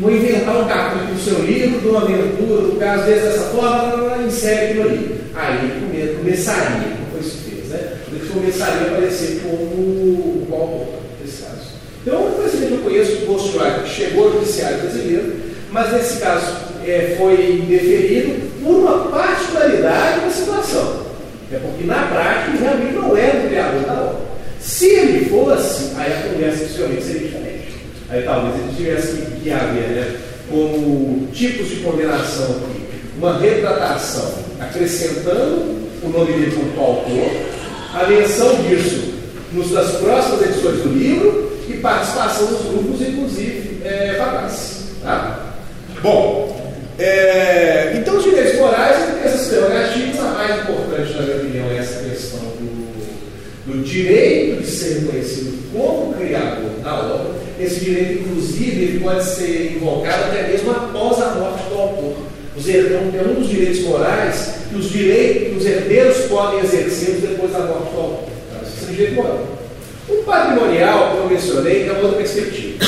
[0.00, 4.22] vou inventar um capítulo do seu livro, de uma aventura, do caso desse dessa forma,
[4.26, 5.20] insere aquilo ali.
[5.34, 7.92] Aí ele come- começaria, como foi isso que fez, né?
[8.12, 10.86] Ele começaria a aparecer como o coautor
[11.24, 11.68] nesse caso.
[12.02, 15.32] Então, por exemplo, eu conheço o Ghostwriter que chegou ao judiciário brasileiro,
[15.70, 16.52] mas nesse caso
[16.86, 21.08] é, foi deferido por uma particularidade da situação.
[21.50, 24.27] É porque na prática ele realmente não era o criador da obra.
[24.68, 27.68] Se ele fosse, aí a conversa possivelmente seria diferente.
[28.10, 30.16] Aí talvez ele tivesse que, haver, né,
[30.50, 32.82] como tipos de condenação aqui,
[33.16, 34.30] uma retratação
[34.60, 37.30] acrescentando o nome dele como coautor,
[37.94, 39.14] a menção disso
[39.54, 44.82] nos das próximas edições do livro e participação dos grupos, inclusive é, fatais.
[45.02, 45.54] Tá?
[46.02, 51.78] Bom, é, então os direitos morais essas prerrogativas, a mais importante, na minha opinião, é
[51.78, 52.57] essa questão
[53.68, 57.34] do, direito de ser reconhecido como criador da obra.
[57.60, 62.16] Esse direito, inclusive, ele pode ser invocado até mesmo após a morte do autor.
[62.56, 67.16] Os herdeiros, é um dos direitos morais que os direitos, que os herdeiros podem exercer
[67.20, 68.28] depois da morte do autor.
[68.64, 69.46] Isso é um direito moral.
[70.08, 72.84] O patrimonial, como eu mencionei, é outra perspectiva.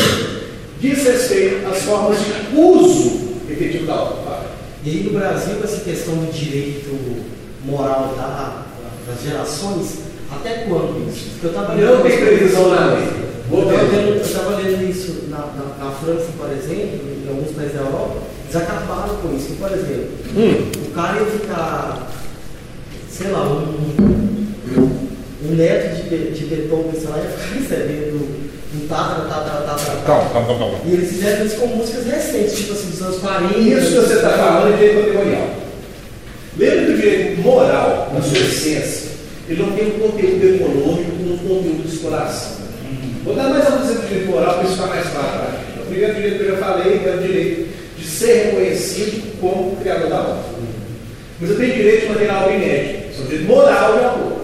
[0.80, 3.20] Diz respeito às formas de uso
[3.50, 4.40] efetivo da obra.
[4.84, 6.96] E aí no Brasil, essa questão do direito
[7.64, 8.64] moral da-
[9.06, 9.98] das gerações,
[10.30, 11.30] até quando isso?
[11.30, 13.30] Porque eu tava Não tem previsão na lei.
[13.52, 17.80] Eu estava lendo, lendo isso na, na, na França, por exemplo, em alguns países da
[17.80, 19.56] Europa, eles acabaram com isso.
[19.58, 20.08] Por exemplo,
[20.86, 22.10] o cara ia ficar,
[23.10, 23.90] sei lá, um,
[25.44, 28.40] um neto de, de Beethoven, sei lá, ia ficar recebendo
[28.72, 30.78] um tatra, tatra, tatra, Calma, calma, calma.
[30.84, 33.58] E eles fizeram isso com músicas recentes, tipo assim, dos anos 40.
[33.58, 35.50] Isso que você está falando é direito patrimonial.
[36.56, 39.09] Lembra que o direito moral, na sua essência,
[39.50, 42.60] ele não tem um conteúdo econômico um conteúdo de exploração.
[43.24, 45.28] Vou dar mais alguns exemplos de direito moral para isso ficar mais claro.
[45.50, 45.80] gente.
[45.80, 47.68] O primeiro direito que eu já falei é o direito
[47.98, 50.44] de ser reconhecido como criador da obra.
[51.40, 53.20] Mas eu tenho direito de manter a obra inédita.
[53.20, 54.40] Um direito moral de autor.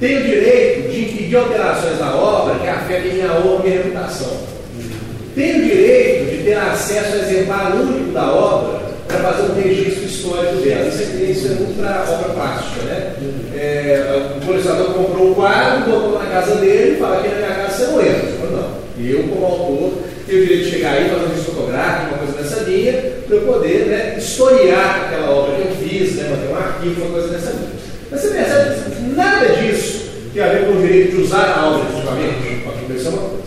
[0.00, 4.36] Tenho direito de impedir alterações na obra que afetem minha obra minha reputação.
[5.34, 8.85] Tenho direito de ter acesso ao exemplar único da obra
[9.16, 10.88] para fazer um registro histórico dela.
[10.88, 13.14] Isso é, isso é muito para obra plástica, né?
[13.54, 17.48] É, o colecionador comprou um quadro, botou na casa dele e fala que na minha
[17.48, 18.28] casa você não entra.
[18.28, 19.04] Eu falo, não.
[19.04, 19.92] Eu, como autor,
[20.26, 22.92] tenho o direito de chegar aí, fazer um registro fotográfico, uma coisa nessa linha,
[23.26, 27.12] para eu poder né, historiar aquela obra que eu fiz, né, manter um arquivo, uma
[27.12, 27.70] coisa nessa linha.
[28.10, 30.06] Mas você percebe, nada disso
[30.36, 32.36] tem a ver com o direito de usar a obra efetivamente.
[32.94, 33.44] Isso é uma coisa.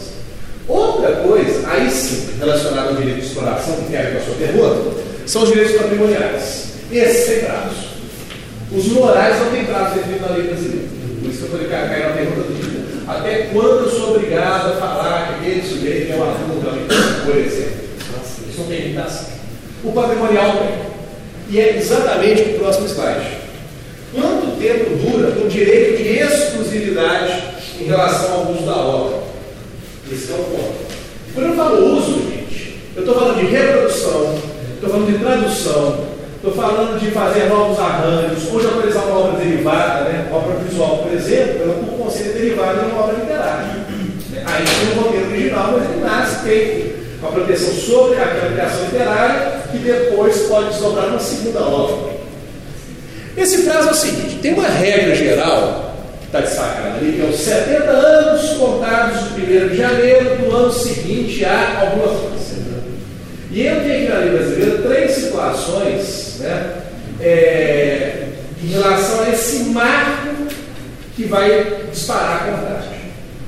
[0.67, 4.21] outra coisa, aí sim, relacionada ao direito de exploração, que tem a ver com a
[4.21, 6.69] sua pergunta, são os direitos patrimoniais.
[6.91, 7.75] Esses têm prazo.
[8.75, 10.87] Os morais não têm prazo definido na lei brasileira.
[11.21, 12.79] Por isso que eu falei, cara, caiu na pergunta do dia.
[13.07, 16.87] Até quando eu sou obrigado a falar que aquele sujeito é um aluno,
[17.25, 17.79] por exemplo?
[18.49, 19.27] Isso não tem limitação.
[19.83, 20.89] O patrimonial tem.
[21.49, 23.37] E é exatamente o próximo slide.
[24.11, 27.43] Quanto tempo dura o direito de exclusividade
[27.79, 29.19] em relação ao uso da obra?
[30.11, 30.89] Esse é o ponto.
[31.35, 34.48] Quando eu falo uso, gente, eu estou falando de reprodução,
[34.79, 36.05] estou falando de tradução,
[36.37, 40.29] estou falando de fazer novos arranjos, de autorizar uma obra derivada, né?
[40.31, 43.89] obra visual, por exemplo, ela por conceito derivada em uma obra literária.
[44.45, 49.59] Aí tem um roteiro original, mas ele nasce feito uma proteção sobre aquela criação literária
[49.69, 52.13] que depois pode desdobrar uma segunda obra.
[53.35, 57.29] Esse prazo é o seguinte: tem uma regra geral que está destacada ali, que é
[57.29, 62.39] os 70 anos contados de 1 de janeiro do ano seguinte a alguma coisa.
[63.51, 66.73] E eu tenho aqui na lei brasileira três situações né,
[67.19, 68.27] é,
[68.63, 70.29] em relação a esse marco
[71.15, 72.99] que vai disparar a contagem.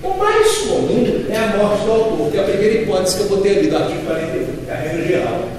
[0.03, 3.29] O mais comum é a morte do autor, que é a primeira hipótese que eu
[3.29, 5.49] botei ali do artigo 41, é a regra geral.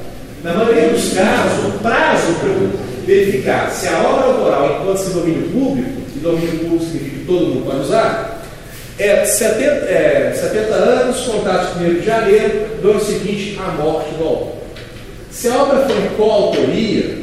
[0.42, 2.70] Na maioria dos casos, o prazo para eu
[3.06, 7.46] verificar se a obra autoral encontra-se em domínio público, e domínio público significa que todo
[7.46, 8.41] mundo pode usar,
[8.98, 14.24] é 70, é 70 anos, contados 1 de janeiro do ano seguinte à morte do
[14.24, 14.52] autor.
[15.30, 17.22] Se a obra em coautoria,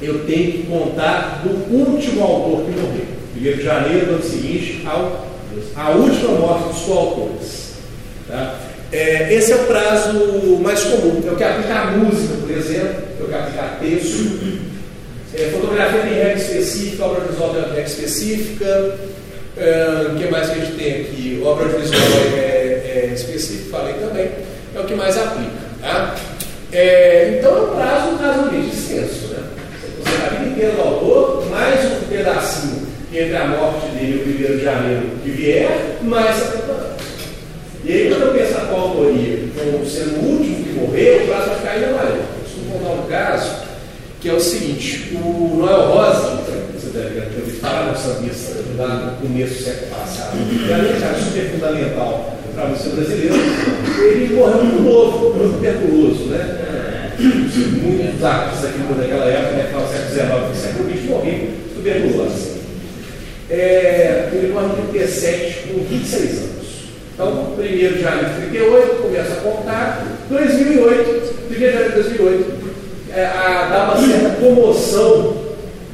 [0.00, 3.06] eu tenho que contar do último autor que morreu,
[3.36, 5.28] 1 de janeiro do ano seguinte ao
[5.74, 7.72] a última morte dos coautores.
[8.28, 8.58] Tá?
[8.92, 11.22] É, esse é o prazo mais comum.
[11.24, 14.58] Eu quero aplicar música, por exemplo, eu quero aplicar texto.
[15.34, 18.98] É, fotografia tem regra específica, obra visual tem regra específica.
[19.58, 21.42] O que mais que a gente tem aqui?
[21.44, 22.00] Obra visual
[22.36, 24.30] é, é específica, falei também.
[24.74, 25.50] É o que mais aplica.
[25.80, 26.14] Tá?
[26.72, 29.28] É, então é prazo razoavelmente extenso.
[29.28, 29.42] Né?
[29.98, 34.52] Você a vida inteira do autor, mais um pedacinho entre a morte dele e o
[34.52, 37.02] 1 de janeiro que vier, mais 70 anos.
[37.84, 41.48] E aí, quando eu penso na coautoria como sendo o último que morreu, o prazo
[41.48, 42.26] vai ficar ainda maior.
[42.44, 43.56] Costumo contar um caso
[44.20, 46.42] que é o seguinte: o Noel Rosa,
[46.74, 50.92] você deve ter ouvido falar no sambista lá no começo do século passado, que além
[50.92, 53.34] de super fundamental para a música brasileira,
[53.98, 57.12] ele morreu muito novo, muito tuberculoso, né?
[57.18, 62.58] Muitos artistas aqui naquela época, né, no século XIX, século XX, morriam tuberculoso
[63.50, 66.48] é, ele morre em 37 com 26 anos.
[67.14, 72.52] Então, 1 de janeiro de 38, começa a contar, 2008, 1 de janeiro de 2008,
[73.14, 75.47] é, a, dá uma certa comoção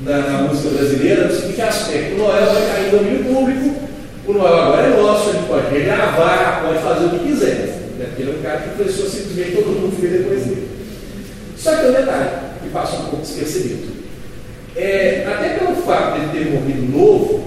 [0.05, 3.75] na, na, música brasileira, no seguinte aspecto: o Noel vai cair no domínio público,
[4.27, 7.55] o Noel agora é nosso, gente pode regravar, pode fazer o que quiser,
[7.99, 8.07] né?
[8.09, 10.69] porque ele é um cara que influenciou simplesmente todo mundo que depois dele.
[11.57, 12.31] Só que tem um detalhe
[12.63, 13.95] que passa um pouco despercebido.
[14.77, 17.45] É, até pelo fato de ele ter morrido novo,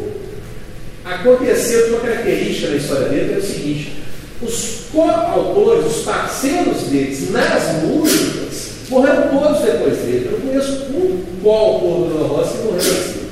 [1.03, 4.03] aconteceu uma característica na história dele, que é o seguinte:
[4.41, 8.46] os coautores, os parceiros deles nas músicas,
[8.89, 10.29] morreram todos depois dele.
[10.31, 13.27] Eu conheço um coautor do Dona que morreu assim.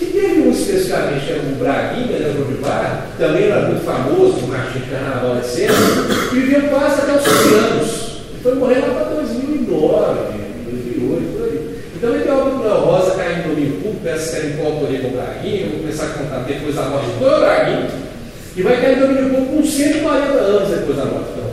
[0.00, 0.52] E teve um
[1.28, 5.70] era o Braguinha, né, o Bar, também era muito famoso, um marchinho de carnaval, etc.,
[6.30, 8.08] que viveu quase até os 100 anos.
[8.38, 10.38] E foi morrer lá para 2009.
[11.96, 15.00] Então ele tem obra do Léo Rosa caindo no domínio público, peça que com autoria
[15.00, 17.88] com o Braguinho, vou começar a contar depois da morte do Braguinho,
[18.56, 21.47] e vai cair no domínio público com 140 anos depois da morte do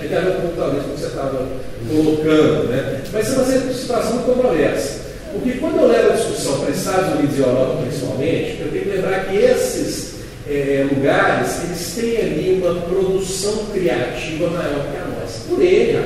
[0.00, 1.46] a ver com talvez que você estava
[1.88, 3.02] colocando, né?
[3.12, 5.08] Mas é uma situação controversa.
[5.32, 8.90] Porque quando eu levo a discussão para Estados Unidos e Europa, principalmente, eu tenho que
[8.90, 10.14] lembrar que esses
[10.48, 15.40] é, lugares, eles têm ali uma produção criativa maior que a nossa.
[15.48, 15.98] Por ele,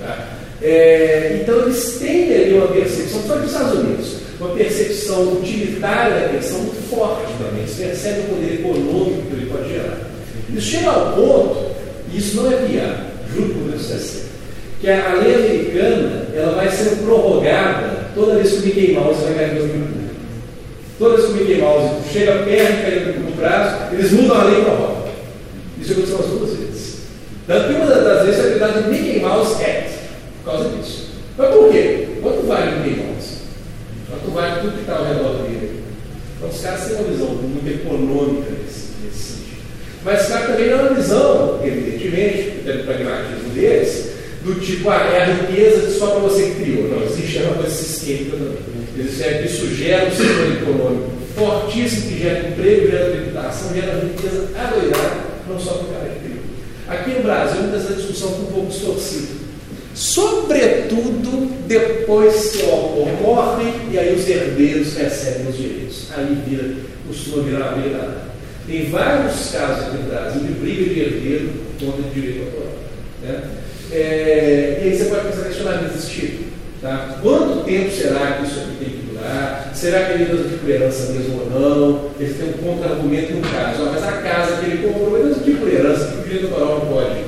[0.00, 0.38] tá?
[0.60, 4.08] É, então eles têm ali uma percepção, só dos Estados Unidos,
[4.40, 7.62] uma percepção utilitária da questão muito forte também.
[7.62, 9.98] Eles percebem o poder econômico que ele pode gerar.
[10.54, 11.67] Isso chega ao ponto,
[12.14, 14.28] isso não é piada, juro por Deus é
[14.80, 19.34] que a lei americana ela vai ser prorrogada toda vez que o Mickey Mouse vai
[19.54, 20.14] no público.
[20.98, 24.60] Toda vez que o Mickey Mouse chega perto cair no prazo, eles mudam a lei
[24.60, 25.08] e prorrogam.
[25.80, 26.98] Isso aconteceu as duas vezes.
[27.46, 29.90] Tanto que uma das vezes é a de Mickey Mouse Act
[30.42, 31.08] por causa disso.
[31.36, 32.08] Mas por quê?
[32.22, 33.18] Quanto vale o
[34.10, 35.82] Quanto vale tudo que está ao redor dele?
[36.36, 38.52] Então os caras têm uma visão muito econômica.
[40.04, 44.10] Mas caras também uma visão, evidentemente, pelo pragmatismo deles,
[44.44, 46.88] do tipo, ah, é a riqueza só para você que criou.
[46.88, 48.58] Não, existe uma coisa sistêmica também.
[48.96, 54.48] Eles é, isso gera um setor econômico fortíssimo, que gera emprego, gera tributação, gera riqueza
[54.56, 55.16] adoidada,
[55.48, 56.44] não só para o cara que criou.
[56.88, 59.38] Aqui no Brasil, muitas vezes a discussão fica um pouco distorcida.
[59.94, 66.06] Sobretudo depois que o autor morre e aí os herdeiros recebem os direitos.
[66.16, 66.74] Aí vira,
[67.06, 68.27] costuma virar briga danada.
[68.68, 71.50] Tem vários casos no Brasil de briga de herdeiro
[71.80, 72.74] contra o direito autoral.
[73.22, 73.42] Né?
[73.90, 76.44] É, e aí você pode pensar questionamentos desse tipo.
[76.82, 77.18] Tá?
[77.22, 79.72] Quanto tempo será que isso aqui tem que durar?
[79.74, 82.10] Será que ele usa de herança mesmo ou não?
[82.20, 83.84] Eles têm um contra-argumento no caso.
[83.84, 86.78] Ah, mas a casa que ele comprou é de por herança, que o direito autoral
[86.78, 87.20] não pode,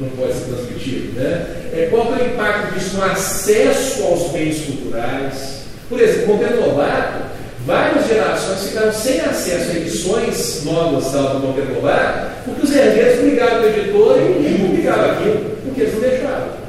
[0.00, 1.20] não pode ser transmitido.
[1.20, 1.46] Né?
[1.74, 5.56] É, qual é o impacto disso no acesso aos bens culturais?
[5.90, 7.35] Por exemplo, Monteiro Lobato,
[7.66, 13.60] várias gerações ficaram sem acesso a edições novas da Monteiro Lobato, porque os herdeiros brigaram
[13.60, 16.66] com o editor e ninguém aquilo, porque eles não deixavam.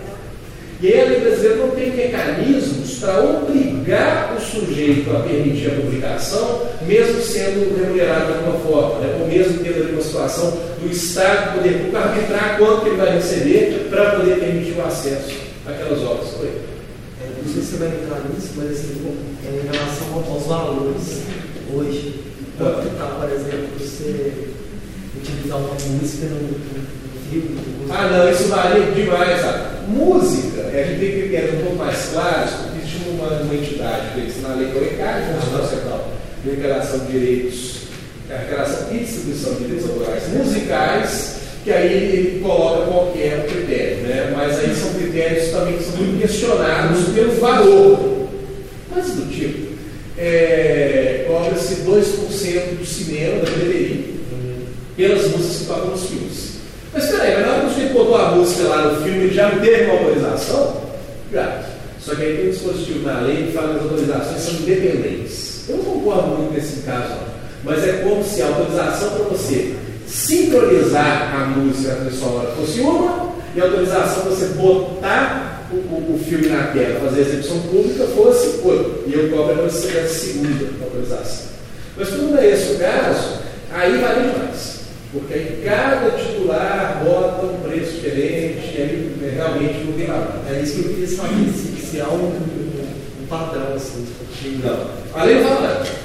[0.81, 5.75] E aí a lei brasileira não tem mecanismos para obrigar o sujeito a permitir a
[5.75, 9.17] publicação, mesmo sendo remunerado de alguma forma, né?
[9.19, 10.51] ou mesmo tendo ali uma situação
[10.81, 15.33] do Estado poder arbitrar quanto ele vai receber para poder permitir o acesso
[15.65, 16.27] àquelas obras.
[17.47, 21.21] É, não sei se você vai entrar nisso, mas assim, é, em relação aos valores
[21.73, 22.23] hoje,
[22.57, 24.49] quanto está, por exemplo, você
[25.15, 27.57] utilizar uma música no, no filme?
[27.89, 29.87] Ah, não, isso varia demais, sabe?
[29.87, 34.41] Música, a gente tem critérios um pouco mais claros, porque existe uma, uma entidade que
[34.41, 36.13] na lei que é o ECAD, Constituição Central,
[36.43, 37.77] de Declaração de Direitos,
[38.29, 41.36] a Declaração e Distribuição de Direitos Autorais Musicais,
[41.67, 44.33] que aí ele coloca qualquer critério, né?
[44.33, 48.27] mas aí são critérios também que são muito questionados pelo valor.
[48.89, 49.73] Mas do tipo,
[50.17, 54.05] é, cobra-se 2% do cinema, da bilheteria,
[54.95, 56.51] pelas músicas que tocam nos filmes.
[56.93, 59.49] Mas peraí, mas na hora que você botou a música lá no filme, ele já
[59.49, 60.81] teve uma autorização?
[61.33, 61.65] Já.
[61.99, 65.65] Só que aí tem um dispositivo na lei que fala que as autorizações são independentes.
[65.67, 67.13] Eu não concordo muito nesse caso,
[67.65, 69.75] mas é como se a autorização para você
[70.07, 76.19] sincronizar a música a sonora fosse uma, e a autorização você botar o, o, o,
[76.23, 79.01] filme na tela, fazer a execução pública, fosse outra.
[79.05, 81.47] E eu cobro a segunda autorização.
[81.97, 83.39] Mas quando é esse o caso,
[83.71, 84.77] aí vale mais.
[85.11, 90.41] Porque aí cada titular bota um preço diferente, e aí realmente não tem nada.
[90.49, 94.05] É isso que eu queria saber, se, se há um, um, padrão assim.
[94.63, 94.87] Não.
[95.19, 95.83] A lei fala.
[95.83, 95.96] O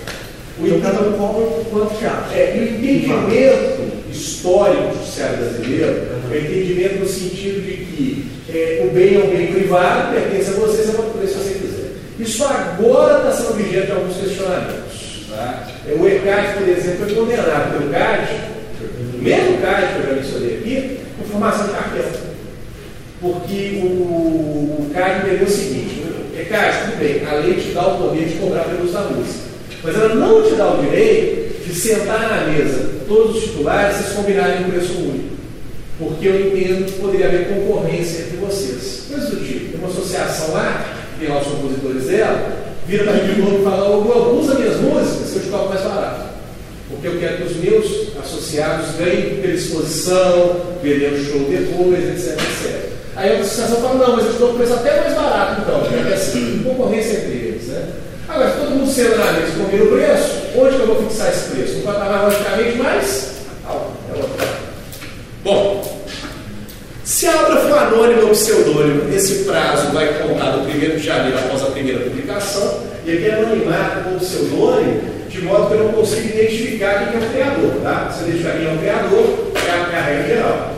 [0.67, 2.35] então cada um cobra o quanto que acha.
[2.35, 6.33] É, o entendimento histórico do judiciário brasileiro uhum.
[6.33, 10.51] é o entendimento no sentido de que é, o bem é um bem privado, pertence
[10.51, 11.93] a você, você pode poder se você quiser.
[12.19, 15.27] Isso agora está sendo objeto de alguns questionamentos.
[15.31, 15.69] Tá?
[15.89, 18.53] É, o ECAD, por exemplo, foi condenado pelo CAD
[19.23, 22.13] mesmo caso que eu já mencionei aqui, com formação de cartela.
[23.21, 26.03] Porque o, o CAD entendeu o seguinte,
[26.37, 29.03] é CAD, tudo bem, a lei te dá o poder de cobrar pelo uso da
[29.03, 29.52] música,
[29.83, 34.15] mas ela não te dá o direito de sentar na mesa todos os titulares e
[34.15, 35.33] combinarem um preço único.
[35.99, 39.05] Porque eu entendo que poderia haver concorrência entre vocês.
[39.09, 42.53] Coisa do tipo, tem uma associação lá, tem lá os compositores dela,
[42.87, 46.33] vira para mim e fala, ô, usa minhas músicas que eu te cobro mais barato.
[46.89, 52.93] Porque eu quero que os meus associados ganhem pela exposição, vendendo show depois, etc, etc.
[53.15, 55.81] Aí a associação fala, não, mas eu te dou um preço até mais barato, então,
[55.81, 57.42] porque assim, concorrência entre eles.
[58.33, 61.51] Agora, se todo mundo na mesa combina o preço, onde que eu vou fixar esse
[61.51, 61.75] preço?
[61.75, 63.33] Não vai pagar logicamente mais
[63.69, 63.93] alto.
[64.11, 64.49] É
[65.45, 66.07] Bom,
[67.05, 71.39] se a obra for anônima ou pseudônimo, esse prazo vai contar do 1 de janeiro
[71.41, 75.93] após a primeira publicação, e aqui é anonimato ou pseudônimo, de modo que eu não
[75.93, 77.83] consigo identificar quem é o criador.
[77.83, 78.11] Tá?
[78.13, 80.73] Se eu quem é o criador, é a, a regra geral.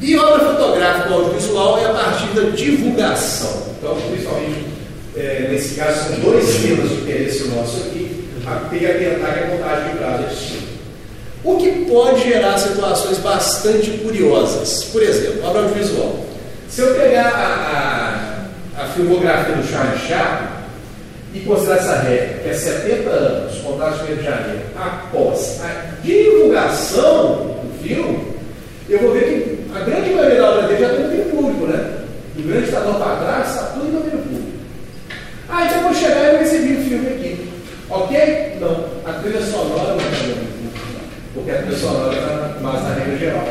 [0.00, 3.62] E obra fotográfica ou audiovisual é a partir da divulgação.
[3.78, 4.61] Então, principalmente,
[5.16, 9.44] é, nesse caso, são dois temas de interesse nosso aqui, a ter a tentar que
[9.44, 10.72] a contagem de prazo é distinta.
[11.44, 14.84] O que pode gerar situações bastante curiosas.
[14.84, 16.24] Por exemplo, obra audiovisual.
[16.68, 20.52] Se eu pegar a, a, a filmografia do Charles Chaplin,
[21.34, 25.94] e considerar essa regra, que é 70 anos, contado de 1 de janeiro, após a
[26.02, 28.32] divulgação do filme,
[28.88, 32.00] eu vou ver que a grande maioria da obra dele já tem público, né?
[32.36, 34.11] Do grande estadão para trás, está tudo em.
[35.54, 37.48] Ah, então eu vou chegar e eu recebi o filme aqui.
[37.90, 38.56] Ok?
[38.58, 38.86] Não.
[39.04, 40.78] A trilha sonora não público,
[41.34, 43.48] porque a trilha sonora está mais na regra geral.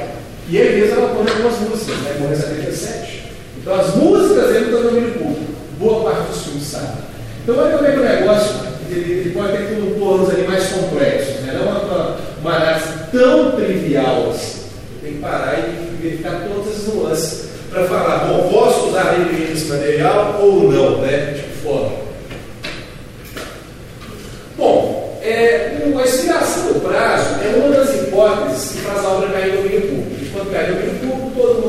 [0.50, 2.18] E às vezes ela põe algumas músicas, né?
[2.20, 3.32] Morre 77.
[3.60, 5.54] Então as músicas entram no domínio público.
[5.78, 7.04] Boa parte dos filmes sabe.
[7.44, 8.56] Então, olha como é que o negócio
[8.90, 11.54] ele, ele pode ter contornos ali mais complexos, né?
[11.54, 14.62] não é uma, uma análise tão trivial assim.
[15.04, 19.66] Tem que parar e verificar todas as nuances para falar, bom, posso usar ele esse
[19.66, 21.51] material ou não, né?
[21.64, 21.92] Forma?
[24.58, 29.54] Bom, é, a expiação do prazo é uma das hipóteses que faz a obra cair
[29.54, 30.16] no domínio público.
[30.22, 31.62] E quando cair no domínio público, todo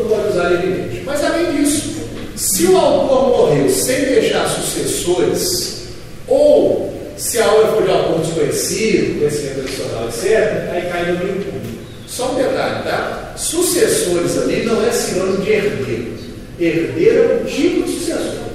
[2.36, 5.82] Se o autor morreu sem deixar sucessores,
[6.26, 11.44] ou se a obra foi de autor desconhecido, conhecimento adicional, etc., aí cai no domínio
[11.44, 11.78] público.
[12.06, 13.34] Só um detalhe, tá?
[13.36, 16.12] Sucessores ali não é sinônimo de herdeiro.
[16.58, 18.51] Herdeiro é um tipo de sucessor.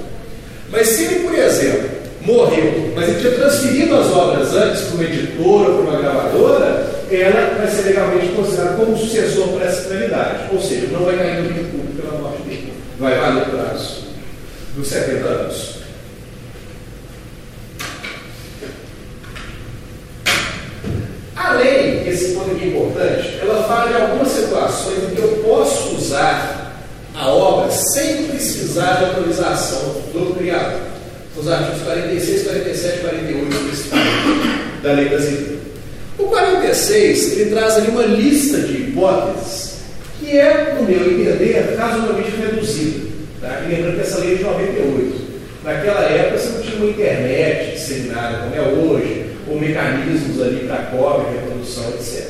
[0.70, 1.88] Mas se ele, por exemplo,
[2.22, 7.58] morreu, mas ele tinha transferido as obras antes para uma editora para uma gravadora, ela
[7.58, 10.44] vai ser legalmente considerada como sucessor para essa finalidade.
[10.52, 12.72] Ou seja, não vai cair no domínio público pela morte dele.
[12.98, 14.04] Vai valer o prazo
[14.76, 15.78] dos 70 anos.
[21.34, 25.42] A lei, esse ponto aqui é importante, ela fala de algumas situações em que eu
[25.46, 26.67] posso usar
[27.18, 30.82] a obra sem precisar de autorização do criador.
[31.36, 35.58] Os artigos 46, 47 e 48 da lei brasileira.
[36.18, 39.78] O 46, ele traz ali uma lista de hipóteses
[40.20, 43.08] que é, no meu entender, razoavelmente reduzida.
[43.40, 43.62] Tá?
[43.68, 45.28] Lembrando que essa lei é de 98.
[45.64, 50.86] Naquela época você não tinha uma internet disseminada como é hoje, ou mecanismos ali para
[50.86, 52.28] cópia, reprodução, etc.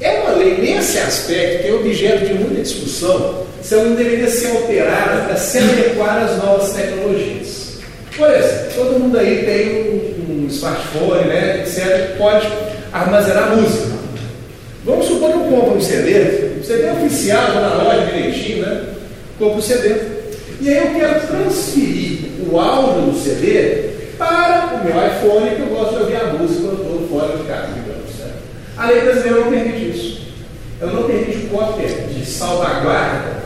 [0.00, 4.28] É uma lei, nesse aspecto, que é objeto de muita discussão, se ela não deveria
[4.28, 7.78] ser alterada para se adequar às novas tecnologias.
[8.14, 12.46] Por exemplo, todo mundo aí tem um, um smartphone, né, etc., pode
[12.92, 13.96] armazenar música.
[14.84, 18.84] Vamos supor que eu compro um CD, um CD oficial, vou na loja direitinho, né?
[19.38, 19.96] Compro o CD.
[20.60, 22.18] E aí eu quero transferir
[22.48, 26.68] o áudio do CD para o meu iPhone, que eu gosto de ouvir a música
[26.68, 27.85] quando estou fora de casa?
[28.76, 30.20] A lei brasileira não permite isso.
[30.80, 33.36] Ela não permite cópia de salvaguarda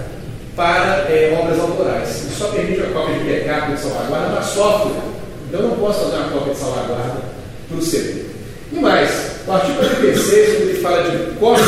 [0.57, 2.25] para é, obras autorais.
[2.25, 5.03] Ele só permite a cópia de backup de salvaguarda para software.
[5.49, 7.21] Então eu não posso fazer uma cópia de salvaguarda
[7.69, 8.25] para o CD.
[8.73, 9.11] E mais,
[9.47, 11.65] o artigo 36, quando ele fala de cópia,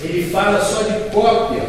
[0.00, 1.62] ele fala só de cópia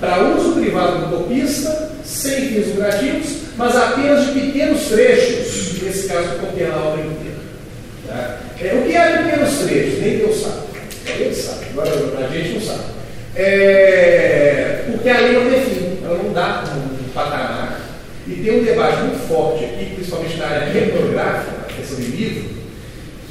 [0.00, 6.38] para uso privado do copista, sem fins lucrativos, mas apenas de pequenos trechos, nesse caso,
[6.40, 7.35] copiando a obra inteira.
[8.06, 8.38] Tá?
[8.60, 10.00] É, o que é pequenos trechos?
[10.00, 10.66] Nem Deus sabe.
[11.18, 12.84] Ele sabe, agora a gente não sabe.
[13.34, 17.80] É, porque a lei não define, ela não dá um patamar.
[18.26, 22.50] E tem um debate muito forte aqui, principalmente na área reprográfica, na questão de livro,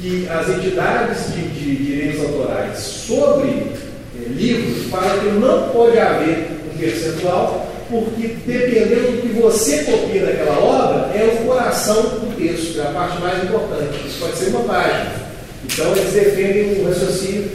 [0.00, 6.48] que as entidades de, de direitos autorais sobre é, livros falam que não pode haver
[6.72, 12.90] um percentual, porque dependendo você copia daquela obra, é o coração do texto, é a
[12.90, 14.06] parte mais importante.
[14.06, 15.12] Isso pode ser uma página.
[15.64, 17.50] Então eles defendem um raciocínio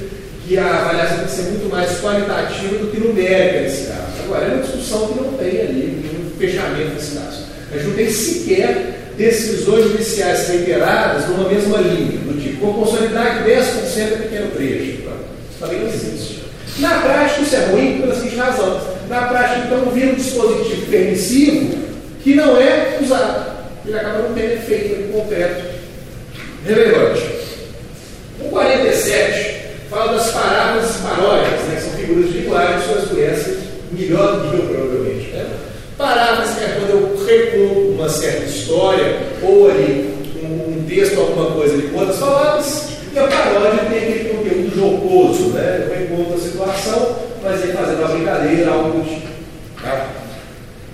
[0.48, 4.24] que a avaliação tem que ser muito mais qualitativa do que numérica nesse caso.
[4.26, 7.44] Agora, é uma discussão que não tem ali um fechamento nesse caso.
[7.72, 13.98] A gente não tem sequer decisões judiciais reiteradas numa mesma linha, do tipo, proporcionalidade 10%
[13.98, 15.02] é pequeno trecho.
[15.60, 16.42] Também não existe.
[16.80, 18.82] Na prática, isso é ruim pela seguinte razão.
[19.12, 21.78] Na prática, então, vira um dispositivo permissivo
[22.24, 23.52] que não é usado.
[23.86, 25.66] Ele acaba não tendo efeito concreto
[26.66, 27.22] relevante.
[28.40, 33.58] O 47 fala das parábolas paródias, né, que são figuras de linguagem, vocês conhecem
[33.92, 35.32] melhor do que eu, provavelmente.
[35.32, 35.46] Né?
[35.98, 41.74] Parábolas é quando eu recuo uma certa história, ou ali um, um texto, alguma coisa
[41.74, 45.86] ali com outras palavras, e a paródia tem aquele conteúdo jocoso, né?
[45.86, 49.28] Eu reconto a situação, mas aí fazendo uma brincadeira, algo do tipo.
[49.82, 50.08] Tá?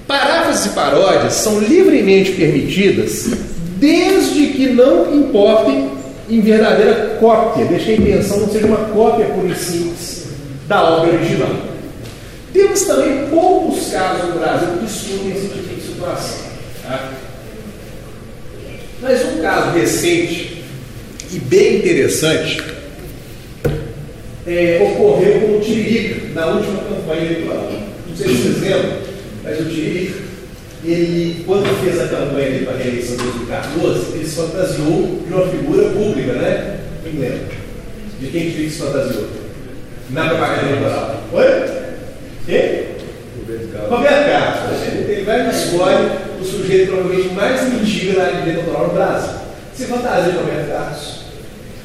[0.07, 3.29] Paráfrases e paródias são livremente permitidas
[3.77, 5.91] desde que não importem
[6.29, 10.27] em verdadeira cópia, desde que a intenção não seja uma cópia por simples
[10.67, 11.49] da obra original.
[12.53, 16.37] Temos também poucos casos no Brasil que discutem esse tipo de situação.
[16.83, 17.11] Tá?
[19.01, 20.63] Mas um caso recente
[21.31, 22.76] e bem interessante
[24.47, 27.69] é, ocorreu com o Tiririca na última campanha eleitoral.
[28.07, 28.97] Não sei se vocês lembram,
[29.43, 30.19] mas o Tiririca,
[30.85, 35.47] ele, quando fez a campanha para a reeleição de 2014, ele se fantasiou de uma
[35.47, 36.79] figura pública, né?
[37.03, 37.57] Quem lembra?
[38.19, 39.27] De quem que se fantasiou?
[40.11, 41.23] Na propaganda eleitoral.
[41.33, 41.45] Oi?
[42.45, 42.87] Quem?
[43.89, 44.81] Roberto Carlos.
[44.81, 46.09] Ele vai e escolhe
[46.39, 49.33] o sujeito provavelmente mais mentira na área autoral no Brasil.
[49.73, 51.16] Se fantasia de Roberto Carlos.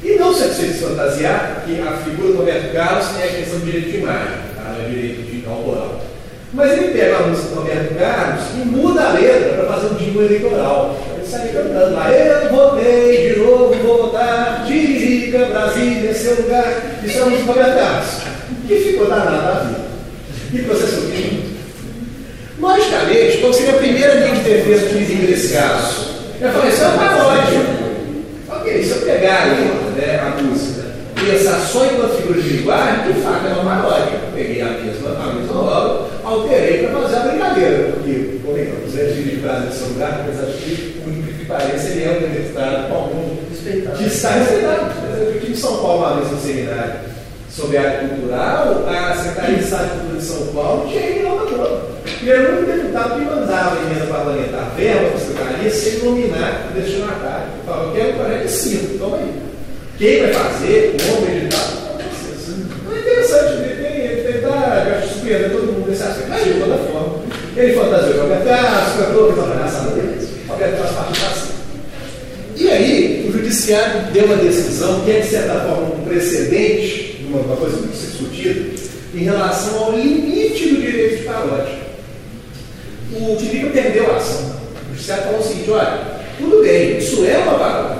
[0.03, 3.91] E não se fantasiar que a figura do Roberto Carlos é a questão de direito
[3.91, 4.75] de imagem, tá?
[4.77, 6.01] não é direito de autoral.
[6.53, 9.95] Mas ele pega a música do Roberto Carlos e muda a letra para fazer um
[9.95, 10.97] jingle eleitoral.
[11.15, 16.99] Ele sai cantando lá, eu votei, de novo vou votar, Tiririca, Brasília, é seu lugar.
[17.03, 18.09] Isso é a música do Roberto Carlos.
[18.67, 19.83] Que ficou danado a vida.
[20.53, 21.43] E processou quem?
[22.59, 26.13] Logicamente, qual seria a primeira linha de defesa do Tiririca nesse caso?
[26.41, 27.82] Eu falei, isso é uma paródia.
[28.63, 29.47] Ok, se eu pegar
[29.97, 30.83] né, a música
[31.15, 34.19] pensar só enquanto figura de linguagem, de fato é uma paródia.
[34.33, 37.91] Peguei a mesma, a mesma obra, alterei para fazer a brincadeira.
[37.91, 41.01] porque, como é que o Zé Gil de Brasil de São Lugar, apesar de que,
[41.01, 44.91] por incrível que pareça, ele é um universitário palmão que está respeitado.
[45.19, 46.93] Eu tive em São Paulo uma vez no seminário
[47.55, 51.93] sobre arte cultural, a Secretaria de Estado de Cultura de São Paulo tinha toda.
[52.21, 55.99] E era o único deputado que mandava a emenda parlamentar verba para a secretaria sem
[55.99, 57.47] nominar o destinatário.
[57.65, 59.33] Falava, eu quero 45, toma aí.
[59.97, 61.69] Quem vai fazer, como editar,
[62.85, 67.23] não é interessante, tem, ele tentar surpreender todo mundo nesse aspecto, mas de toda forma.
[67.55, 70.27] Ele fantasiou Roberto Castro, cantou, fez a palhaçada dele.
[70.47, 71.53] Roberto faz parte assim.
[72.55, 77.02] E aí, o judiciário deu uma decisão que é, de certa forma, um precedente,
[77.37, 78.75] uma, coisa muito discutida,
[79.13, 81.79] em relação ao limite do direito de paródia.
[83.11, 84.55] O Tirica perdeu a ação.
[84.85, 85.99] O judiciário falou o seguinte: olha,
[86.37, 87.97] tudo bem, isso é uma paródia,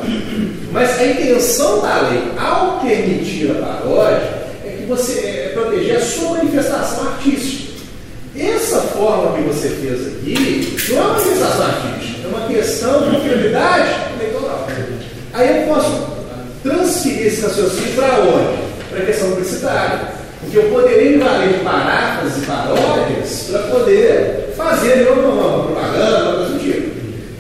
[0.72, 6.02] mas a intenção da lei, ao permitir a paródia, é que você é, proteger a
[6.02, 7.74] sua manifestação artística.
[8.36, 13.20] Essa forma que você fez aqui não é uma manifestação artística, é uma questão de
[13.20, 14.68] prioridade eleitoral.
[15.34, 16.14] Aí eu posso
[16.64, 18.73] transferir esse raciocínio para onde?
[18.94, 20.00] Para a questão publicitária.
[20.42, 26.36] Porque eu poderia me valer de paráfrases e paródias para poder fazer uma, uma propaganda,
[26.36, 26.94] coisa do tipo.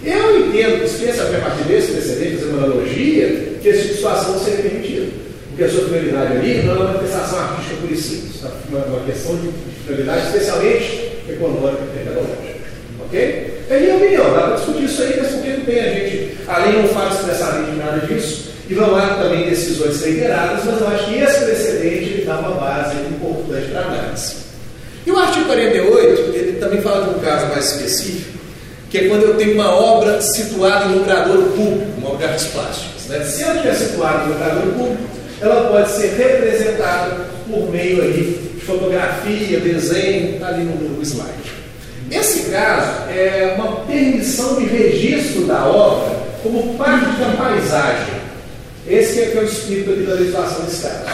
[0.04, 3.28] Eu entendo, especialmente a partir desse precedente, fazer uma analogia,
[3.62, 5.08] que esse tipo de situação seria permitida.
[5.50, 9.06] Porque a sua prioridade ali não é uma manifestação artística por si, é uma, uma
[9.06, 9.50] questão de
[9.86, 12.54] prioridade, especialmente econômica e tecnológica.
[13.06, 13.66] Ok?
[13.70, 16.82] É minha opinião, dá para discutir isso aí, mas porque não tem a gente, além
[16.82, 21.20] não fala expressamente nada disso, e não há também decisões reiteradas, mas eu acho que
[21.20, 24.36] esse precedente dá uma base importante para análise.
[25.06, 28.40] E o artigo 48, ele também fala de um caso mais específico,
[28.90, 32.46] que é quando eu tenho uma obra situada em logrador público, uma obra de artes
[32.48, 33.06] plásticas.
[33.10, 33.24] Né?
[33.26, 35.04] Se ela estiver situada em logrador público,
[35.42, 41.52] ela pode ser representada por meio ali de fotografia, desenho, está ali no, no slide.
[42.10, 48.23] Esse caso é uma permissão de registro da obra como parte da paisagem.
[48.88, 51.06] Esse é, que é o espírito aqui da legislação desse caso.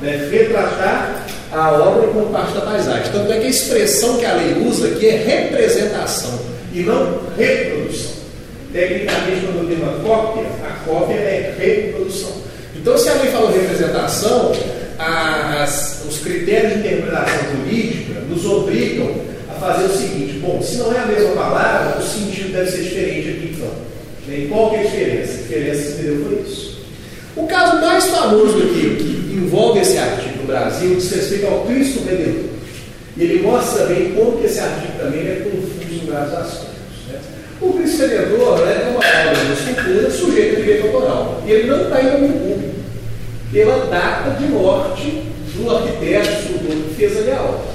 [0.00, 0.28] Né?
[0.30, 3.12] Retratar a obra como parte da paisagem.
[3.12, 6.40] Tanto é que a expressão que a lei usa aqui é representação
[6.72, 8.12] e não reprodução.
[8.72, 12.32] Tecnicamente, quando eu tenho uma cópia, a cópia é reprodução.
[12.74, 14.52] Então, se a lei falou representação,
[14.98, 19.14] as, os critérios de interpretação jurídica nos obrigam
[19.50, 22.82] a fazer o seguinte: bom, se não é a mesma palavra, o sentido deve ser
[22.82, 23.70] diferente aqui então.
[24.28, 25.32] E qual que é a diferença?
[25.32, 26.71] A diferença, entendeu, foi isso.
[27.34, 32.04] O caso mais famoso aqui, que envolve esse artigo no Brasil, diz respeito ao Cristo
[32.04, 32.50] Redentor.
[33.16, 37.08] E ele mostra bem como esse artigo também é confuso em vários aspectos.
[37.10, 37.18] Né?
[37.60, 41.42] O Cristo Redentor né, é uma obra de escultura sujeita a direito autoral.
[41.46, 42.74] E ele não está em domínio público.
[43.50, 45.22] Pela data de morte
[45.54, 47.72] do arquiteto, escultor que fez ali a obra.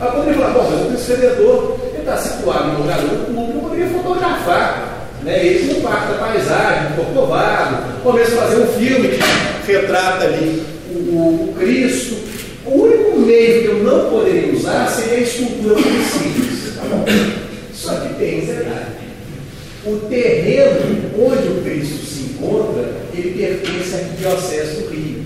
[0.00, 3.60] Aí poderia falar, bom, mas o Cristo Redentor está situado em um lugar público, eu
[3.60, 9.08] poderia fotografar né, ele como parte da paisagem, do Corcovado, ou mesmo fazer um filme
[9.08, 12.16] que retrata ali o, o, Cristo.
[12.64, 16.74] O único meio que eu não poderia usar seria a escultura muito simples.
[16.76, 17.04] Tá bom?
[17.72, 18.98] Só que tem detalhe.
[19.86, 25.24] O terreno onde o Cristo se encontra, ele pertence à Diocese do Rio.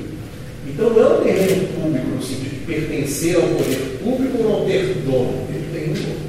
[0.68, 4.66] Então não é um terreno público no sentido de pertencer ao poder público ou não
[4.66, 5.46] ter dono.
[5.48, 6.21] Ele tem um dono.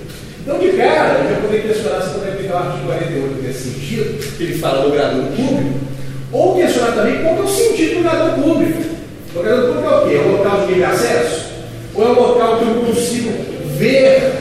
[0.43, 4.37] Então, de cara, eu já poderia questionar se poderia aplicar o artigo 48 nesse sentido,
[4.37, 5.79] que ele fala do grador público,
[6.33, 8.83] ou questionar também qual é o sentido do grador público.
[9.33, 10.15] O grador público é o quê?
[10.15, 11.45] É um local de livre acesso?
[11.95, 13.31] Ou é um local que eu consigo
[13.77, 14.33] ver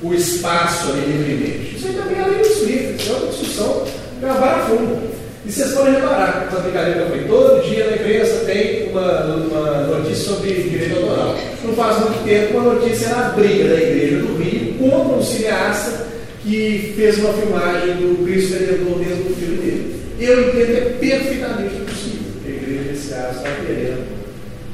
[0.00, 1.76] o espaço ali livremente?
[1.76, 3.84] Isso aí também é além do explica, isso é uma discussão
[4.20, 5.16] gravar a fundo.
[5.44, 10.34] E vocês podem reparar, essa brincadeira falei, todo dia na imprensa tem uma, uma notícia
[10.34, 11.36] sobre direito autoral.
[11.64, 15.22] Não faz muito tempo, uma notícia era a briga da Igreja do Rio contra um
[15.22, 16.06] cineasta
[16.42, 20.02] que fez uma filmagem do Cristo Redentor dentro do filme dele.
[20.18, 22.32] Eu entendo que é perfeitamente possível.
[22.44, 24.06] A igreja, nesse caso, está querendo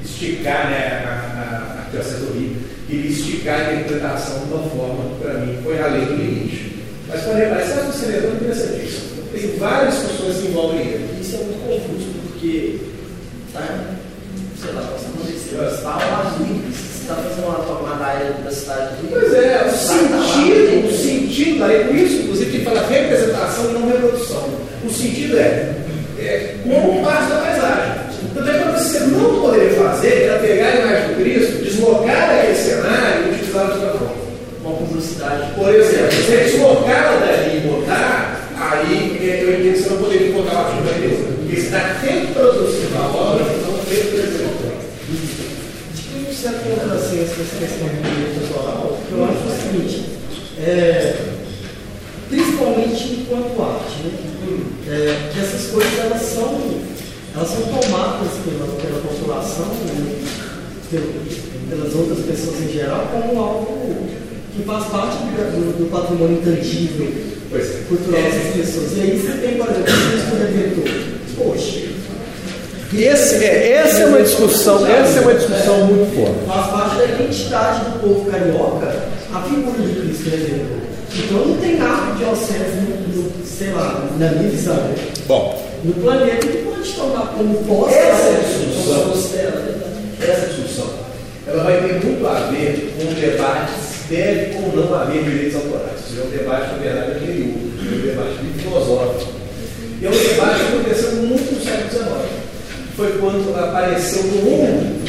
[0.05, 1.91] esticar né, a, a, a
[2.87, 6.77] queria esticar a interpretação de uma forma que, para mim, foi além do limite.
[7.09, 9.23] Mas, para reparar, caso do Senador é interessantíssimo.
[9.33, 11.21] Tem várias questões que envolvem ele.
[11.21, 12.79] Isso é muito confuso, porque,
[13.53, 13.95] tá,
[14.61, 17.59] sei lá, você está ao ar livre está fazendo uma
[18.23, 22.65] formadária da cidade de Pois é, o sentido, o sentido lei, por isso, inclusive, que
[22.65, 24.49] fala representação e não reprodução.
[24.85, 25.75] O sentido é,
[26.19, 28.03] é como parte da paisagem.
[28.25, 32.55] Então, é quando você não poderia fazer era pegar a imagem do Cristo, deslocar aquele
[32.55, 34.23] cenário e utilizar de outra forma.
[34.65, 35.53] Uma publicidade.
[35.55, 39.97] Por exemplo, se você deslocar dali e botar, aí é, eu entendo que você não
[39.99, 44.62] poderia botar o artigo da Porque você está reproduzindo a obra, não representando
[46.43, 50.05] certo contrassenso essa questão do direito autoral, eu acho o seguinte,
[50.59, 51.15] é,
[52.29, 54.13] principalmente enquanto arte, né?
[54.89, 56.61] É, que essas coisas elas são,
[57.33, 60.19] elas são tomadas pela, pela população, né?
[61.71, 64.09] pelas outras pessoas em geral, como algo
[64.55, 67.07] que faz parte do, do patrimônio intangível
[67.55, 67.85] é.
[67.89, 68.97] cultural dessas pessoas.
[68.97, 71.13] E aí você tem, por exemplo, o Cristo Redentor.
[71.39, 71.93] Poxa,
[72.95, 76.47] esse, é, essa é uma discussão, essa é uma discussão muito forte.
[76.47, 79.03] faz parte da identidade do povo carioca
[79.33, 80.79] a figura de Cristo Redentor.
[81.15, 84.95] Então não tem nada de diocese no, no, sei lá, na minha visão, né?
[85.27, 89.11] Bom, no planeta que pode tomar como posse Essa discussão.
[89.11, 89.53] discussão.
[90.21, 90.91] essa discussão,
[91.47, 95.57] ela vai ter muito a ver com o debate se deve ou não haver direitos
[95.57, 95.99] autorais.
[96.09, 99.33] Isso é um debate, na verdade, anterior, é um debate filosófico.
[100.01, 102.52] E é um debate que aconteceu muito no século XIX.
[102.97, 105.03] Foi quando apareceu no mundo,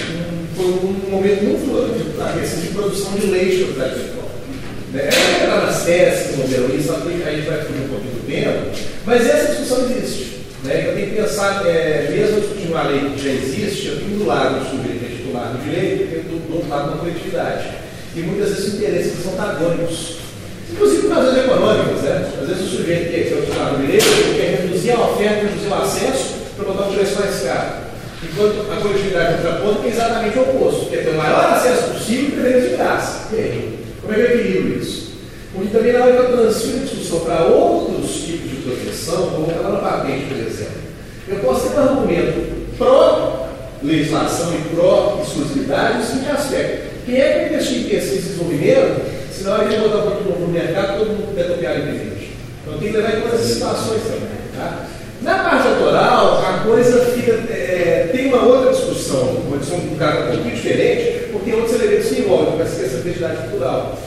[0.55, 4.29] foi um momento muito a questão de produção de sobre a intelectual.
[4.93, 5.09] Né?
[5.11, 8.25] É entrar nas teses que modelam isso, que a gente vai fugir um pouquinho do
[8.25, 10.33] tempo, mas essa discussão existe.
[10.63, 10.87] Né?
[10.87, 14.25] Eu tenho que pensar, é, mesmo discutindo uma lei que já existe, eu tenho do
[14.25, 17.67] lado do sujeito é titular do direito, eu tenho do, do outro lado da coletividade.
[18.15, 20.17] E muitas vezes interesses são antagônicos.
[20.71, 22.31] Inclusive por razões econômicas, né?
[22.41, 24.05] Às vezes o sujeito que é o titular do direito
[24.37, 27.83] quer reduzir a oferta, reduzir o acesso um preço mais caro.
[28.23, 32.29] Enquanto a coletividade contraponto que é exatamente o oposto, quer ter o maior acesso possível
[32.29, 33.35] e preço de graça.
[33.35, 35.13] E como é que eu equilibro isso?
[35.53, 39.51] Porque também na hora que eu transfiro a discussão para outros tipos de proteção, como
[39.51, 40.81] ela na patente, por exemplo,
[41.27, 46.93] eu posso ter um argumento pró-legislação e pró-exclusividade no seguinte aspecto.
[47.05, 49.01] Quem é que vai investir em pesquisa e desenvolvimento
[49.31, 52.31] se na hora de botar o produto no mercado todo mundo puder copiar independente?
[52.61, 54.43] Então tem que levar em conta essas situações também.
[54.55, 54.87] Tá?
[55.23, 60.25] Na parte autoral, a coisa fica, é, tem uma outra discussão, uma discussão um cara
[60.25, 63.97] um pouquinho diferente, porque outros elementos se envolvem com essa identidade cultural.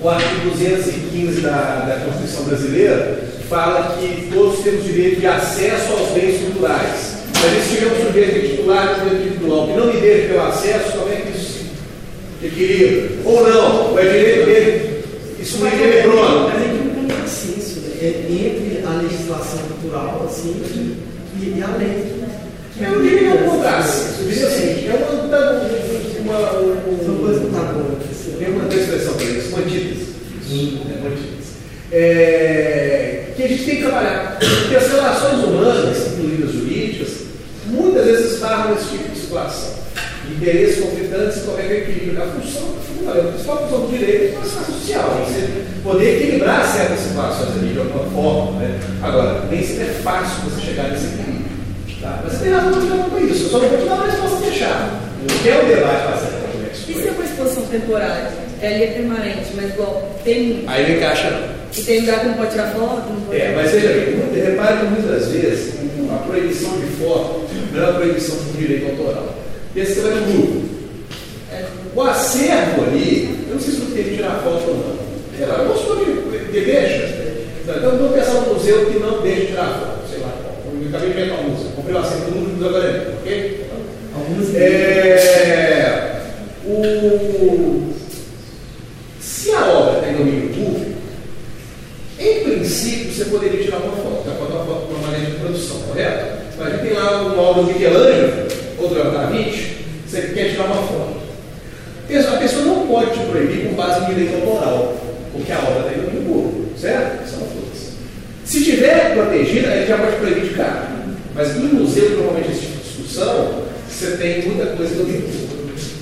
[0.00, 6.08] O artigo 215 da, da Constituição Brasileira fala que todos temos direito de acesso aos
[6.12, 7.18] bens culturais.
[7.34, 10.42] Mas se tiver um sujeito titular de direito individual que não me deixa ter o
[10.42, 11.66] acesso, como é que isso
[12.40, 13.10] se equilibra?
[13.26, 15.04] Ou não, ou é direito dele,
[15.38, 16.48] isso não é quebrou.
[16.48, 17.91] Mas é que não tem consenso né?
[18.02, 20.60] É, entre a legislação cultural assim,
[21.36, 22.12] e, e a lei.
[22.80, 24.18] Eu diria que contraste.
[24.18, 28.16] Eu diria o seguinte, é uma, uma, uma, São coisas antagônicas.
[28.38, 30.12] tem uma expressão para isso, uma antítese.
[30.50, 31.12] É uma.
[31.92, 34.38] É, que a gente tem que trabalhar.
[34.40, 37.08] Porque as relações humanas, incluindo as jurídicas,
[37.66, 39.74] muitas vezes esbarram nesse tipo de situação.
[40.30, 44.34] Interesses conflitantes, como é que é o equilíbrio da função, a principal função do direito
[44.34, 48.60] é a função social, você poder equilibrar certas situações ali de alguma forma.
[48.60, 48.80] Né?
[49.02, 51.52] Agora, nem sempre é fácil você chegar nesse equilíbrio.
[52.00, 52.20] Tá?
[52.22, 54.06] Mas você tem razão de falar com isso, eu só não vou te dar uma
[54.06, 54.90] resposta fechada.
[55.22, 56.90] Não quer um debate bastante complexo.
[56.90, 58.30] E se é uma exposição temporária?
[58.60, 60.64] É ali é permanente, mas igual tem.
[60.68, 61.62] Aí não encaixa não.
[61.76, 63.12] E tem lugar que não pode tirar foto?
[63.12, 63.40] Não pode...
[63.40, 65.74] É, mas veja bem, repare que muitas vezes
[66.12, 69.41] a proibição de foto não é uma proibição por direito autoral.
[69.74, 70.62] Esse vai no grupo.
[71.94, 75.02] O acervo ali, eu não sei se você tem que tirar foto ou não.
[75.42, 77.22] Ela gostou de, de deixa.
[77.62, 80.32] Então vamos pensar num museu que não deixa tirar foto, sei lá.
[80.64, 81.70] Eu acabei de inventar um museu.
[81.76, 83.66] Comprei o acervo do Museu da Galera, ok?
[84.14, 86.22] Algumas É,
[86.66, 87.92] o,
[89.20, 90.92] se a obra está em domínio público,
[92.18, 94.30] em princípio você poderia tirar uma foto, tá?
[94.32, 96.42] Botar uma foto maneira de produção, correto?
[96.58, 98.51] Mas a gente tem lá uma obra do Michelangelo,
[98.82, 99.76] outra da Vinci,
[100.06, 101.22] você quer tirar uma foto.
[102.10, 104.96] A pessoa não pode te proibir com base em direito autoral,
[105.32, 107.24] porque a obra está em domínio público, certo?
[107.24, 107.92] Isso é força.
[108.44, 110.90] Se tiver protegida, ele já pode proibir de cara.
[111.34, 115.52] Mas em museu, normalmente, esse tipo de discussão, você tem muita coisa do público.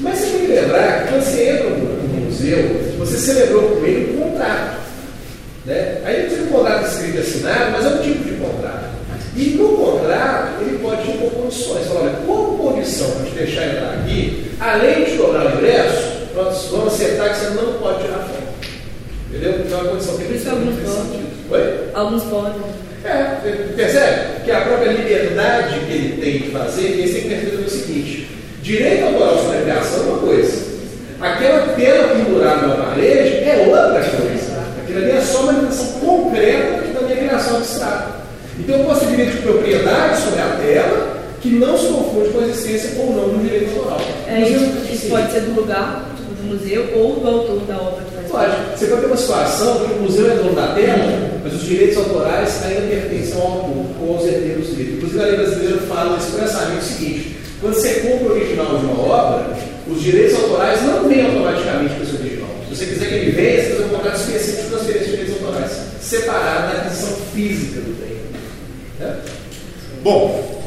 [0.00, 4.16] Mas você tem que lembrar que quando você entra no museu, você celebrou com ele
[4.16, 4.80] um contrato.
[5.66, 6.00] Né?
[6.04, 8.90] Aí não tem um contrato escrito e assinado, mas é um tipo de contrato.
[9.36, 11.86] E no contrato, ele pode impor condições.
[11.86, 12.49] Fala, olha, como
[12.80, 17.36] condição para te deixar entrar aqui, além de cobrar o ingresso, nós vamos acertar que
[17.36, 18.40] você não pode tirar foto.
[19.28, 19.62] Entendeu?
[19.66, 21.20] Então é uma condição que Por alguns podem.
[21.50, 21.78] Oi?
[21.94, 22.62] Alguns podem.
[23.04, 24.44] É, percebe?
[24.44, 28.28] Que a própria liberdade que ele tem de fazer, ele tem que perceber o seguinte:
[28.62, 30.66] direito autoral sobre a criação é uma coisa,
[31.20, 34.60] aquela tela pendurada no aparelho é outra coisa.
[34.82, 38.20] Aquilo ali é só uma limitação concreta da minha criação abstrata.
[38.58, 41.09] Então eu posso ter direito de propriedade sobre a tela
[41.40, 44.00] que não se confunde com a existência ou não do direito autoral.
[44.26, 48.04] É, isso, isso pode ser do lugar, tipo, do museu, ou do autor da obra
[48.04, 48.78] que faz Pode.
[48.78, 51.96] Você pode ter uma situação que o museu é dono da tela, mas os direitos
[51.96, 54.96] autorais ainda pertencem ao autor ou aos herdeiros dele.
[54.96, 59.00] Inclusive, a lei brasileira fala expressamente o seguinte: quando você compra o original de uma
[59.00, 59.56] obra,
[59.88, 62.50] os direitos autorais não vêm automaticamente para o seu original.
[62.68, 65.42] Se você quiser que ele venha, você fazer um contrato específico de transferência de direitos
[65.42, 68.16] autorais, separado da aquisição física do bem.
[69.00, 69.18] Né?
[70.04, 70.62] Bom,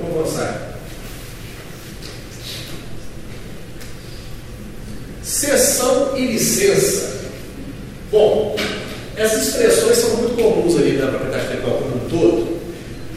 [0.00, 0.70] vamos avançar.
[5.22, 7.20] Cessão e licença.
[8.12, 8.56] Bom,
[9.16, 12.60] essas expressões são muito comuns ali na propriedade intelectual como um todo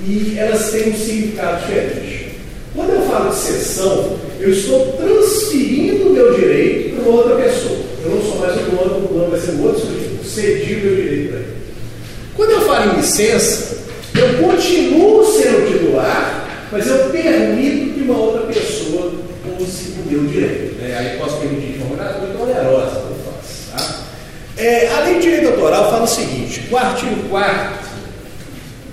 [0.06, 2.38] e elas têm um significado diferente.
[2.76, 7.78] Quando eu falo de cessão, eu estou transferindo o meu direito para outra pessoa.
[8.04, 10.26] Eu não sou mais o dono, o dono vai ser o outro sujeito.
[10.26, 11.54] Cedi o meu direito para ele.
[12.36, 13.78] Quando eu falo em licença,
[14.16, 19.14] eu continuo sendo titular, mas eu permito que uma outra pessoa
[19.60, 20.82] use o meu direito.
[20.82, 20.96] Né?
[20.98, 23.72] Aí posso permitir de forma gratuita ou onerosa, eu faço.
[23.72, 24.04] Tá?
[24.58, 27.84] É, a lei de direito autoral fala o seguinte: o artigo 4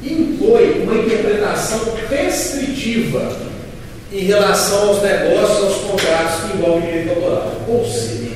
[0.03, 3.37] impõe uma interpretação restritiva
[4.13, 7.53] em relação aos negócios, aos contratos que envolvem direito autoral.
[7.69, 8.31] Ou seja,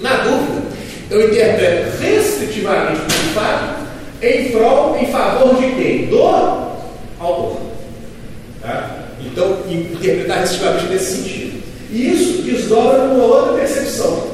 [0.00, 0.62] na dúvida,
[1.10, 3.82] eu interpreto restritivamente o fato
[4.20, 6.06] em prol, em favor de quem?
[6.06, 7.58] Do autor.
[8.60, 8.98] Tá?
[9.20, 11.62] Então, interpretar restritivamente nesse sentido.
[11.90, 14.31] E isso desdobra numa outra percepção.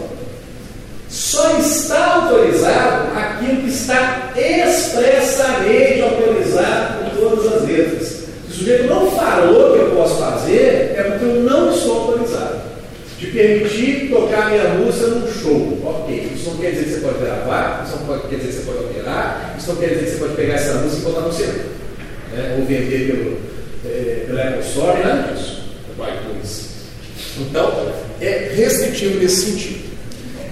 [1.29, 8.09] Só está autorizado aquilo que está expressamente autorizado com todas as letras.
[8.09, 12.61] Se o sujeito não falou que eu posso fazer, é porque eu não estou autorizado.
[13.19, 15.79] De permitir tocar minha música num show.
[15.85, 16.33] Ok.
[16.35, 18.85] Isso não quer dizer que você pode gravar, isso não quer dizer que você pode
[18.87, 21.59] operar, isso não quer dizer que você pode pegar essa música e botar no CD.
[22.33, 22.57] Né?
[22.59, 23.39] Ou vender pelo,
[23.85, 25.59] é, Apple Store, nada disso.
[27.39, 29.88] Então, é restritivo nesse sentido.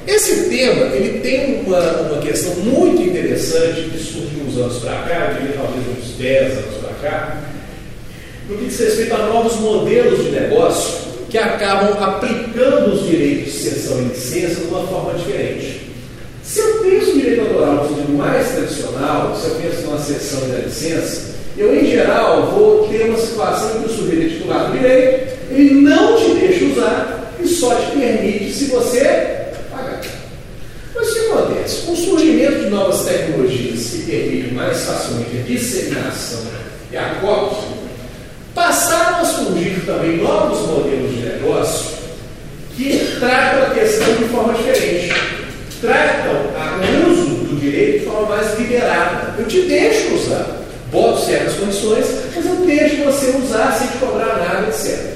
[0.07, 5.33] Esse tema ele tem uma, uma questão muito interessante que surgiu uns anos para cá,
[5.33, 7.43] eu diria talvez uns 10 anos para cá,
[8.49, 13.59] no que diz respeito a novos modelos de negócio que acabam aplicando os direitos de
[13.59, 15.91] cessão e licença de uma forma diferente.
[16.45, 20.41] Se eu penso em direito autoral no sentido mais tradicional, se eu penso numa cessão
[20.49, 24.70] e licença, eu em geral vou ter uma situação em que o sujeito é titular
[24.70, 29.45] do direito, ele não te deixa usar e só te permite se você
[31.66, 36.43] Com o surgimento de novas tecnologias que permitem mais facilmente a disseminação
[36.93, 37.68] e a cópia,
[38.55, 41.97] passaram a surgir também novos modelos de negócio
[42.76, 45.12] que tratam a questão de forma diferente.
[45.80, 49.34] Tratam o uso do direito de forma mais liberada.
[49.36, 50.62] Eu te deixo usar,
[50.93, 55.15] boto certas condições, mas eu deixo você usar sem te cobrar nada, etc.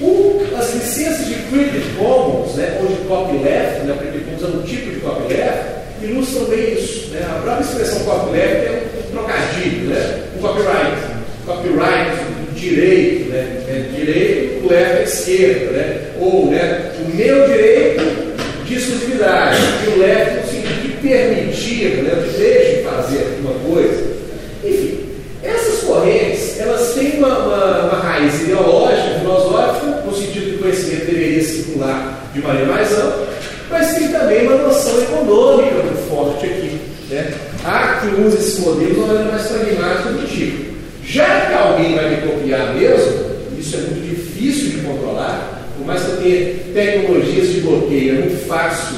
[0.00, 4.62] Um, as licenças de Creative Commons, né, ou de copyleft, né, Creative Commons é um
[4.62, 5.64] tipo de copyleft,
[6.02, 7.10] ilustram bem isso.
[7.10, 7.26] Né?
[7.28, 10.22] A própria expressão copyleft é um trocadilho, né?
[10.36, 11.16] o copyright.
[11.46, 13.62] Copyright, direito, né?
[13.68, 16.00] É direito, left à esquerda, né?
[16.18, 22.14] ou né, o meu direito de exclusividade, e o left no sentido de permitir, né,
[22.24, 24.16] de fazer alguma coisa.
[24.64, 25.00] Enfim,
[25.44, 26.35] essas correntes,
[26.66, 32.30] elas têm uma, uma, uma raiz ideológica, filosófica, no sentido que o conhecimento deveria circular
[32.34, 33.28] de maneira mais ampla,
[33.70, 36.80] mas tem também uma noção econômica muito forte aqui.
[37.10, 37.32] Né?
[37.64, 40.76] Há que usa esses modelos de maneira mais pragmática do tipo.
[41.04, 43.26] Já que alguém vai me copiar mesmo,
[43.58, 48.18] isso é muito difícil de controlar, por mais que eu tenha tecnologias de bloqueio, é
[48.22, 48.96] muito fácil.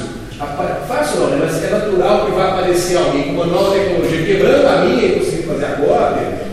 [0.87, 1.39] Fácil não, né?
[1.41, 5.19] mas é natural que vai aparecer alguém com uma nova tecnologia quebrando a minha e
[5.19, 5.75] conseguindo fazer a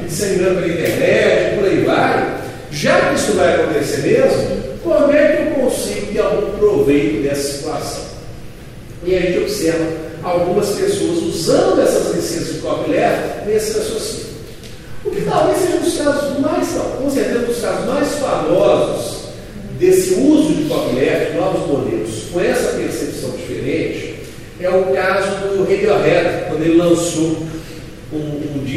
[0.06, 2.36] disseminando pela internet, por aí vai.
[2.70, 7.58] Já que isso vai acontecer mesmo, como é que eu consigo ter algum proveito dessa
[7.58, 8.04] situação?
[9.04, 9.86] E a gente observa
[10.22, 14.26] algumas pessoas usando essas licenças de copyleft nesse raciocínio.
[15.04, 16.68] O que talvez seja um dos casos mais,
[16.98, 19.16] com certeza, um dos casos mais famosos
[19.78, 24.16] desse uso de copyleft, novos modelos, com essa percepção diferente,
[24.58, 27.45] é o caso do Radiohead, quando ele lançou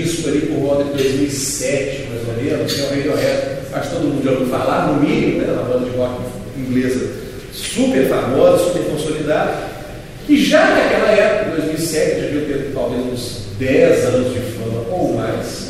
[0.02, 3.42] disco ali por volta de 2007, mais ou menos, que é o Radiohead,
[3.74, 6.22] acho que todo mundo já ouviu falar, no mínimo, né, na banda de rock
[6.58, 7.08] inglesa
[7.54, 9.54] super famosa, super consolidada,
[10.28, 15.16] e já naquela época, 2007, já devia ter talvez uns 10 anos de fama ou
[15.16, 15.70] mais,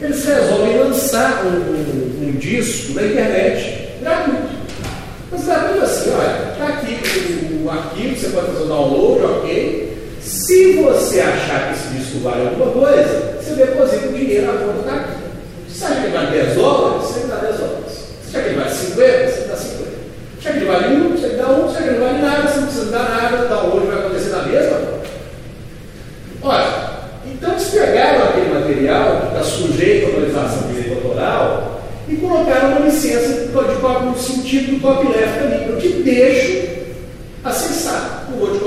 [0.00, 4.50] eles resolvem lançar um, um, um disco na internet gratuito.
[5.30, 6.98] Mas gratuito assim, olha, está aqui
[7.52, 9.92] o, o, arquivo, você pode fazer o download, ok.
[10.20, 14.78] Se você achar que esse disco vale alguma coisa, você deposita o dinheiro na conta
[14.78, 15.22] está aqui.
[15.68, 17.08] Você acha que ele vale 10 dólares?
[17.08, 17.92] Você dá 10 dólares.
[18.22, 19.28] Você acha que ele vale 50?
[19.28, 19.82] Você dá 50.
[20.40, 21.10] Você acha que ele vale 1?
[21.10, 21.62] Você dá 1.
[21.62, 22.48] Você acha que ele vale nada?
[22.48, 23.44] Você não precisa dar nada.
[23.44, 25.02] Então hoje vai acontecer da mesma forma.
[26.44, 26.90] Olha,
[27.26, 30.62] então eles pegaram aquele material que está sujeito à autorização
[31.04, 35.68] autoral e colocaram uma licença de código no sentido do copyleft.
[35.68, 36.68] Eu te deixo
[37.44, 38.26] acessar.
[38.30, 38.62] Não vou te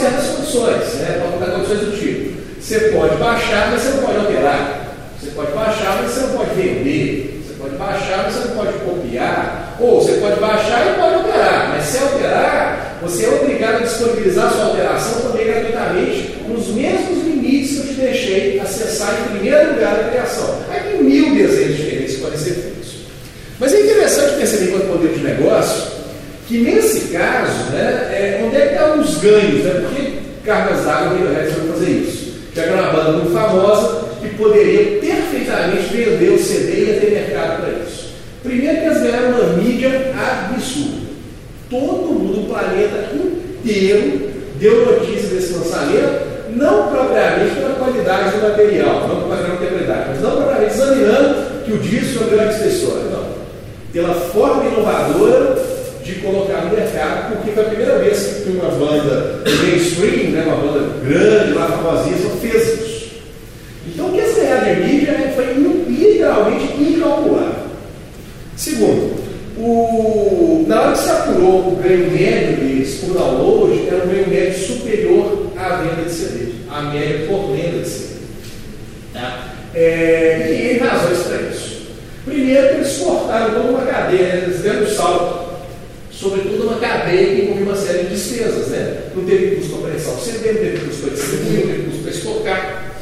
[0.00, 1.20] certas condições, né?
[1.22, 2.40] Pode dar condições do tipo.
[2.60, 4.96] Você pode baixar, mas você não pode alterar.
[5.20, 7.42] Você pode baixar, mas você não pode vender.
[7.46, 9.76] Você pode baixar, mas você não pode copiar.
[9.80, 11.74] Ou você pode baixar e pode alterar.
[11.74, 17.70] Mas se alterar, você é obrigado a disponibilizar sua alteração também gratuitamente nos mesmos limites
[17.70, 20.58] que eu te deixei acessar em primeiro lugar a criação.
[20.70, 22.90] Aí tem mil desenhos diferentes que podem ser feitos.
[23.58, 25.99] Mas é interessante perceber enquanto poder de negócio
[26.50, 29.64] que nesse caso, né, é, onde é que estão os ganhos?
[29.64, 29.84] Né?
[29.86, 32.32] Por que Cargas d'Água e o Resto vai fazer isso?
[32.56, 37.00] Já que é uma banda muito famosa que poderia perfeitamente vender o CD e ia
[37.00, 38.10] ter mercado para isso.
[38.42, 41.10] Primeiro que eles ganharam uma mídia absurda.
[41.70, 49.06] Todo mundo, o planeta inteiro, deu notícia desse lançamento, não propriamente pela qualidade do material,
[49.06, 53.30] não pela qualidade, mas não propriamente examinando que o disco é uma grande história, não.
[53.92, 55.69] Pela forma inovadora
[56.10, 60.56] de colocar no mercado, porque foi a primeira vez que uma banda mainstream, né, uma
[60.56, 63.10] banda grande, lá famosíssima, fez isso.
[63.86, 65.54] Então o que de mídia né, foi
[65.88, 67.70] literalmente incalculável.
[68.56, 69.20] Segundo,
[69.56, 74.28] o, na hora que se apurou o ganho médio deles por download, era um ganho
[74.28, 78.10] médio superior à venda de CD, à média por venda de CD.
[79.12, 79.48] Tá?
[79.74, 81.80] É, e tem razões para isso.
[82.24, 84.42] Primeiro, eles exportaram toda uma cadeia, né?
[84.46, 85.49] eles deram um salto
[86.20, 88.68] sobretudo uma cadeia que envolve uma série de despesas.
[88.68, 89.04] Né?
[89.16, 92.02] Não teve custo para prensar o CD, não teve custo para distribuir, não teve custo
[92.02, 92.92] para estocar,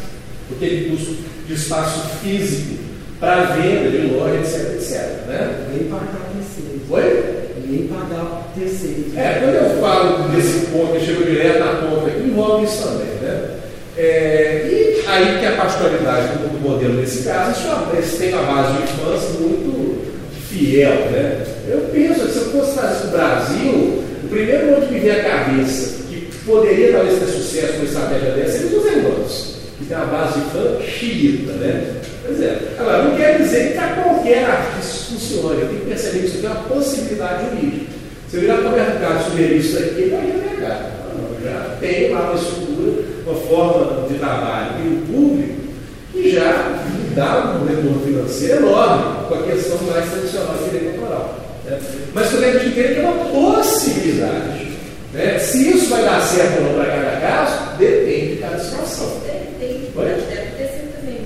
[0.51, 1.17] não teve custo
[1.47, 2.79] de espaço físico
[3.19, 5.27] para venda de loja, etc, etc.
[5.27, 5.67] Né?
[5.73, 6.91] Nem pagar terceiros.
[6.91, 7.49] Oi?
[7.67, 9.17] Nem pagar terceiros.
[9.17, 13.09] É, quando eu falo desse ponto, eu chego direto na ponta aqui, envolve isso também.
[13.21, 13.59] Né?
[13.97, 17.61] É, e aí que a particularidade do, modelo nesse caso,
[18.01, 20.07] isso tem uma base de infância muito
[20.49, 21.11] fiel.
[21.11, 21.45] Né?
[21.69, 26.29] Eu penso que eu o Brasil, o primeiro nome que me vem à cabeça, que
[26.45, 30.41] poderia talvez ter sucesso com uma estratégia dessa, seria os irmãos, que tem uma base
[30.41, 31.95] de fã xiita, né?
[32.27, 32.59] Pois é.
[32.79, 36.39] Agora, não quer dizer que para qualquer artista funcione, eu tenho que perceber que isso
[36.39, 37.93] tem uma possibilidade jurídica.
[38.29, 40.99] Se eu virar para o mercado sugerir isso aqui, ele vai no mercado.
[41.43, 45.59] Já tem lá uma estrutura, uma forma de trabalho e o público
[46.13, 46.83] que já
[47.15, 51.18] dá um retorno financeiro enorme com a questão mais tradicional de direito autoral.
[52.19, 52.25] Né?
[52.25, 54.69] Mas também a gente entende que é uma possibilidade.
[55.13, 55.39] Né?
[55.39, 59.21] Se isso vai dar certo ou não para cada caso, depende de cada situação.
[59.59, 60.05] Tem, Oi?
[60.05, 61.21] deve ter sido também.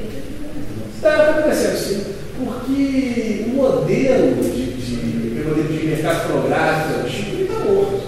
[0.94, 2.04] Está acontecendo sim,
[2.38, 8.02] porque o modelo de, de, o modelo de mercado fonográfico antigo está morto.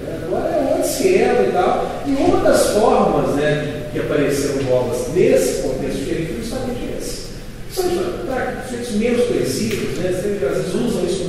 [0.00, 0.20] Né?
[0.24, 2.02] Agora é outro esquema e tal.
[2.06, 7.24] E uma das formas né, que apareceram novas nesse contexto diferente foi justamente esse.
[7.72, 7.84] São
[8.84, 10.08] sujeitos menos conhecidos, né?
[10.08, 11.23] Às vezes usam isso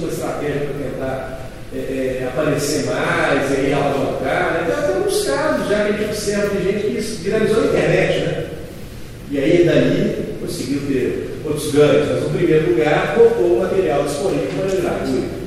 [0.51, 4.53] para tentar é, é, aparecer mais, e aí alavancar.
[4.53, 4.67] Né?
[4.67, 8.19] Então, tem alguns casos já que a gente observa de gente que viralizou na internet,
[8.19, 8.45] né?
[9.31, 12.07] E aí, dali, conseguiu ter outros ganhos.
[12.09, 15.45] Mas, no primeiro lugar, colocou o material disponível para gratuito.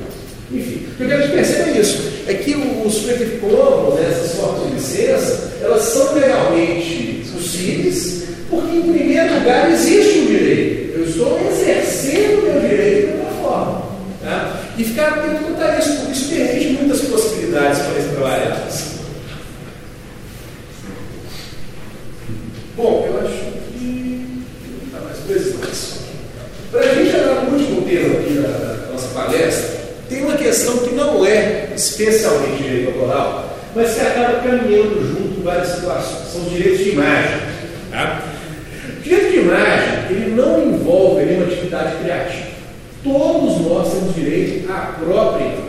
[0.51, 2.99] Enfim, o que a gente percebe é isso: é que os
[3.41, 10.21] Commons, né, essas formas de licença, elas são legalmente possíveis, porque, em primeiro lugar, existe
[10.21, 10.99] um direito.
[10.99, 13.83] Eu estou exercendo o meu direito de alguma forma.
[14.23, 14.68] Tá?
[14.79, 18.69] E ficar atento quanto a isso, porque isso permite muitas possibilidades para esse trabalhar.
[22.77, 23.39] Bom, eu acho
[23.73, 24.45] que.
[24.93, 25.99] Tá mais dois mais.
[26.71, 30.95] Para a gente chegar no último tema aqui da, nossa palestra, tem uma questão que
[30.95, 36.33] não é especialmente direito autoral, mas que acaba caminhando junto várias situações.
[36.33, 37.41] São os direitos de imagem.
[37.91, 38.23] Tá?
[38.97, 42.48] O direito de imagem ele não envolve nenhuma atividade criativa.
[43.03, 45.69] Todos nós temos direito à própria imagem.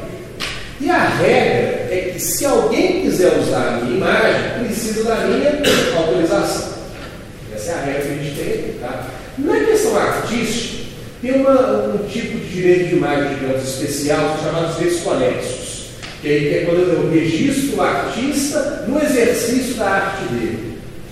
[0.82, 5.52] E a regra é que se alguém quiser usar a minha imagem, precisa da minha
[5.98, 6.80] autorização.
[7.54, 8.74] Essa é a regra que a gente tem.
[8.80, 9.08] Tá?
[9.38, 10.86] Na questão artística,
[11.22, 15.70] tem uma, um tipo de direito de imagem, digamos, especial, chamados direitos conexos.
[16.22, 20.69] Que, que é quando eu registro o artista no exercício da arte dele.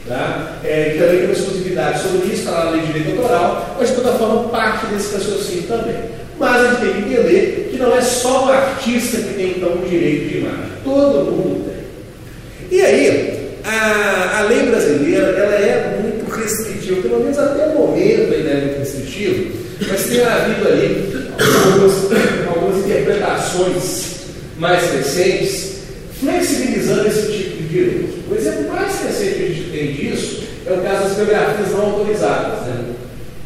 [0.08, 0.60] Tá?
[0.64, 3.76] É, e também tem uma exclusividade sobre isso, está lá na lei de direito autoral,
[3.78, 5.98] mas de toda forma parte desse raciocínio também.
[6.40, 9.74] Mas a gente tem que entender que não é só o artista que tem então
[9.74, 12.78] o direito de imagem, todo mundo tem.
[12.80, 18.34] E aí, a, a lei brasileira ela é muito restritiva, pelo menos até o momento
[18.34, 19.52] ainda é muito restritiva,
[19.90, 21.14] mas tem havido ali
[21.66, 24.16] algumas, algumas interpretações
[24.58, 25.78] mais recentes
[26.20, 28.32] flexibilizando esse tipo de direito.
[28.32, 31.82] O exemplo mais recente que a gente tem disso é o caso das biografias não
[31.82, 32.68] autorizadas.
[32.68, 32.86] Né?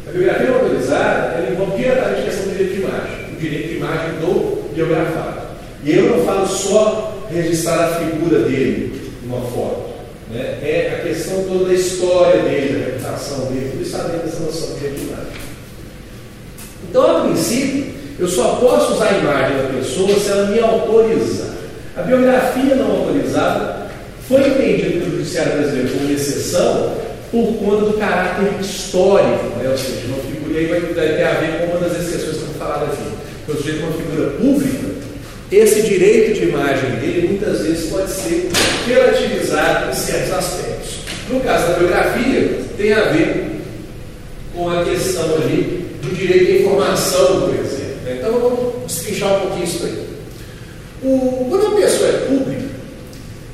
[0.08, 3.68] A biografia não autorizada ela envolve diretamente a questão do direito de imagem, o direito
[3.68, 5.42] de imagem do biografado.
[5.84, 9.92] E eu não falo só registrar a figura dele, uma foto.
[10.30, 10.58] Né?
[10.62, 14.74] É a questão toda da história dele, da reputação dele, tudo está dentro dessa noção
[14.74, 15.26] de identidade.
[16.88, 17.86] Então, a princípio,
[18.18, 21.52] eu só posso usar a imagem da pessoa se ela me autorizar.
[21.96, 23.81] A biografia não autorizada
[24.28, 26.96] foi entendida pelo Judiciário Brasileiro como exceção
[27.30, 29.70] por conta do caráter histórico, né?
[29.70, 32.54] ou seja, uma figura, aí vai, ter a ver com uma das exceções que eu
[32.58, 33.02] falado aqui.
[33.48, 34.92] O sujeito é uma figura pública,
[35.50, 38.50] esse direito de imagem dele muitas vezes pode ser
[38.86, 40.90] relativizado em certos aspectos.
[41.28, 43.60] No caso da biografia, tem a ver
[44.54, 47.96] com a questão ali do direito à informação, por exemplo.
[48.04, 48.16] Né?
[48.18, 50.06] Então vamos destrinchar um pouquinho isso aí.
[51.02, 52.71] O, quando a pessoa é pública,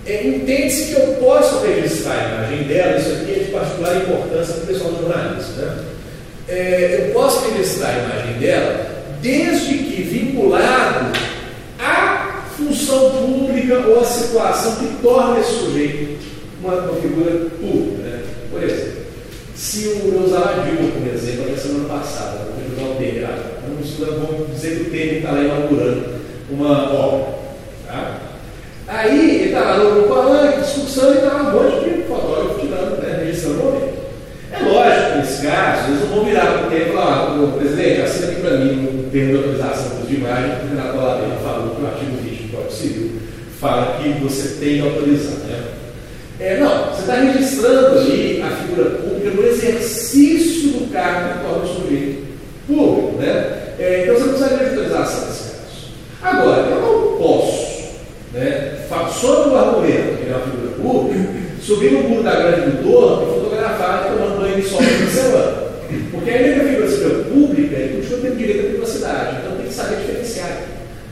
[0.09, 4.55] é, entende-se que eu posso registrar a imagem dela, isso aqui é de particular importância
[4.55, 5.53] para o pessoal do jornalismo.
[5.57, 5.85] Né?
[6.49, 8.87] É, eu posso registrar a imagem dela
[9.21, 11.13] desde que vinculado
[11.79, 16.19] à função pública ou à situação que torna esse sujeito
[16.63, 17.31] uma, uma figura
[17.61, 18.03] pública.
[18.03, 18.23] Né?
[18.51, 19.03] Por exemplo,
[19.55, 23.29] se o, eu usava a Dilma como exemplo na semana passada, vou usar o Temer,
[24.01, 26.15] vamos dizer que o Temer está lá inaugurando
[26.51, 27.39] uma obra.
[27.87, 28.28] Tá?
[28.89, 33.23] Aí ele está lá no palanque, discussão, e está um monte de fotógrafo tirando, né,
[33.23, 33.99] registrando o momento.
[34.51, 37.59] É lógico que nesse caso, eles não vão virar para o tempo e falar, ah,
[37.59, 41.75] presidente, assina aqui para mim um termo de autorização de imagem, o Renato Ladeira falou
[41.75, 43.11] que o artigo 20 do Código Civil
[43.61, 45.39] fala que você tem que autorizar.
[45.47, 45.65] Né?
[46.41, 51.65] É, não, você está registrando ali a figura pública no exercício do cargo que torna
[51.65, 52.27] o sujeito
[52.67, 53.19] público.
[53.19, 53.75] Né?
[53.79, 55.93] É, então você não precisa de autorização nesse caso.
[56.23, 57.69] Agora, eu não posso
[58.33, 58.79] né,
[59.13, 61.29] sobre o argumento, que é uma figura pública,
[61.69, 65.69] subir no muro da grande do torno e fotografar tomando banho de sol na semana.
[66.11, 69.37] Porque ainda que a figura pública, ele continua tendo direito à privacidade.
[69.37, 70.63] Então tem que saber diferenciar.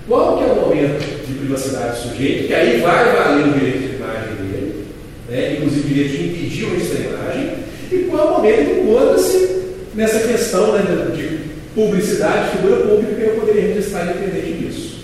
[0.09, 3.79] Qual que é o momento de privacidade do sujeito, que aí vai valer o direito
[3.81, 4.87] de imagem dele,
[5.29, 7.51] né, inclusive o direito de impedir o registro da imagem,
[7.93, 9.63] e qual é o momento que encontra-se
[9.95, 10.83] nessa questão né,
[11.15, 11.41] de
[11.75, 14.97] publicidade, figura pública, que eu poderia registrar independente disso.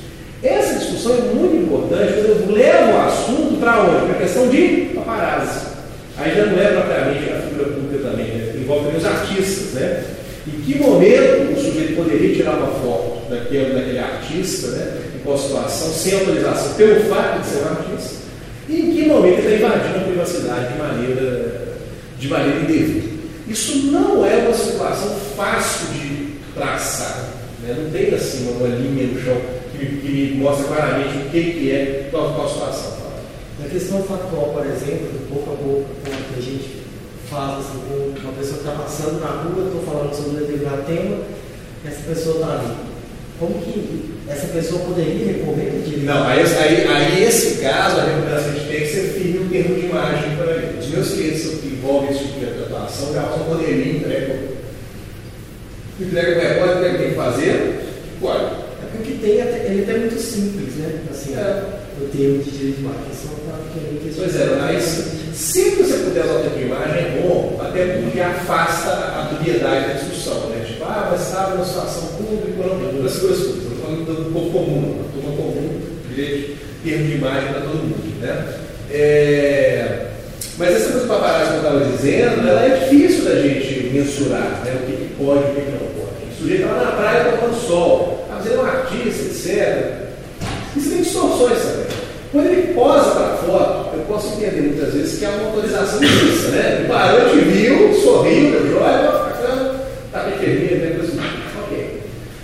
[0.43, 4.07] Essa discussão é muito importante eu levo o assunto para onde?
[4.07, 5.67] Para a questão de paparazzi.
[6.17, 8.53] Aí já não é propriamente a figura pública também, né?
[8.57, 9.73] envolve também os artistas.
[9.73, 10.05] Né?
[10.47, 14.99] Em que momento o sujeito poderia tirar uma foto daquele, daquele artista, né?
[15.17, 18.23] em qual situação, sem autorização, pelo fato de ser um artista?
[18.69, 21.63] E em que momento ele está invadindo a privacidade de maneira,
[22.19, 23.13] de maneira indevida?
[23.49, 27.29] Isso não é uma situação fácil de traçar.
[27.63, 27.75] Né?
[27.77, 29.37] Não tem assim uma linha no chão
[29.73, 32.92] que, que mostra claramente o que, que é, qual, qual situação.
[33.61, 36.83] Na questão factual, por exemplo, pouco a pouco, quando a gente
[37.29, 40.83] fala assim, com uma pessoa que está passando na rua, estou falando sobre um determinado
[40.83, 41.17] tema,
[41.87, 42.77] essa pessoa está ali.
[43.39, 48.53] Como que essa pessoa poderia recorrer de Não, aí, aí, aí esse caso, a recomendação
[48.53, 50.79] que tem que ser firme no termo de imagem para ele.
[50.79, 54.39] Os meus clientes que envolvem esse tipo de atuação já só poderiam entregar.
[56.01, 57.81] Entrega o repórter, o que tem que fazer?
[58.21, 58.63] Pode
[58.95, 61.01] o que tem, ele é muito simples, né?
[61.11, 61.82] Assim, é.
[62.03, 63.01] O termo de direito de imagem.
[63.13, 63.59] Só tá
[64.17, 64.83] pois é, mas
[65.35, 69.89] se você puder usar o termo de imagem é bom, até porque afasta a dubiedade
[69.89, 70.65] da discussão, né?
[70.67, 73.73] Tipo, ah, mas estava numa situação pública não, das coisas públicas.
[73.73, 78.21] Estou falando do povo comum, da turma comum, direito, termo de imagem para todo mundo,
[78.21, 78.55] né?
[78.91, 80.07] É...
[80.59, 84.63] Mas essa coisa do paparazzi que eu estava dizendo, ela é difícil da gente mensurar,
[84.65, 84.79] né?
[84.83, 86.31] O que, que pode e o que, que não pode.
[86.31, 90.12] O sujeito estava na praia tomando sol mas ele é um artista, etc.
[90.77, 91.87] Isso tem distorções também.
[92.33, 96.01] Quando ele posa para a foto, eu posso entender muitas vezes que é uma autorização
[96.01, 96.79] disso, né?
[96.79, 99.81] Ele parou, te viu, sorriu, deu joia, bacana,
[100.11, 100.97] tá bem vermelho, né?
[100.97, 101.13] Coisa
[101.65, 102.01] Ok.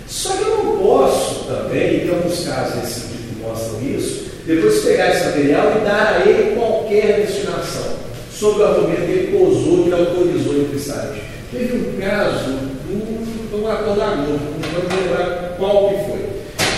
[0.07, 4.29] Só que eu não posso também, e tem alguns casos nesse tipo que mostram isso,
[4.45, 7.93] depois pegar esse material e dar a ele qualquer destinação,
[8.31, 11.21] sob o argumento que ele posou, que autorizou em site.
[11.51, 16.18] Teve um caso de um ator da Globo, não vou lembrar qual que foi.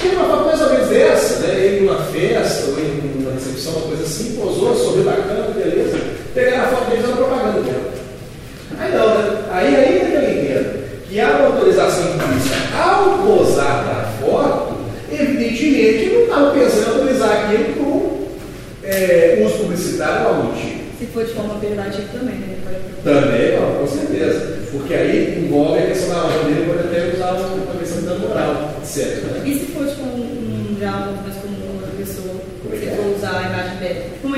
[0.02, 1.54] Tem uma ou menos dessa, né?
[1.56, 6.00] Ele numa festa, ou em uma recepção, uma coisa assim, posou, sorriu bacana, beleza.
[6.34, 7.94] Pegaram a foto deles na propaganda dela.
[8.80, 9.44] Aí não, né?
[9.52, 14.76] Aí ainda que eu entendo que há uma autorização implícita ao posar da foto,
[15.12, 18.28] evidentemente não estava pensando em autorizar aquilo com
[18.84, 20.82] é, uso publicitário ou algum tipo.
[20.98, 22.58] Se for de forma alternativa também, né?
[23.04, 24.60] Também, não, com certeza.
[24.72, 28.82] Porque aí envolve a questão da ordem dele, pode até usar a questão da moral,
[28.84, 29.26] certo?
[29.26, 29.42] Né?
[29.46, 32.36] E se for tipo um, um diálogo mais comum, outra pessoa,
[32.72, 34.38] é se for usar a imagem dela, uma,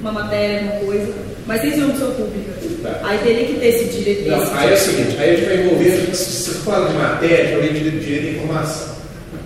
[0.00, 1.12] uma matéria, uma coisa,
[1.46, 2.52] mas ser uma pessoa pública.
[2.82, 3.00] Tá.
[3.04, 4.28] Aí teria que ter esse direito.
[4.28, 6.94] Não, esse aí é o seguinte, aí a gente vai envolver, se você fala de
[6.94, 8.94] matéria, eu direito, direito de informação.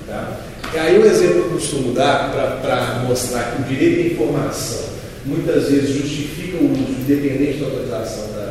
[0.07, 0.37] Tá?
[0.75, 4.85] E aí o exemplo que eu costumo dar para mostrar que o direito de informação
[5.25, 8.46] muitas vezes justifica o uso independente da autorização da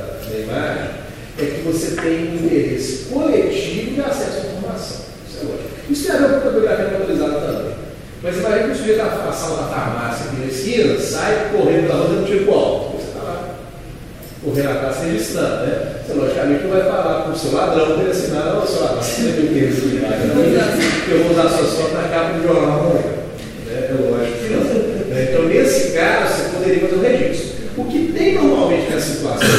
[0.46, 0.90] imagem,
[1.38, 4.98] é que você tem um interesse coletivo de acesso à informação.
[5.28, 5.70] Isso é lógico.
[5.90, 7.76] Isso tem a ver com fotografia motorizada também.
[8.24, 9.02] Mas imagina que o sujeito
[9.34, 12.98] sala da farmácia aqui na esquina sai correndo da rua dando tiro alto.
[12.98, 13.56] Você está lá
[14.44, 15.96] correndo atrás registrando, né?
[16.06, 19.04] Você logicamente não vai falar para o seu ladrão para ele assinar, não, seu ladrão,
[19.04, 23.16] você tem que imagem, não, eu vou usar sua foto na capa do jornal amanhã.
[23.68, 23.90] Né?
[23.90, 24.64] É lógico que não.
[25.10, 25.28] Né?
[25.30, 27.56] Então, nesse caso, você poderia fazer um registro.
[27.78, 29.50] O que tem normalmente nessa situação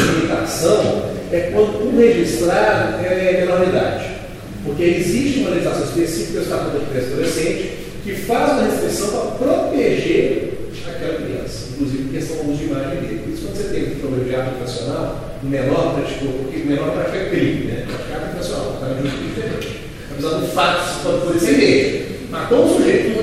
[0.66, 1.02] de limitação
[1.32, 4.16] é quando um registrado é menoridade.
[4.64, 7.72] Porque existe uma legislação específica do Estatuto da Criança e Adolescente
[8.02, 10.52] que faz uma restrição para proteger
[10.88, 13.20] aquela criança, inclusive questão do uso de imagem dele.
[13.24, 16.66] Por isso, quando você tem um problema de arte nacional, o menor praticou, porque o
[16.66, 17.84] menor pratica crime, né?
[17.86, 19.80] Praticar arte nacional, está na justiça diferente.
[20.12, 22.06] Apesar do fato, se pode poder ser mesmo.
[22.30, 23.16] Matou um sujeito.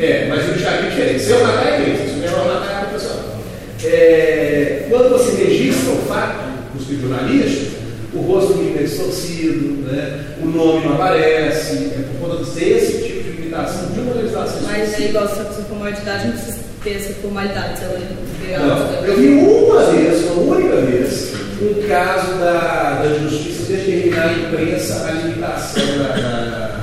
[0.00, 1.22] É, mas o Thiago é diferente.
[1.22, 3.40] Se eu matar é crime, se o menor matar é arte nacional.
[3.84, 6.49] É, quando você registra o fato,
[6.80, 7.72] os tribunalistas,
[8.12, 10.36] o rosto é distorcido, né?
[10.42, 14.62] o nome não aparece, é por conta desse tipo de limitação de uma legislação.
[14.62, 19.84] Mas é igual se a formalidade não precisa ter essa formalidade, não, Eu vi uma
[19.92, 26.16] vez, uma única vez, um caso da, da justiça determinar a imprensa a limitação da,
[26.16, 26.80] da,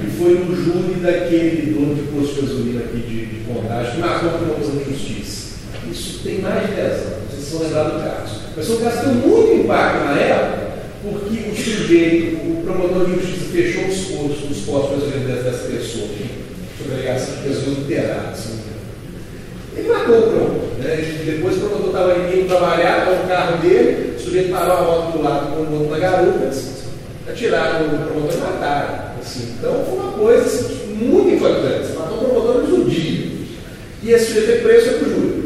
[0.00, 3.98] que foi no júri daquele dono de posto de gasolina aqui de, de contagem, que
[4.00, 5.54] marcou por uma de justiça.
[5.90, 8.40] Isso tem mais de 10 anos, vocês estão lembrados do caso.
[8.56, 10.66] Mas um caso que deu muito impacto na época,
[11.02, 15.04] porque o sujeito, o promotor de justiça, fechou os postos, os postos
[15.70, 16.08] pessoa,
[16.76, 18.46] sobre a alegação de pessoas adulteradas.
[19.76, 20.68] Ele matou o promotor.
[20.78, 21.22] Né?
[21.24, 25.12] Depois o promotor estava indo trabalhar com o carro dele, o sujeito parou a moto
[25.12, 26.50] do lado com o outro na garupa,
[27.28, 29.06] atiraram o promotor e mataram.
[29.20, 29.54] Assim.
[29.58, 31.92] Então foi uma coisa assim, muito importante.
[31.96, 33.26] Matou o promotor no dia.
[34.02, 35.45] E esse sujeito foi preso para o júri.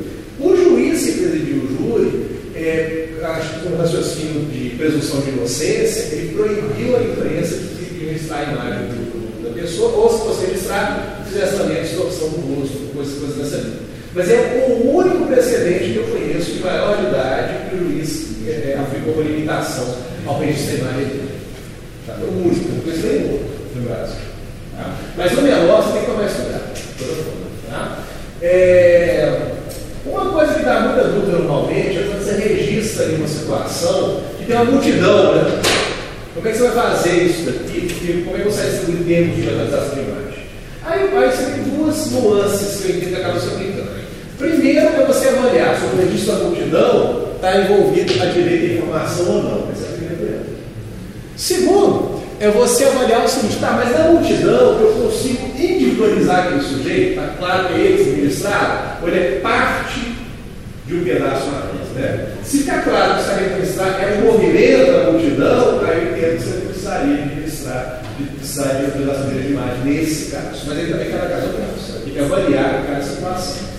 [1.00, 6.34] O que presidiu o júri, é, acho que um raciocínio de presunção de inocência, ele
[6.34, 11.56] proibiu a imprensa de registrar a imagem do, da pessoa, ou se fosse registrado, fizesse
[11.56, 13.78] também a distorção do rosto, coisas, coisas dessa linha.
[14.14, 19.14] Mas é o único precedente que eu conheço de maioridade que o juiz é, aplicou
[19.14, 19.96] uma limitação
[20.26, 21.30] ao registro da imagem dele.
[22.06, 22.18] Tá?
[22.20, 24.16] É o único, não conheço nenhum outro no Brasil.
[24.76, 24.96] Tá?
[25.16, 27.40] Mas no menor você tem que tomar esse cuidado.
[27.70, 28.04] Tá?
[28.42, 29.49] É,
[30.10, 34.44] uma coisa que dá muita dúvida normalmente é quando você registra em uma situação que
[34.46, 35.62] tem uma multidão, né?
[36.34, 38.22] Como é que você vai fazer isso daqui?
[38.24, 40.44] Como é que você vai distribuir termos de organização de imagem?
[40.84, 43.90] Aí, aí você tem duas nuances que eu entendo que acaba se aplicando.
[44.38, 49.26] Primeiro é você avaliar se o registro da multidão está envolvido a direito de informação
[49.26, 49.70] ou não.
[49.70, 50.42] Essa é a primeira.
[51.36, 57.10] Segundo, é você avaliar o seguinte, tá, mas na multidão eu consigo individualizar aquele sujeito,
[57.10, 59.89] está claro que é ele administrado, ou ele é parte
[60.90, 62.26] de um pedaço mais, né?
[62.44, 66.66] Se ficar claro que administrar é um movimento da multidão, aí eu entendo que você
[66.66, 68.02] precisaria administrar,
[68.36, 70.62] precisaria de autorização de imagem nesse caso.
[70.66, 73.70] Mas ele também cada caso é um caso, você tem que avaliar cada situação.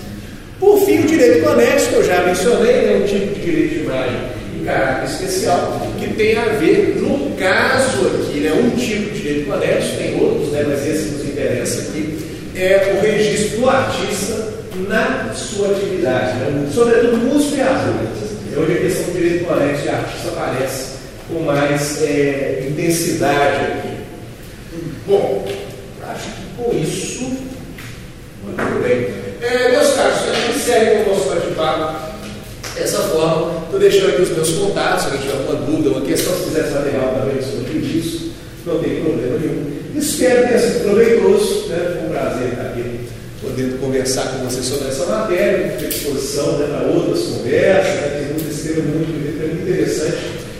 [0.57, 3.79] Por fim, o direito anexo, que eu já mencionei, é um tipo de direito de
[3.81, 4.17] imagem
[4.55, 9.51] em caráter especial, que tem a ver, no caso aqui, né, um tipo de direito
[9.51, 12.19] anexo, tem outros, né, mas esse nos interessa aqui,
[12.55, 18.31] é o registro do artista na sua atividade, né, sobretudo músico e artista.
[18.53, 20.91] É onde a questão do direito anexo de artista aparece
[21.27, 23.97] com mais é, intensidade aqui.
[25.07, 25.47] Bom,
[26.09, 27.23] acho que com isso,
[28.43, 29.21] muito bem.
[29.41, 32.11] É, meus caros, a gente segue o nosso bate-papo
[32.75, 33.63] dessa forma.
[33.63, 36.71] Estou deixando aqui os meus contatos, se alguém tiver alguma dúvida, uma questão, se quiser
[36.71, 38.31] saber também sobre isso,
[38.65, 39.71] não tem problema nenhum.
[39.95, 41.91] Espero ter sido proveitoso, né?
[41.93, 43.09] foi um prazer estar aqui
[43.41, 48.17] podendo conversar com vocês sobre essa matéria, com disposição né, para outras conversas, né?
[48.19, 50.17] tem muito, esse muito, muito interessante.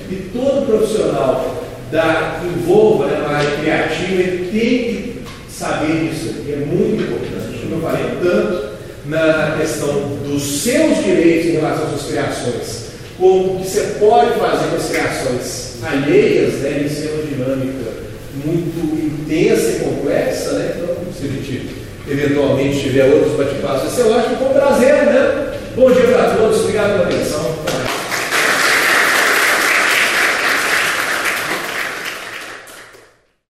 [0.10, 6.54] E todo profissional da envolva né, na área criativa, ele tem que saber disso aqui,
[6.54, 7.60] é muito importante.
[7.62, 8.72] Como eu falei tanto,
[9.06, 12.82] na questão dos seus direitos em relação às suas criações,
[13.18, 17.92] como que você pode fazer com as criações alheias, né, em ser uma dinâmica
[18.44, 20.76] muito intensa e complexa, né?
[20.76, 25.54] Então, se a gente eventualmente tiver outros bate-papos, ser ótimo, com prazer, né?
[25.76, 27.51] Bom dia para todos, obrigado pela atenção.